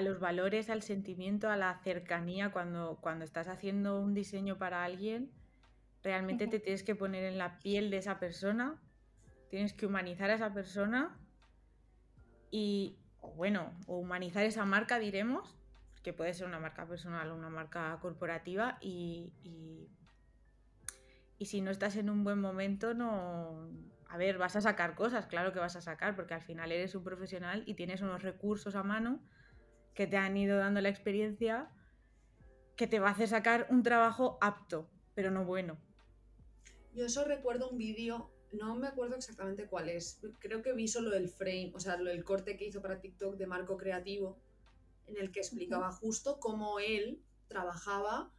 los 0.00 0.20
valores, 0.20 0.70
al 0.70 0.82
sentimiento, 0.82 1.48
a 1.50 1.56
la 1.56 1.80
cercanía. 1.82 2.52
Cuando, 2.52 2.98
cuando 3.00 3.24
estás 3.24 3.48
haciendo 3.48 4.00
un 4.00 4.14
diseño 4.14 4.58
para 4.58 4.84
alguien, 4.84 5.30
realmente 6.02 6.46
te 6.46 6.60
tienes 6.60 6.84
que 6.84 6.94
poner 6.94 7.24
en 7.24 7.38
la 7.38 7.58
piel 7.58 7.90
de 7.90 7.96
esa 7.96 8.20
persona, 8.20 8.80
tienes 9.48 9.72
que 9.72 9.86
humanizar 9.86 10.30
a 10.30 10.34
esa 10.34 10.52
persona 10.52 11.18
y, 12.50 12.96
bueno, 13.34 13.72
o 13.86 13.98
humanizar 13.98 14.44
esa 14.44 14.64
marca, 14.64 14.98
diremos, 14.98 15.56
que 16.02 16.12
puede 16.12 16.34
ser 16.34 16.46
una 16.46 16.60
marca 16.60 16.86
personal 16.86 17.30
o 17.30 17.34
una 17.34 17.50
marca 17.50 17.98
corporativa 18.00 18.78
y, 18.80 19.32
y, 19.42 19.88
y 21.38 21.46
si 21.46 21.60
no 21.60 21.70
estás 21.70 21.96
en 21.96 22.10
un 22.10 22.24
buen 22.24 22.40
momento, 22.40 22.94
no 22.94 23.70
a 24.08 24.18
ver, 24.18 24.38
vas 24.38 24.56
a 24.56 24.60
sacar 24.60 24.94
cosas, 24.94 25.26
claro 25.26 25.52
que 25.52 25.58
vas 25.58 25.76
a 25.76 25.80
sacar, 25.80 26.14
porque 26.14 26.34
al 26.34 26.42
final 26.42 26.72
eres 26.72 26.94
un 26.94 27.02
profesional 27.02 27.64
y 27.66 27.74
tienes 27.74 28.00
unos 28.02 28.22
recursos 28.22 28.74
a 28.74 28.82
mano 28.82 29.20
que 29.94 30.06
te 30.06 30.16
han 30.16 30.36
ido 30.36 30.58
dando 30.58 30.80
la 30.80 30.88
experiencia 30.88 31.70
que 32.76 32.86
te 32.86 33.00
va 33.00 33.08
a 33.08 33.12
hacer 33.12 33.28
sacar 33.28 33.66
un 33.70 33.82
trabajo 33.82 34.38
apto, 34.40 34.88
pero 35.14 35.30
no 35.30 35.44
bueno. 35.44 35.78
Yo 36.94 37.06
eso 37.06 37.24
recuerdo 37.24 37.70
un 37.70 37.78
vídeo, 37.78 38.30
no 38.52 38.76
me 38.76 38.86
acuerdo 38.86 39.16
exactamente 39.16 39.66
cuál 39.66 39.88
es, 39.88 40.20
creo 40.38 40.62
que 40.62 40.72
vi 40.72 40.86
solo 40.86 41.14
el 41.14 41.28
frame, 41.28 41.72
o 41.74 41.80
sea, 41.80 41.94
el 41.94 42.24
corte 42.24 42.56
que 42.56 42.66
hizo 42.66 42.80
para 42.80 43.00
TikTok 43.00 43.36
de 43.36 43.46
Marco 43.46 43.76
Creativo, 43.76 44.38
en 45.06 45.16
el 45.16 45.30
que 45.30 45.40
explicaba 45.40 45.90
justo 45.92 46.38
cómo 46.38 46.78
él 46.78 47.22
trabajaba 47.48 48.30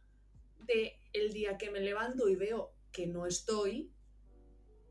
de 0.60 1.00
el 1.12 1.32
día 1.32 1.56
que 1.56 1.70
me 1.70 1.80
levanto 1.80 2.28
y 2.28 2.36
veo 2.36 2.72
que 2.92 3.06
no 3.06 3.26
estoy, 3.26 3.92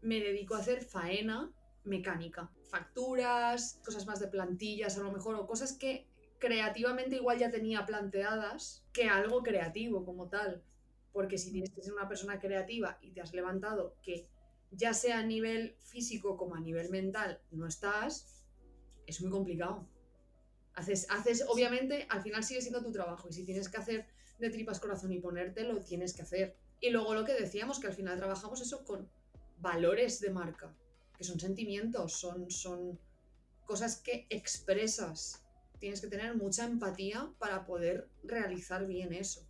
me 0.01 0.19
dedico 0.19 0.55
a 0.55 0.59
hacer 0.59 0.83
faena 0.83 1.53
mecánica, 1.83 2.51
facturas, 2.69 3.79
cosas 3.83 4.05
más 4.05 4.19
de 4.19 4.27
plantillas 4.27 4.97
a 4.97 5.03
lo 5.03 5.11
mejor, 5.11 5.35
o 5.35 5.47
cosas 5.47 5.73
que 5.73 6.07
creativamente 6.39 7.15
igual 7.15 7.39
ya 7.39 7.49
tenía 7.49 7.85
planteadas 7.85 8.85
que 8.93 9.05
algo 9.05 9.43
creativo 9.43 10.05
como 10.05 10.29
tal. 10.29 10.63
Porque 11.11 11.37
si 11.37 11.51
tienes 11.51 11.71
que 11.71 11.81
ser 11.81 11.93
una 11.93 12.07
persona 12.07 12.39
creativa 12.39 12.97
y 13.01 13.11
te 13.11 13.21
has 13.21 13.33
levantado 13.33 13.95
que 14.03 14.29
ya 14.71 14.93
sea 14.93 15.19
a 15.19 15.23
nivel 15.23 15.75
físico 15.79 16.37
como 16.37 16.55
a 16.55 16.59
nivel 16.59 16.89
mental 16.89 17.41
no 17.51 17.65
estás, 17.65 18.45
es 19.05 19.21
muy 19.21 19.31
complicado. 19.31 19.87
Haces, 20.73 21.07
haces, 21.09 21.43
obviamente, 21.47 22.05
al 22.09 22.21
final 22.21 22.43
sigue 22.43 22.61
siendo 22.61 22.83
tu 22.83 22.91
trabajo 22.91 23.29
y 23.29 23.33
si 23.33 23.43
tienes 23.43 23.67
que 23.67 23.77
hacer 23.77 24.05
de 24.37 24.49
tripas 24.51 24.79
corazón 24.79 25.11
y 25.11 25.19
ponértelo, 25.19 25.81
tienes 25.81 26.13
que 26.13 26.21
hacer. 26.21 26.55
Y 26.79 26.89
luego 26.91 27.13
lo 27.13 27.25
que 27.25 27.33
decíamos, 27.33 27.79
que 27.79 27.87
al 27.87 27.93
final 27.93 28.17
trabajamos 28.17 28.61
eso 28.61 28.83
con 28.85 29.09
valores 29.59 30.19
de 30.19 30.29
marca, 30.29 30.73
que 31.17 31.23
son 31.23 31.39
sentimientos, 31.39 32.13
son, 32.13 32.51
son 32.51 32.99
cosas 33.65 33.97
que 33.97 34.27
expresas. 34.29 35.43
Tienes 35.79 36.01
que 36.01 36.07
tener 36.07 36.35
mucha 36.35 36.65
empatía 36.65 37.31
para 37.39 37.65
poder 37.65 38.09
realizar 38.23 38.85
bien 38.87 39.13
eso. 39.13 39.47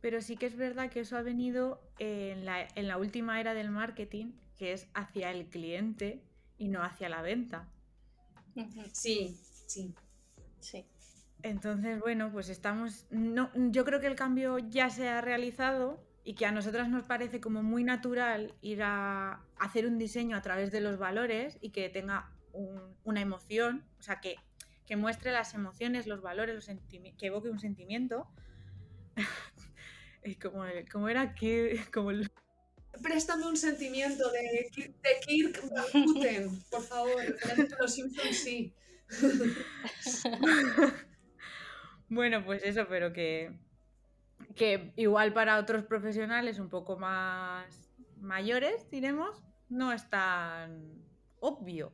Pero 0.00 0.22
sí 0.22 0.36
que 0.36 0.46
es 0.46 0.56
verdad 0.56 0.90
que 0.90 1.00
eso 1.00 1.16
ha 1.16 1.22
venido 1.22 1.80
en 1.98 2.44
la, 2.44 2.66
en 2.74 2.88
la 2.88 2.96
última 2.96 3.40
era 3.40 3.52
del 3.52 3.70
marketing, 3.70 4.32
que 4.56 4.72
es 4.72 4.88
hacia 4.94 5.30
el 5.30 5.48
cliente 5.48 6.22
y 6.56 6.68
no 6.68 6.82
hacia 6.82 7.08
la 7.08 7.22
venta. 7.22 7.68
Sí, 8.92 9.38
sí. 9.66 9.94
Sí. 10.60 10.86
Entonces, 11.42 12.00
bueno, 12.00 12.30
pues 12.32 12.48
estamos. 12.48 13.06
No, 13.10 13.50
yo 13.54 13.84
creo 13.84 14.00
que 14.00 14.06
el 14.06 14.16
cambio 14.16 14.58
ya 14.58 14.90
se 14.90 15.08
ha 15.08 15.20
realizado, 15.20 16.04
y 16.24 16.34
que 16.34 16.46
a 16.46 16.52
nosotras 16.52 16.88
nos 16.88 17.04
parece 17.04 17.40
como 17.40 17.62
muy 17.62 17.84
natural 17.84 18.54
ir 18.60 18.82
a 18.82 19.42
hacer 19.58 19.86
un 19.86 19.98
diseño 19.98 20.36
a 20.36 20.42
través 20.42 20.70
de 20.70 20.80
los 20.80 20.98
valores 20.98 21.56
y 21.60 21.70
que 21.70 21.88
tenga 21.88 22.30
una 23.04 23.20
emoción, 23.20 23.84
o 23.98 24.02
sea, 24.02 24.20
que, 24.20 24.36
muestre 24.96 25.30
las 25.30 25.54
emociones, 25.54 26.08
los 26.08 26.20
valores, 26.20 26.54
los 26.54 26.66
que 26.66 27.26
evoque 27.26 27.48
un 27.48 27.60
sentimiento. 27.60 28.26
como, 30.42 30.64
como 30.90 31.08
era 31.08 31.34
que... 31.34 31.80
Como 31.92 32.10
Préstame 33.00 33.46
un 33.46 33.56
sentimiento 33.56 34.28
de, 34.32 34.68
de 34.76 35.20
Kirk 35.24 35.62
Putin, 35.92 36.60
por 36.70 36.82
favor. 36.82 37.22
Los 37.78 37.94
Simpsons 37.94 38.36
sí. 38.36 38.74
bueno, 42.10 42.44
pues 42.44 42.62
eso, 42.64 42.86
pero 42.88 43.12
que, 43.12 43.52
que 44.56 44.92
igual 44.96 45.32
para 45.32 45.58
otros 45.58 45.84
profesionales 45.84 46.58
un 46.58 46.68
poco 46.68 46.98
más 46.98 47.90
mayores, 48.20 48.90
diremos, 48.90 49.42
no 49.68 49.92
es 49.92 50.08
tan 50.10 51.02
obvio 51.38 51.92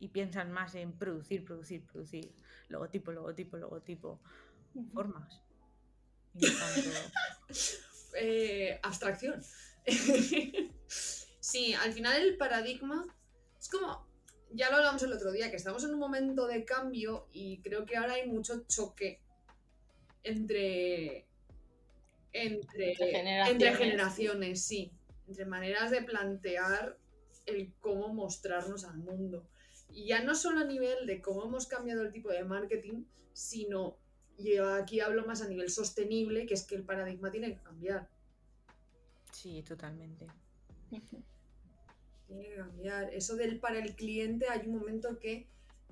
y 0.00 0.08
piensan 0.08 0.50
más 0.50 0.74
en 0.74 0.92
producir, 0.92 1.44
producir, 1.44 1.86
producir, 1.86 2.32
logotipo, 2.68 3.12
logotipo, 3.12 3.56
logotipo, 3.56 4.20
formas. 4.92 5.40
Eh, 8.14 8.78
abstracción. 8.82 9.42
sí, 10.86 11.72
al 11.72 11.94
final 11.94 12.20
el 12.20 12.36
paradigma 12.36 13.06
es 13.58 13.70
como, 13.70 14.06
ya 14.54 14.70
lo 14.70 14.76
hablamos 14.76 15.02
el 15.02 15.12
otro 15.12 15.32
día, 15.32 15.50
que 15.50 15.56
estamos 15.56 15.84
en 15.84 15.94
un 15.94 15.98
momento 15.98 16.46
de 16.46 16.64
cambio 16.64 17.28
y 17.32 17.58
creo 17.60 17.84
que 17.84 17.96
ahora 17.96 18.14
hay 18.14 18.28
mucho 18.28 18.64
choque 18.66 19.20
entre 20.22 21.26
entre, 22.32 22.94
generaciones. 22.94 24.64
sí. 24.64 24.92
Entre 25.28 25.44
maneras 25.44 25.90
de 25.90 26.02
plantear 26.02 26.98
el 27.46 27.72
cómo 27.80 28.08
mostrarnos 28.12 28.84
al 28.84 28.98
mundo. 28.98 29.46
Y 29.90 30.06
ya 30.06 30.22
no 30.22 30.34
solo 30.34 30.60
a 30.60 30.64
nivel 30.64 31.06
de 31.06 31.20
cómo 31.20 31.44
hemos 31.44 31.66
cambiado 31.66 32.02
el 32.02 32.12
tipo 32.12 32.30
de 32.30 32.44
marketing, 32.44 33.04
sino, 33.32 33.96
y 34.38 34.56
aquí 34.56 35.00
hablo 35.00 35.26
más 35.26 35.42
a 35.42 35.48
nivel 35.48 35.70
sostenible, 35.70 36.46
que 36.46 36.54
es 36.54 36.64
que 36.64 36.74
el 36.74 36.84
paradigma 36.84 37.30
tiene 37.30 37.54
que 37.54 37.62
cambiar. 37.62 38.08
Sí, 39.32 39.62
totalmente. 39.62 40.26
Tiene 42.32 42.48
que 42.48 42.56
cambiar. 42.56 43.12
Eso 43.12 43.36
del 43.36 43.60
para 43.60 43.78
el 43.78 43.94
cliente 43.94 44.48
hay 44.48 44.66
un 44.66 44.78
momento 44.78 45.18
que, 45.18 45.50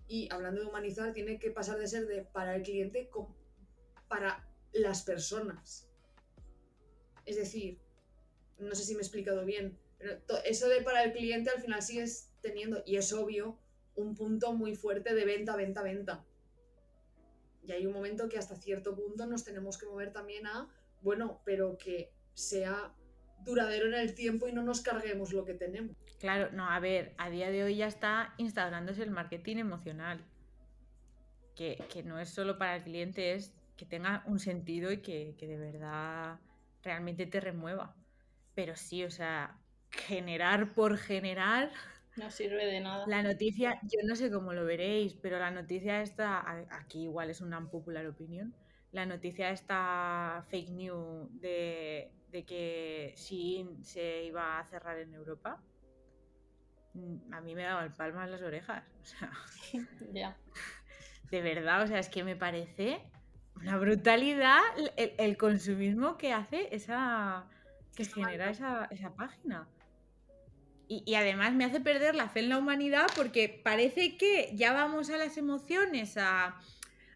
y 0.08 0.28
hablando 0.32 0.62
de 0.62 0.68
humanizar, 0.68 1.12
tiene 1.12 1.38
que 1.38 1.50
pasar 1.50 1.78
de 1.78 1.86
ser 1.86 2.06
de 2.06 2.22
para 2.22 2.56
el 2.56 2.62
cliente 2.62 3.10
para 4.08 4.48
las 4.72 5.02
personas. 5.02 5.88
Es 7.26 7.36
decir, 7.36 7.78
no 8.58 8.74
sé 8.74 8.84
si 8.84 8.94
me 8.94 9.00
he 9.00 9.02
explicado 9.02 9.44
bien, 9.44 9.78
pero 9.98 10.18
eso 10.44 10.68
de 10.68 10.80
para 10.82 11.04
el 11.04 11.12
cliente 11.12 11.50
al 11.50 11.60
final 11.60 11.82
sigues 11.82 12.32
teniendo, 12.40 12.82
y 12.86 12.96
es 12.96 13.12
obvio, 13.12 13.58
un 13.94 14.14
punto 14.14 14.54
muy 14.54 14.74
fuerte 14.74 15.14
de 15.14 15.24
venta, 15.26 15.56
venta, 15.56 15.82
venta. 15.82 16.24
Y 17.62 17.72
hay 17.72 17.84
un 17.84 17.92
momento 17.92 18.30
que 18.30 18.38
hasta 18.38 18.56
cierto 18.56 18.96
punto 18.96 19.26
nos 19.26 19.44
tenemos 19.44 19.76
que 19.76 19.86
mover 19.86 20.12
también 20.12 20.46
a, 20.46 20.74
bueno, 21.02 21.42
pero 21.44 21.76
que 21.76 22.14
sea 22.32 22.94
duradero 23.44 23.86
en 23.86 23.94
el 23.94 24.14
tiempo 24.14 24.48
y 24.48 24.52
no 24.52 24.62
nos 24.62 24.80
carguemos 24.80 25.32
lo 25.32 25.44
que 25.44 25.54
tenemos. 25.54 25.96
Claro, 26.18 26.50
no, 26.52 26.68
a 26.68 26.78
ver, 26.80 27.14
a 27.16 27.30
día 27.30 27.50
de 27.50 27.64
hoy 27.64 27.76
ya 27.76 27.86
está 27.86 28.34
instaurándose 28.36 29.02
el 29.02 29.10
marketing 29.10 29.56
emocional, 29.56 30.24
que, 31.54 32.02
no 32.04 32.18
es 32.18 32.30
solo 32.30 32.58
para 32.58 32.76
el 32.76 32.82
cliente, 32.82 33.34
es 33.34 33.52
que 33.76 33.84
tenga 33.84 34.22
un 34.26 34.38
sentido 34.38 34.92
y 34.92 34.98
que, 34.98 35.34
que 35.38 35.46
de 35.46 35.58
verdad 35.58 36.38
realmente 36.82 37.26
te 37.26 37.40
remueva. 37.40 37.94
Pero 38.54 38.76
sí, 38.76 39.04
o 39.04 39.10
sea, 39.10 39.58
generar 39.90 40.74
por 40.74 40.96
generar. 40.96 41.70
No 42.16 42.28
sirve 42.28 42.66
de 42.66 42.80
nada. 42.80 43.06
La 43.06 43.22
noticia, 43.22 43.78
yo 43.84 44.00
no 44.04 44.16
sé 44.16 44.32
cómo 44.32 44.52
lo 44.52 44.64
veréis, 44.64 45.14
pero 45.14 45.38
la 45.38 45.52
noticia 45.52 46.02
está, 46.02 46.44
aquí 46.70 47.04
igual 47.04 47.30
es 47.30 47.40
una 47.40 47.64
popular 47.70 48.04
opinión, 48.08 48.52
la 48.92 49.06
noticia 49.06 49.50
está 49.50 50.44
fake 50.48 50.70
news 50.70 51.28
de, 51.40 52.10
de 52.30 52.44
que 52.44 53.14
Shein 53.16 53.84
se 53.84 54.24
iba 54.24 54.58
a 54.58 54.64
cerrar 54.64 54.98
en 54.98 55.14
Europa. 55.14 55.62
mm, 56.94 57.32
a 57.32 57.40
mí 57.40 57.54
me 57.54 57.62
daban 57.62 57.94
palmas 57.96 58.28
las 58.28 58.42
orejas. 58.42 58.84
O 59.00 59.04
sea, 59.04 59.32
de 61.30 61.42
verdad, 61.42 61.82
o 61.82 61.86
sea, 61.86 61.98
es 61.98 62.08
que 62.08 62.24
me 62.24 62.36
parece 62.36 63.00
una 63.54 63.76
brutalidad 63.76 64.60
el, 64.96 65.12
el 65.18 65.36
consumismo 65.36 66.16
que 66.16 66.32
hace 66.32 66.74
esa. 66.74 67.46
que 67.94 68.04
genera 68.04 68.50
esa, 68.50 68.86
esa 68.90 69.14
página. 69.14 69.68
Y, 70.88 71.04
y 71.06 71.14
además 71.14 71.52
me 71.52 71.64
hace 71.64 71.78
perder 71.78 72.16
la 72.16 72.28
fe 72.28 72.40
en 72.40 72.48
la 72.48 72.58
humanidad 72.58 73.06
porque 73.14 73.60
parece 73.62 74.16
que 74.16 74.50
ya 74.56 74.72
vamos 74.72 75.08
a 75.10 75.18
las 75.18 75.36
emociones, 75.36 76.16
a, 76.16 76.58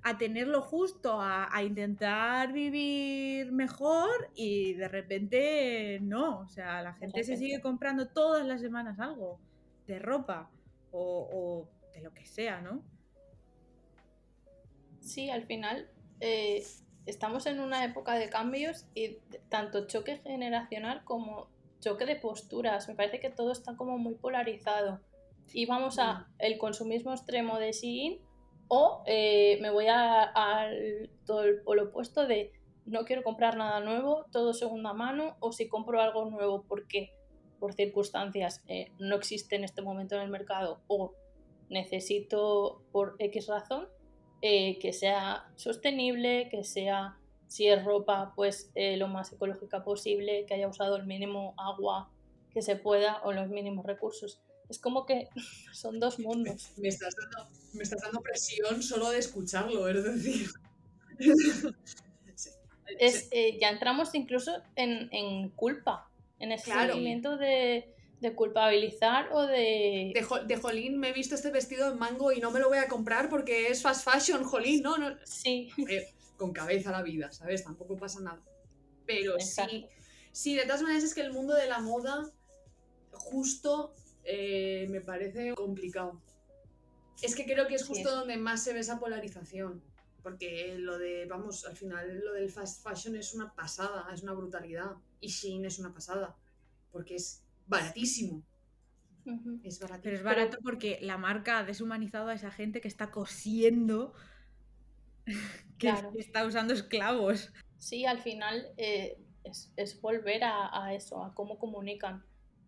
a 0.05 0.19
tener 0.19 0.47
lo 0.47 0.61
justo, 0.61 1.19
a, 1.19 1.49
a 1.51 1.63
intentar 1.63 2.53
vivir 2.53 3.51
mejor 3.53 4.31
y 4.35 4.75
de 4.75 4.87
repente 4.87 5.99
no. 6.03 6.41
O 6.41 6.49
sea, 6.49 6.83
la 6.83 6.93
gente 6.93 7.25
se 7.25 7.39
sigue 7.39 7.63
comprando 7.63 8.09
todas 8.09 8.47
las 8.47 8.61
semanas 8.61 9.01
algo 9.01 9.41
de 9.87 9.99
ropa 9.99 10.51
o, 10.93 11.29
o 11.33 11.69
de 11.95 12.03
lo 12.03 12.13
que 12.13 12.27
sea, 12.27 12.61
¿no? 12.61 12.83
Sí, 15.01 15.31
al 15.31 15.47
final 15.47 15.89
eh, 16.21 16.63
estamos 17.07 17.47
en 17.47 17.61
una 17.61 17.83
época 17.85 18.15
de 18.15 18.29
cambios 18.29 18.87
y 18.95 19.17
tanto 19.49 19.87
choque 19.87 20.19
generacional 20.19 21.03
como 21.05 21.49
choque 21.81 22.05
de 22.05 22.17
posturas. 22.17 22.89
Me 22.89 22.95
parece 22.95 23.21
que 23.21 23.31
todo 23.31 23.53
está 23.53 23.75
como 23.75 23.97
muy 23.97 24.17
polarizado. 24.17 25.01
Y 25.53 25.65
vamos 25.65 25.99
a 25.99 26.29
el 26.39 26.59
consumismo 26.59 27.13
extremo 27.13 27.59
de 27.59 27.73
Shein 27.73 28.19
o 28.69 29.03
eh, 29.07 29.59
me 29.61 29.71
voy 29.71 29.87
al 29.89 31.11
polo 31.65 31.85
opuesto 31.85 32.27
de 32.27 32.53
no 32.87 33.05
quiero 33.05 33.23
comprar 33.23 33.57
nada 33.57 33.81
nuevo, 33.81 34.27
todo 34.31 34.53
segunda 34.53 34.93
mano, 34.93 35.37
o 35.41 35.53
si 35.53 35.69
compro 35.69 36.01
algo 36.01 36.27
nuevo 36.27 36.65
porque 36.69 37.11
por 37.59 37.75
circunstancias 37.75 38.63
eh, 38.69 38.93
no 38.99 39.17
existe 39.17 39.57
en 39.57 39.65
este 39.65 39.81
momento 39.81 40.17
en 40.17 40.23
el 40.23 40.31
mercado 40.31 40.81
o 40.87 41.15
necesito 41.71 42.83
por 42.93 43.17
X 43.19 43.47
razón, 43.47 43.89
eh, 44.43 44.79
que 44.79 44.93
sea 44.93 45.47
sostenible, 45.57 46.49
que 46.51 46.63
sea, 46.63 47.17
si 47.47 47.69
es 47.69 47.83
ropa, 47.85 48.33
pues 48.37 48.71
lo 48.75 49.09
más 49.09 49.33
ecológica 49.33 49.83
posible, 49.83 50.45
que 50.47 50.55
haya 50.55 50.69
usado 50.69 50.97
el 50.97 51.07
mínimo 51.07 51.55
agua 51.57 52.11
que 52.51 52.63
se 52.63 52.77
pueda 52.77 53.21
o 53.25 53.33
los 53.33 53.49
mínimos 53.49 53.85
recursos. 53.87 54.41
Es 54.69 54.79
como 54.79 55.07
que 55.07 55.29
son 55.73 56.01
dos 56.01 56.19
mundos. 56.19 56.71
Me 56.77 56.89
estás 56.89 57.15
dando, 57.17 57.51
me 57.73 57.83
estás 57.83 58.03
dando 58.03 58.21
presión 58.21 58.83
solo 58.83 59.11
de 59.11 59.19
escucharlo, 59.19 59.89
es 59.89 60.05
decir. 60.05 60.51
Es, 62.99 63.29
eh, 63.31 63.59
ya 63.61 63.71
entramos 63.71 64.15
incluso 64.15 64.53
en, 64.77 65.09
en 65.11 65.49
culpa, 65.51 66.11
en 66.39 66.53
ese 66.53 66.65
Claro. 66.67 66.93
sentimiento 66.93 67.37
de, 67.39 67.93
de 68.21 68.35
culpabilizar 68.35 69.31
o 69.33 69.43
de... 69.47 70.13
De, 70.15 70.27
de 70.47 70.57
jolín, 70.57 70.99
me 70.99 71.09
he 71.09 71.13
visto 71.13 71.35
este 71.35 71.51
vestido 71.51 71.91
en 71.91 71.99
mango 71.99 72.31
y 72.31 72.41
no 72.41 72.51
me 72.51 72.61
lo 72.61 72.69
voy 72.69 72.79
a 72.79 72.87
comprar 72.87 73.29
porque 73.31 73.69
es 73.69 73.83
fast 73.83 74.05
fashion, 74.09 74.45
jolín, 74.45 74.83
no, 74.83 74.99
no. 74.99 75.17
Sí, 75.25 75.71
Eh, 75.89 76.13
con 76.37 76.53
cabeza 76.53 76.93
la 76.93 77.03
vida, 77.03 77.33
¿sabes? 77.33 77.65
Tampoco 77.65 77.97
pasa 77.97 78.21
nada. 78.21 78.43
Pero 79.07 79.41
sí, 79.41 79.87
sí, 80.31 80.55
de 80.55 80.63
todas 80.65 80.83
maneras 80.83 81.05
es 81.05 81.15
que 81.15 81.23
el 81.23 81.33
mundo 81.33 81.55
de 81.55 81.67
la 81.67 81.79
moda 81.81 82.31
justo 83.13 83.95
eh, 84.25 84.87
me 84.91 85.01
parece 85.01 85.55
complicado. 85.55 86.21
Es 87.23 87.35
que 87.35 87.45
creo 87.45 87.67
que 87.69 87.75
es 87.77 87.83
Sí, 87.83 87.89
justo 87.89 88.09
es. 88.09 88.15
donde 88.15 88.37
más 88.37 88.63
se 88.65 88.73
ve 88.73 88.81
esa 88.81 88.99
polarización. 88.99 89.83
Porque 90.23 90.77
lo 90.79 90.99
de, 90.99 91.27
vamos, 91.27 91.67
al 91.67 91.77
final 91.77 92.21
lo 92.25 92.33
del 92.33 92.51
fast 92.51 92.83
fashion 92.83 93.15
es 93.17 93.35
una 93.35 93.55
pasada, 93.55 94.07
es 94.13 94.23
una 94.23 94.33
brutalidad. 94.33 94.93
Y 95.21 95.29
Shein 95.29 95.65
es 95.65 95.79
una 95.79 95.93
pasada. 95.93 96.37
Porque 96.91 97.17
es 97.17 97.45
baratísimo. 97.67 98.43
Es 99.63 99.79
baratísimo. 99.81 100.03
Pero 100.03 100.17
es 100.17 100.23
barato 100.23 100.59
porque 100.63 100.99
la 101.03 101.19
marca 101.19 101.59
ha 101.59 101.65
deshumanizado 101.65 102.29
a 102.29 102.35
esa 102.35 102.51
gente 102.51 102.81
que 102.81 102.89
está 102.89 103.11
cosiendo, 103.11 104.13
que, 105.27 105.35
Claro. 105.79 106.13
está 106.17 106.47
usando 106.47 106.75
esclavos. 106.75 107.53
Sí, 107.79 108.05
al 108.07 108.21
final 108.21 108.69
eh, 108.77 109.19
es, 109.45 109.73
es 109.77 110.01
volver 110.01 110.45
a, 110.45 110.85
a 110.87 110.95
eso, 110.95 111.23
a 111.23 111.35
cómo 111.35 111.59
comunican. 111.59 112.25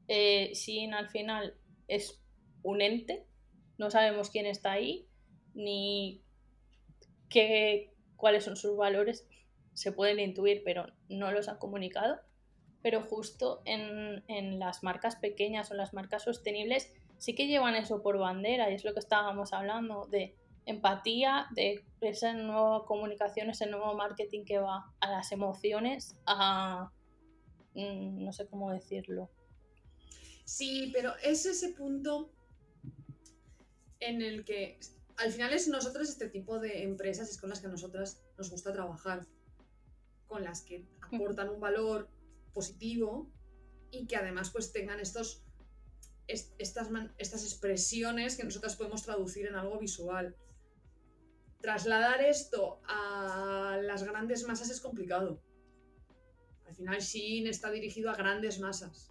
Eh, 0.09 0.53
al 0.93 1.09
final 1.09 1.55
es 1.89 2.23
un 2.63 2.81
ente, 2.81 3.27
no 3.79 3.91
sabemos 3.91 4.31
quién 4.31 4.47
está 4.47 4.73
ahí, 4.73 5.09
ni 5.55 6.23
qué, 7.29 7.93
cuáles 8.17 8.45
son 8.45 8.57
sus 8.57 8.77
valores, 8.77 9.29
se 9.75 9.93
pueden 9.93 10.21
intuir, 10.21 10.63
pero 10.65 10.87
no 11.09 11.33
los 11.33 11.49
han 11.49 11.59
comunicado. 11.59 12.21
Pero 12.83 13.03
justo 13.03 13.63
en, 13.65 14.25
en 14.29 14.59
las 14.59 14.83
marcas 14.83 15.17
pequeñas 15.17 15.71
o 15.71 15.75
las 15.75 15.93
marcas 15.93 16.23
sostenibles 16.23 16.93
sí 17.19 17.35
que 17.35 17.47
llevan 17.47 17.75
eso 17.75 18.03
por 18.03 18.19
bandera 18.19 18.71
y 18.71 18.75
es 18.75 18.85
lo 18.85 18.93
que 18.93 19.01
estábamos 19.01 19.53
hablando 19.53 20.07
de 20.07 20.37
empatía, 20.67 21.47
de 21.53 21.85
esa 22.01 22.35
nueva 22.35 22.85
comunicación, 22.87 23.51
ese 23.51 23.67
nuevo 23.67 23.95
marketing 23.95 24.45
que 24.45 24.59
va 24.59 24.93
a 25.01 25.11
las 25.11 25.33
emociones, 25.33 26.21
a... 26.27 26.91
mm, 27.75 28.25
no 28.25 28.33
sé 28.33 28.49
cómo 28.49 28.71
decirlo. 28.73 29.31
Sí, 30.47 30.91
pero 30.95 31.13
es 31.25 31.45
ese 31.45 31.71
punto 31.71 32.33
en 33.99 34.23
el 34.23 34.45
que 34.45 34.79
al 35.17 35.33
final 35.33 35.53
es 35.53 35.67
nosotros 35.67 36.09
este 36.09 36.29
tipo 36.29 36.61
de 36.61 36.85
empresas 36.85 37.29
es 37.31 37.37
con 37.39 37.51
las 37.51 37.61
que 37.61 37.67
a 37.67 37.71
nosotras 37.71 38.23
nos 38.39 38.51
gusta 38.51 38.73
trabajar, 38.73 39.27
con 40.29 40.45
las 40.45 40.63
que 40.63 40.87
aportan 41.03 41.49
un 41.49 41.59
valor 41.59 42.09
positivo 42.55 43.29
y 43.91 44.07
que 44.07 44.15
además 44.17 44.51
pues 44.51 44.71
tengan 44.73 45.01
estos 45.01 45.43
est- 46.29 46.55
estas, 46.59 46.89
estas 47.19 47.43
expresiones 47.43 48.37
que 48.37 48.45
nosotras 48.45 48.77
podemos 48.77 49.03
traducir 49.03 49.47
en 49.47 49.57
algo 49.57 49.79
visual. 49.81 50.37
Trasladar 51.61 52.23
esto 52.23 52.81
a 52.85 53.81
las 53.83 54.05
grandes 54.05 54.47
masas 54.47 54.71
es 54.71 54.81
complicado. 54.81 55.43
Al 56.67 56.75
final 56.77 57.01
Shein 57.01 57.49
está 57.49 57.71
dirigido 57.73 58.11
a 58.11 58.15
grandes 58.17 58.61
masas. 58.61 59.11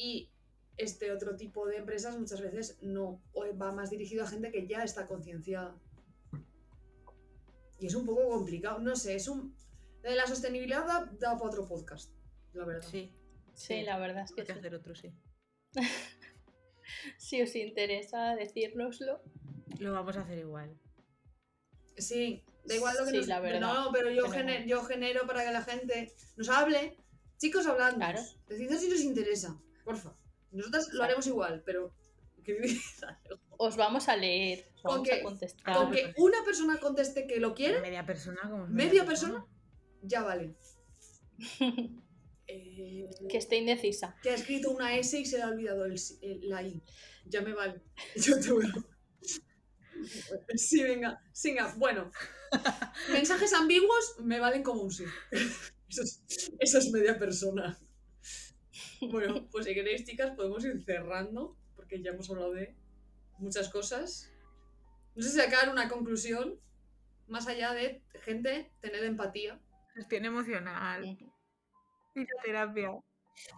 Y 0.00 0.30
este 0.76 1.10
otro 1.10 1.34
tipo 1.34 1.66
de 1.66 1.76
empresas 1.78 2.16
muchas 2.16 2.40
veces 2.40 2.78
no, 2.82 3.20
o 3.32 3.44
va 3.56 3.72
más 3.72 3.90
dirigido 3.90 4.22
a 4.22 4.28
gente 4.28 4.52
que 4.52 4.68
ya 4.68 4.84
está 4.84 5.08
concienciada. 5.08 5.76
Y 7.80 7.86
es 7.86 7.94
un 7.96 8.06
poco 8.06 8.28
complicado, 8.28 8.78
no 8.78 8.94
sé, 8.94 9.16
es 9.16 9.26
un... 9.26 9.56
de 10.02 10.14
la 10.14 10.26
sostenibilidad 10.28 10.86
da, 10.86 11.10
da 11.18 11.36
para 11.36 11.48
otro 11.50 11.66
podcast, 11.66 12.12
la 12.52 12.64
verdad. 12.64 12.88
Sí, 12.88 13.12
Sí, 13.54 13.82
la 13.82 13.98
verdad 13.98 14.22
es 14.22 14.30
que 14.32 14.42
hay 14.42 14.46
que 14.46 14.52
sí. 14.52 14.58
hacer 14.60 14.74
otro, 14.76 14.94
sí. 14.94 15.12
Si 17.18 17.42
os 17.42 17.54
interesa 17.56 18.34
decírnoslo, 18.36 19.20
Lo 19.80 19.92
vamos 19.92 20.16
a 20.16 20.22
hacer 20.22 20.38
igual. 20.38 20.78
Sí, 21.96 22.44
da 22.64 22.74
igual 22.76 22.96
lo 22.98 23.04
que 23.04 23.10
Sí, 23.10 23.16
nos... 23.18 23.26
la 23.26 23.40
verdad, 23.40 23.60
No, 23.60 23.90
pero 23.92 24.10
yo, 24.10 24.26
gener- 24.28 24.64
yo 24.66 24.82
genero 24.84 25.26
para 25.26 25.44
que 25.44 25.52
la 25.52 25.62
gente 25.62 26.12
nos 26.36 26.48
hable. 26.48 26.96
Chicos, 27.38 27.66
hablando. 27.66 27.98
Claro. 27.98 28.20
Decidnos 28.48 28.80
si 28.80 28.88
nos 28.88 29.00
interesa, 29.00 29.60
porfa. 29.88 30.14
Nosotras 30.52 30.88
lo 30.92 31.02
haremos 31.02 31.26
igual, 31.26 31.62
pero... 31.64 31.92
os 33.58 33.76
vamos 33.76 34.08
a 34.08 34.16
leer, 34.16 34.70
os 34.76 34.82
Con 34.82 34.92
vamos 34.92 35.08
que- 35.08 35.14
a 35.20 35.22
contestar. 35.22 35.74
Con 35.76 35.90
que 35.92 36.14
una 36.16 36.42
persona 36.44 36.78
conteste 36.78 37.26
que 37.26 37.40
lo 37.40 37.54
quiere, 37.54 37.80
Media 37.80 38.06
persona 38.06 38.40
como 38.42 38.64
es 38.64 38.70
¿Media 38.70 39.04
persona? 39.04 39.44
ya 40.02 40.22
vale. 40.22 40.54
Eh, 42.50 43.06
que 43.28 43.36
esté 43.36 43.56
indecisa. 43.56 44.16
que 44.22 44.30
ha 44.30 44.34
escrito 44.34 44.70
una 44.70 44.96
S 44.96 45.18
y 45.20 45.26
se 45.26 45.36
le 45.36 45.42
ha 45.42 45.48
olvidado 45.48 45.84
el, 45.84 46.00
el- 46.22 46.48
la 46.48 46.62
I. 46.62 46.82
Ya 47.26 47.42
me 47.42 47.52
vale. 47.52 47.82
Yo 48.16 48.40
te 48.40 48.50
veo. 48.50 48.72
Sí, 50.56 50.82
venga, 50.82 51.20
venga. 51.44 51.74
Bueno, 51.76 52.10
mensajes 53.12 53.52
ambiguos 53.52 54.16
me 54.20 54.40
valen 54.40 54.62
como 54.62 54.80
un 54.80 54.90
sí. 54.90 55.04
Eso 55.90 56.02
es, 56.02 56.22
eso 56.58 56.78
es 56.78 56.90
media 56.90 57.18
persona. 57.18 57.78
Bueno, 59.12 59.46
pues 59.50 59.66
si 59.66 59.74
queréis, 59.74 60.04
chicas, 60.04 60.32
podemos 60.32 60.64
ir 60.64 60.82
cerrando, 60.84 61.56
porque 61.76 62.02
ya 62.02 62.10
hemos 62.10 62.28
hablado 62.30 62.52
de 62.52 62.74
muchas 63.38 63.68
cosas. 63.68 64.30
No 65.14 65.22
sé 65.22 65.30
si 65.30 65.38
sacar 65.38 65.68
una 65.68 65.88
conclusión, 65.88 66.58
más 67.26 67.46
allá 67.46 67.74
de, 67.74 68.02
gente, 68.22 68.70
tener 68.80 69.04
empatía. 69.04 69.60
Gestión 69.94 70.24
emocional. 70.24 71.18
La 72.14 72.42
terapia. 72.42 72.90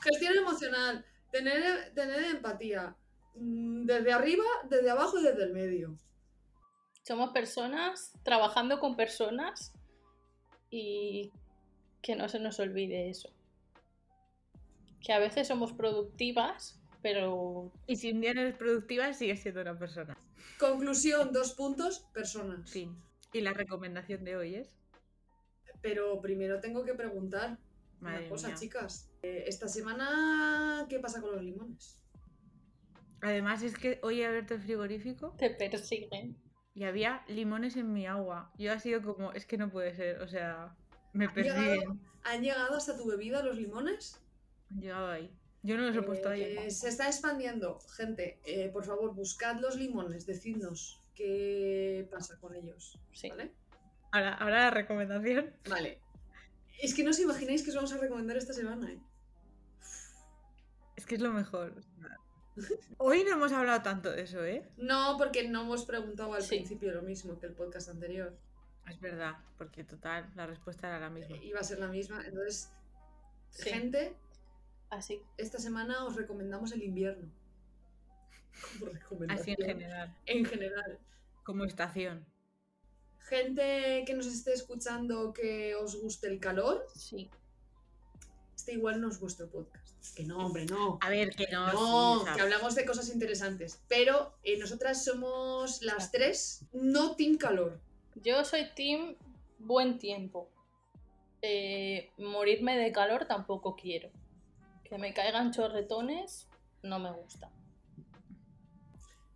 Gestión 0.02 0.36
emocional, 0.36 1.04
tener, 1.30 1.94
tener 1.94 2.24
empatía. 2.24 2.96
mm, 3.34 3.84
Desde 3.86 4.12
arriba, 4.12 4.44
desde 4.68 4.90
abajo 4.90 5.18
y 5.18 5.22
desde 5.22 5.44
el 5.44 5.52
medio. 5.52 5.96
Somos 7.02 7.30
personas 7.30 8.12
trabajando 8.22 8.78
con 8.78 8.96
personas 8.96 9.72
y 10.68 11.32
que 12.02 12.14
no 12.14 12.28
se 12.28 12.38
nos 12.38 12.60
olvide 12.60 13.08
eso. 13.08 13.30
Que 15.04 15.12
a 15.12 15.18
veces 15.18 15.48
somos 15.48 15.72
productivas, 15.72 16.80
pero 17.02 17.72
Y 17.86 17.96
si 17.96 18.12
un 18.12 18.20
día 18.20 18.34
no 18.34 18.42
eres 18.42 18.56
productiva, 18.56 19.12
sigues 19.14 19.40
siendo 19.40 19.62
una 19.62 19.78
persona. 19.78 20.16
Conclusión, 20.58 21.32
dos 21.32 21.54
puntos, 21.54 22.00
personas. 22.12 22.70
Fin. 22.70 22.96
Y 23.32 23.40
la 23.40 23.52
recomendación 23.52 24.24
de 24.24 24.36
hoy 24.36 24.54
es. 24.56 24.76
Pero 25.82 26.20
primero 26.20 26.60
tengo 26.60 26.84
que 26.84 26.94
preguntar 26.94 27.58
Madre 28.00 28.20
una 28.22 28.28
cosa, 28.30 28.48
mía. 28.48 28.56
chicas. 28.56 29.10
Eh, 29.22 29.44
Esta 29.46 29.68
semana, 29.68 30.86
¿qué 30.88 30.98
pasa 30.98 31.20
con 31.22 31.32
los 31.32 31.42
limones? 31.42 31.96
Además 33.22 33.62
es 33.62 33.76
que 33.76 33.98
hoy 34.02 34.20
he 34.22 34.26
abierto 34.26 34.54
el 34.54 34.62
frigorífico 34.62 35.34
Te 35.38 35.50
persiguen. 35.50 36.36
y 36.74 36.84
había 36.84 37.22
limones 37.28 37.76
en 37.76 37.92
mi 37.92 38.06
agua. 38.06 38.50
Yo 38.58 38.72
ha 38.72 38.78
sido 38.78 39.02
como, 39.02 39.32
es 39.32 39.44
que 39.46 39.58
no 39.58 39.70
puede 39.70 39.94
ser, 39.94 40.20
o 40.22 40.28
sea, 40.28 40.74
me 41.12 41.26
¿Han 41.26 41.34
llegado, 41.34 41.60
persiguen. 41.62 42.00
han 42.24 42.42
llegado 42.42 42.76
hasta 42.76 42.96
tu 42.96 43.06
bebida 43.06 43.42
los 43.42 43.56
limones? 43.56 44.20
Llegado 44.78 45.10
ahí. 45.10 45.30
Yo 45.62 45.76
no 45.76 45.82
los 45.86 45.96
he 45.96 46.02
puesto 46.02 46.28
ahí. 46.30 46.42
Eh, 46.42 46.70
se 46.70 46.88
está 46.88 47.06
expandiendo. 47.06 47.78
Gente, 47.96 48.40
eh, 48.44 48.70
por 48.72 48.84
favor, 48.84 49.14
buscad 49.14 49.56
los 49.60 49.76
limones, 49.76 50.26
decidnos 50.26 51.02
qué 51.14 52.08
pasa 52.10 52.38
con 52.40 52.54
ellos. 52.54 52.98
Sí. 53.12 53.28
¿Vale? 53.28 53.52
Ahora, 54.12 54.34
ahora 54.34 54.60
la 54.64 54.70
recomendación. 54.70 55.54
Vale. 55.68 56.00
Es 56.80 56.94
que 56.94 57.04
no 57.04 57.10
os 57.10 57.20
imagináis 57.20 57.62
que 57.62 57.70
os 57.70 57.76
vamos 57.76 57.92
a 57.92 57.98
recomendar 57.98 58.36
esta 58.38 58.54
semana, 58.54 58.90
¿eh? 58.90 58.98
Es 60.96 61.04
que 61.04 61.16
es 61.16 61.20
lo 61.20 61.30
mejor. 61.30 61.74
Hoy 62.98 63.22
no 63.24 63.32
hemos 63.32 63.52
hablado 63.52 63.82
tanto 63.82 64.10
de 64.10 64.22
eso, 64.22 64.44
¿eh? 64.44 64.66
No, 64.78 65.16
porque 65.18 65.46
no 65.48 65.62
hemos 65.62 65.84
preguntado 65.84 66.32
al 66.34 66.42
Sí. 66.42 66.56
principio 66.56 66.92
lo 66.92 67.02
mismo 67.02 67.38
que 67.38 67.46
el 67.46 67.52
podcast 67.52 67.90
anterior. 67.90 68.34
Es 68.88 68.98
verdad, 69.00 69.36
porque 69.58 69.84
total, 69.84 70.30
la 70.34 70.46
respuesta 70.46 70.88
era 70.88 70.98
la 71.00 71.10
misma. 71.10 71.36
Iba 71.36 71.60
a 71.60 71.64
ser 71.64 71.78
la 71.78 71.88
misma. 71.88 72.24
Entonces, 72.26 72.72
Sí. 73.50 73.68
gente, 73.70 74.16
Así. 74.90 75.22
esta 75.36 75.58
semana 75.58 76.04
os 76.04 76.16
recomendamos 76.16 76.72
el 76.72 76.82
invierno. 76.82 77.30
Como 78.78 78.90
recomendación. 78.92 79.40
Así 79.40 79.50
en 79.52 79.66
general, 79.66 80.16
En 80.26 80.44
general. 80.44 80.98
como 81.44 81.64
estación. 81.64 82.26
Gente 83.20 84.02
que 84.06 84.14
nos 84.14 84.26
esté 84.26 84.52
escuchando 84.52 85.32
que 85.32 85.74
os 85.76 86.00
guste 86.00 86.26
el 86.26 86.40
calor, 86.40 86.84
Sí. 86.94 87.30
este 88.56 88.72
igual 88.72 89.00
no 89.00 89.08
es 89.08 89.20
vuestro 89.20 89.48
podcast. 89.48 90.14
Que 90.16 90.24
no, 90.24 90.44
hombre, 90.46 90.66
no. 90.66 90.98
A 91.00 91.08
ver, 91.10 91.30
que 91.34 91.46
no. 91.52 91.72
No, 91.72 92.20
sí, 92.26 92.32
que 92.34 92.40
hablamos 92.40 92.74
de 92.74 92.84
cosas 92.84 93.08
interesantes. 93.10 93.80
Pero 93.88 94.34
eh, 94.42 94.58
nosotras 94.58 95.04
somos 95.04 95.82
las 95.82 96.10
tres, 96.10 96.64
no 96.72 97.14
team 97.16 97.36
calor. 97.36 97.80
Yo 98.16 98.44
soy 98.44 98.66
team 98.74 99.14
buen 99.58 99.98
tiempo. 99.98 100.50
Eh, 101.42 102.10
morirme 102.18 102.76
de 102.76 102.90
calor 102.92 103.26
tampoco 103.26 103.76
quiero. 103.76 104.10
Que 104.90 104.98
me 104.98 105.14
caigan 105.14 105.52
chorretones 105.52 106.46
no 106.82 106.98
me 106.98 107.10
gusta. 107.12 107.50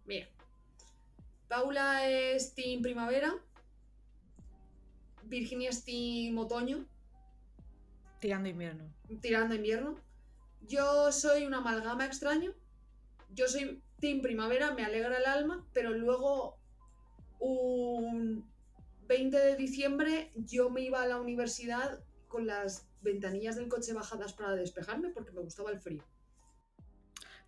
Mira. 0.05 0.29
Paula 1.49 2.09
es 2.11 2.55
team 2.55 2.83
primavera. 2.83 3.33
Virginia 5.23 5.71
es 5.71 5.85
team 5.85 6.37
otoño, 6.37 6.87
tirando 8.21 8.49
invierno. 8.49 8.85
tirando 9.21 9.55
invierno. 9.55 9.97
Yo 10.63 11.13
soy 11.13 11.45
una 11.45 11.59
amalgama 11.59 12.05
extraño. 12.05 12.53
Yo 13.31 13.49
soy 13.49 13.83
team 14.01 14.23
primavera, 14.23 14.73
me 14.73 14.85
alegra 14.85 15.19
el 15.19 15.27
alma, 15.27 15.65
pero 15.73 15.93
luego 15.93 16.59
un 17.39 18.45
20 19.07 19.39
de 19.39 19.57
diciembre 19.57 20.31
yo 20.35 20.71
me 20.71 20.81
iba 20.83 21.03
a 21.03 21.07
la 21.07 21.21
universidad 21.21 22.01
con 22.35 22.49
las 22.49 22.89
ventanillas 23.01 23.55
del 23.55 23.69
coche 23.69 23.93
bajadas 23.93 24.33
para 24.33 24.57
despejarme 24.57 25.11
porque 25.11 25.31
me 25.31 25.41
gustaba 25.41 25.71
el 25.71 25.79
frío. 25.79 26.05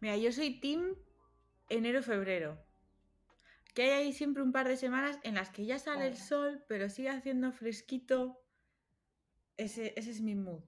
Mira, 0.01 0.17
yo 0.17 0.31
soy 0.31 0.61
team 0.61 0.95
enero-febrero. 1.69 2.65
Que 3.75 3.83
hay 3.83 3.91
ahí 3.91 4.13
siempre 4.13 4.45
un 4.45 4.53
par 4.53 4.69
de 4.69 4.77
semanas 4.77 5.19
en 5.25 5.35
las 5.35 5.51
que 5.51 5.67
ya 5.67 5.81
sale 5.81 6.07
el 6.07 6.17
sol, 6.17 6.65
pero 6.69 6.89
sigue 6.89 7.09
haciendo 7.09 7.51
fresquito. 7.51 8.41
Ese, 9.57 9.93
ese 9.97 10.13
es 10.13 10.21
mi 10.21 10.37
mood. 10.37 10.63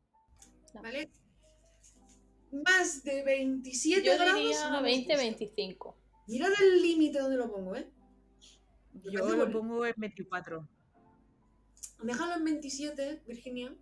¿Vale? 0.75 1.13
Más 2.51 3.05
de 3.05 3.23
27 3.23 4.05
Yo 4.05 4.15
grados. 4.17 4.35
diría 4.35 4.69
no 4.69 4.83
nos 4.83 4.97
gusta. 4.97 5.15
20-25. 5.15 5.95
Mirad 6.27 6.51
el 6.61 6.83
límite 6.83 7.21
donde 7.21 7.37
lo 7.37 7.53
pongo, 7.53 7.77
¿eh? 7.77 7.89
Yo 8.95 9.21
parece 9.21 9.37
lo 9.37 9.53
pongo 9.53 9.87
en 9.87 9.95
24. 9.97 10.69
Déjalo 12.03 12.35
en 12.35 12.45
27, 12.45 13.23
Virginia. 13.29 13.77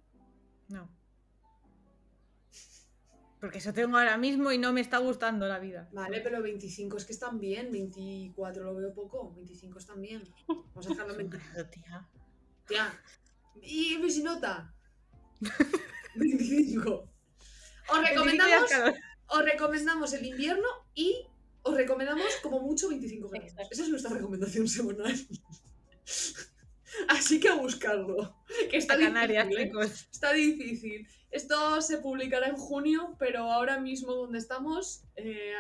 No. 0.69 0.91
Porque 3.41 3.59
eso 3.59 3.73
tengo 3.73 3.99
ahora 3.99 4.17
mismo 4.17 4.51
y 4.51 4.59
no 4.59 4.73
me 4.73 4.81
está 4.81 4.99
gustando 4.99 5.47
la 5.47 5.59
vida. 5.59 5.89
Vale, 5.93 6.21
pero 6.21 6.43
25 6.43 6.97
es 6.97 7.05
que 7.05 7.13
están 7.13 7.39
bien. 7.39 7.71
24 7.71 8.65
lo 8.65 8.75
veo 8.75 8.95
poco. 8.95 9.33
25 9.35 9.79
están 9.79 10.01
bien. 10.01 10.23
Vamos 10.49 10.87
a 10.87 10.89
dejarlo 10.89 11.13
en 11.13 11.19
25. 11.19 11.53
Claro, 11.53 11.69
tía. 11.71 12.09
Tía. 12.67 13.01
Y 13.63 13.99
Visinota. 13.99 14.75
25. 16.15 16.91
Os 17.89 18.01
25 18.01 18.49
ya 18.49 18.57
es 18.57 18.71
recomendamos, 18.71 18.99
os 19.29 19.45
recomendamos 19.45 20.13
el 20.15 20.27
invierno 20.27 20.67
y 20.93 21.25
os 21.63 21.77
recomendamos 21.77 22.25
como 22.43 22.61
mucho 22.61 22.89
25 22.89 23.29
grados. 23.29 23.51
Exacto. 23.51 23.69
Esa 23.71 23.83
es 23.85 23.89
nuestra 23.91 24.11
recomendación 24.13 24.67
semanal. 24.67 25.15
Así 27.09 27.41
que 27.41 27.49
a 27.49 27.55
buscarlo. 27.57 28.37
Que 28.71 28.77
está 28.77 28.95
A 28.95 28.99
Canarias, 28.99 29.47
difícil, 29.49 29.63
¿eh? 29.63 29.67
chicos. 29.69 30.09
Está 30.13 30.33
difícil. 30.33 31.09
Esto 31.31 31.83
se 31.83 31.99
publicará 31.99 32.47
en 32.49 32.57
junio, 32.57 33.17
pero 33.19 33.51
ahora 33.51 33.79
mismo 33.79 34.15
donde 34.15 34.39
estamos, 34.39 35.05
eh, 35.17 35.53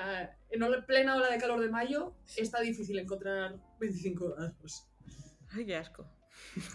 en 0.51 0.85
plena 0.87 1.17
ola 1.17 1.31
de 1.31 1.39
calor 1.39 1.61
de 1.61 1.69
mayo, 1.69 2.15
está 2.37 2.61
difícil 2.61 2.99
encontrar 2.99 3.57
25 3.81 4.35
grados. 4.35 4.87
Ay, 5.51 5.67
qué 5.67 5.77
asco. 5.77 6.07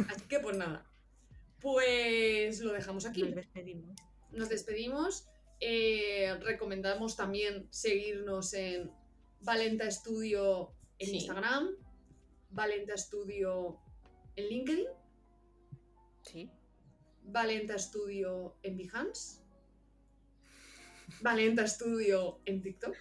Así 0.09 0.26
que 0.28 0.39
pues 0.39 0.57
nada. 0.57 0.86
Pues 1.59 2.59
lo 2.62 2.74
dejamos 2.74 3.05
aquí. 3.05 3.24
Nos 3.24 3.36
despedimos. 3.36 3.95
Nos 4.32 4.49
despedimos. 4.49 5.28
Eh, 5.59 6.36
recomendamos 6.41 7.16
también 7.16 7.68
seguirnos 7.72 8.53
en 8.53 8.91
Valenta 9.41 9.89
Studio 9.89 10.74
en 10.99 11.07
Sí. 11.07 11.16
Instagram, 11.18 11.70
Valenta 12.49 12.97
Studio 12.97 13.80
en 14.41 14.49
LinkedIn, 14.49 14.87
Sí. 16.23 16.51
Valenta 17.23 17.77
Studio 17.77 18.57
en 18.63 18.77
Behance, 18.77 19.41
Valenta 21.21 21.67
Studio 21.67 22.39
en 22.45 22.61
TikTok. 22.61 22.95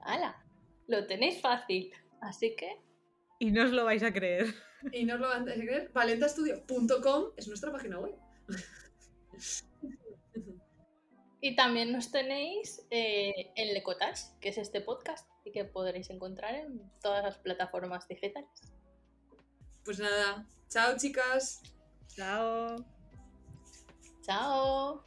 ¡Hala! 0.00 0.44
Lo 0.86 1.06
tenéis 1.06 1.40
fácil. 1.40 1.92
Así 2.20 2.54
que 2.56 2.80
Y 3.38 3.50
no 3.50 3.64
os 3.64 3.70
lo 3.72 3.84
vais 3.84 4.02
a 4.02 4.12
creer. 4.12 4.54
Y 4.92 5.04
no 5.04 5.14
os 5.14 5.20
lo 5.20 5.28
van 5.28 5.48
a 5.48 5.54
creer, 5.54 5.90
valentastudio.com 5.92 7.32
es 7.36 7.48
nuestra 7.48 7.72
página 7.72 7.98
web. 7.98 8.14
Y 11.40 11.56
también 11.56 11.92
nos 11.92 12.10
tenéis 12.10 12.86
eh, 12.90 13.52
en 13.56 13.74
Lecotage, 13.74 14.24
que 14.40 14.50
es 14.50 14.58
este 14.58 14.80
podcast, 14.80 15.28
y 15.44 15.52
que 15.52 15.64
podréis 15.64 16.08
encontrar 16.10 16.54
en 16.54 16.90
todas 17.02 17.22
las 17.22 17.38
plataformas 17.38 18.08
digitales. 18.08 18.48
Pues 19.84 19.98
nada, 19.98 20.46
chao 20.68 20.96
chicas. 20.96 21.60
Chao. 22.16 22.76
¡Chao! 24.22 25.04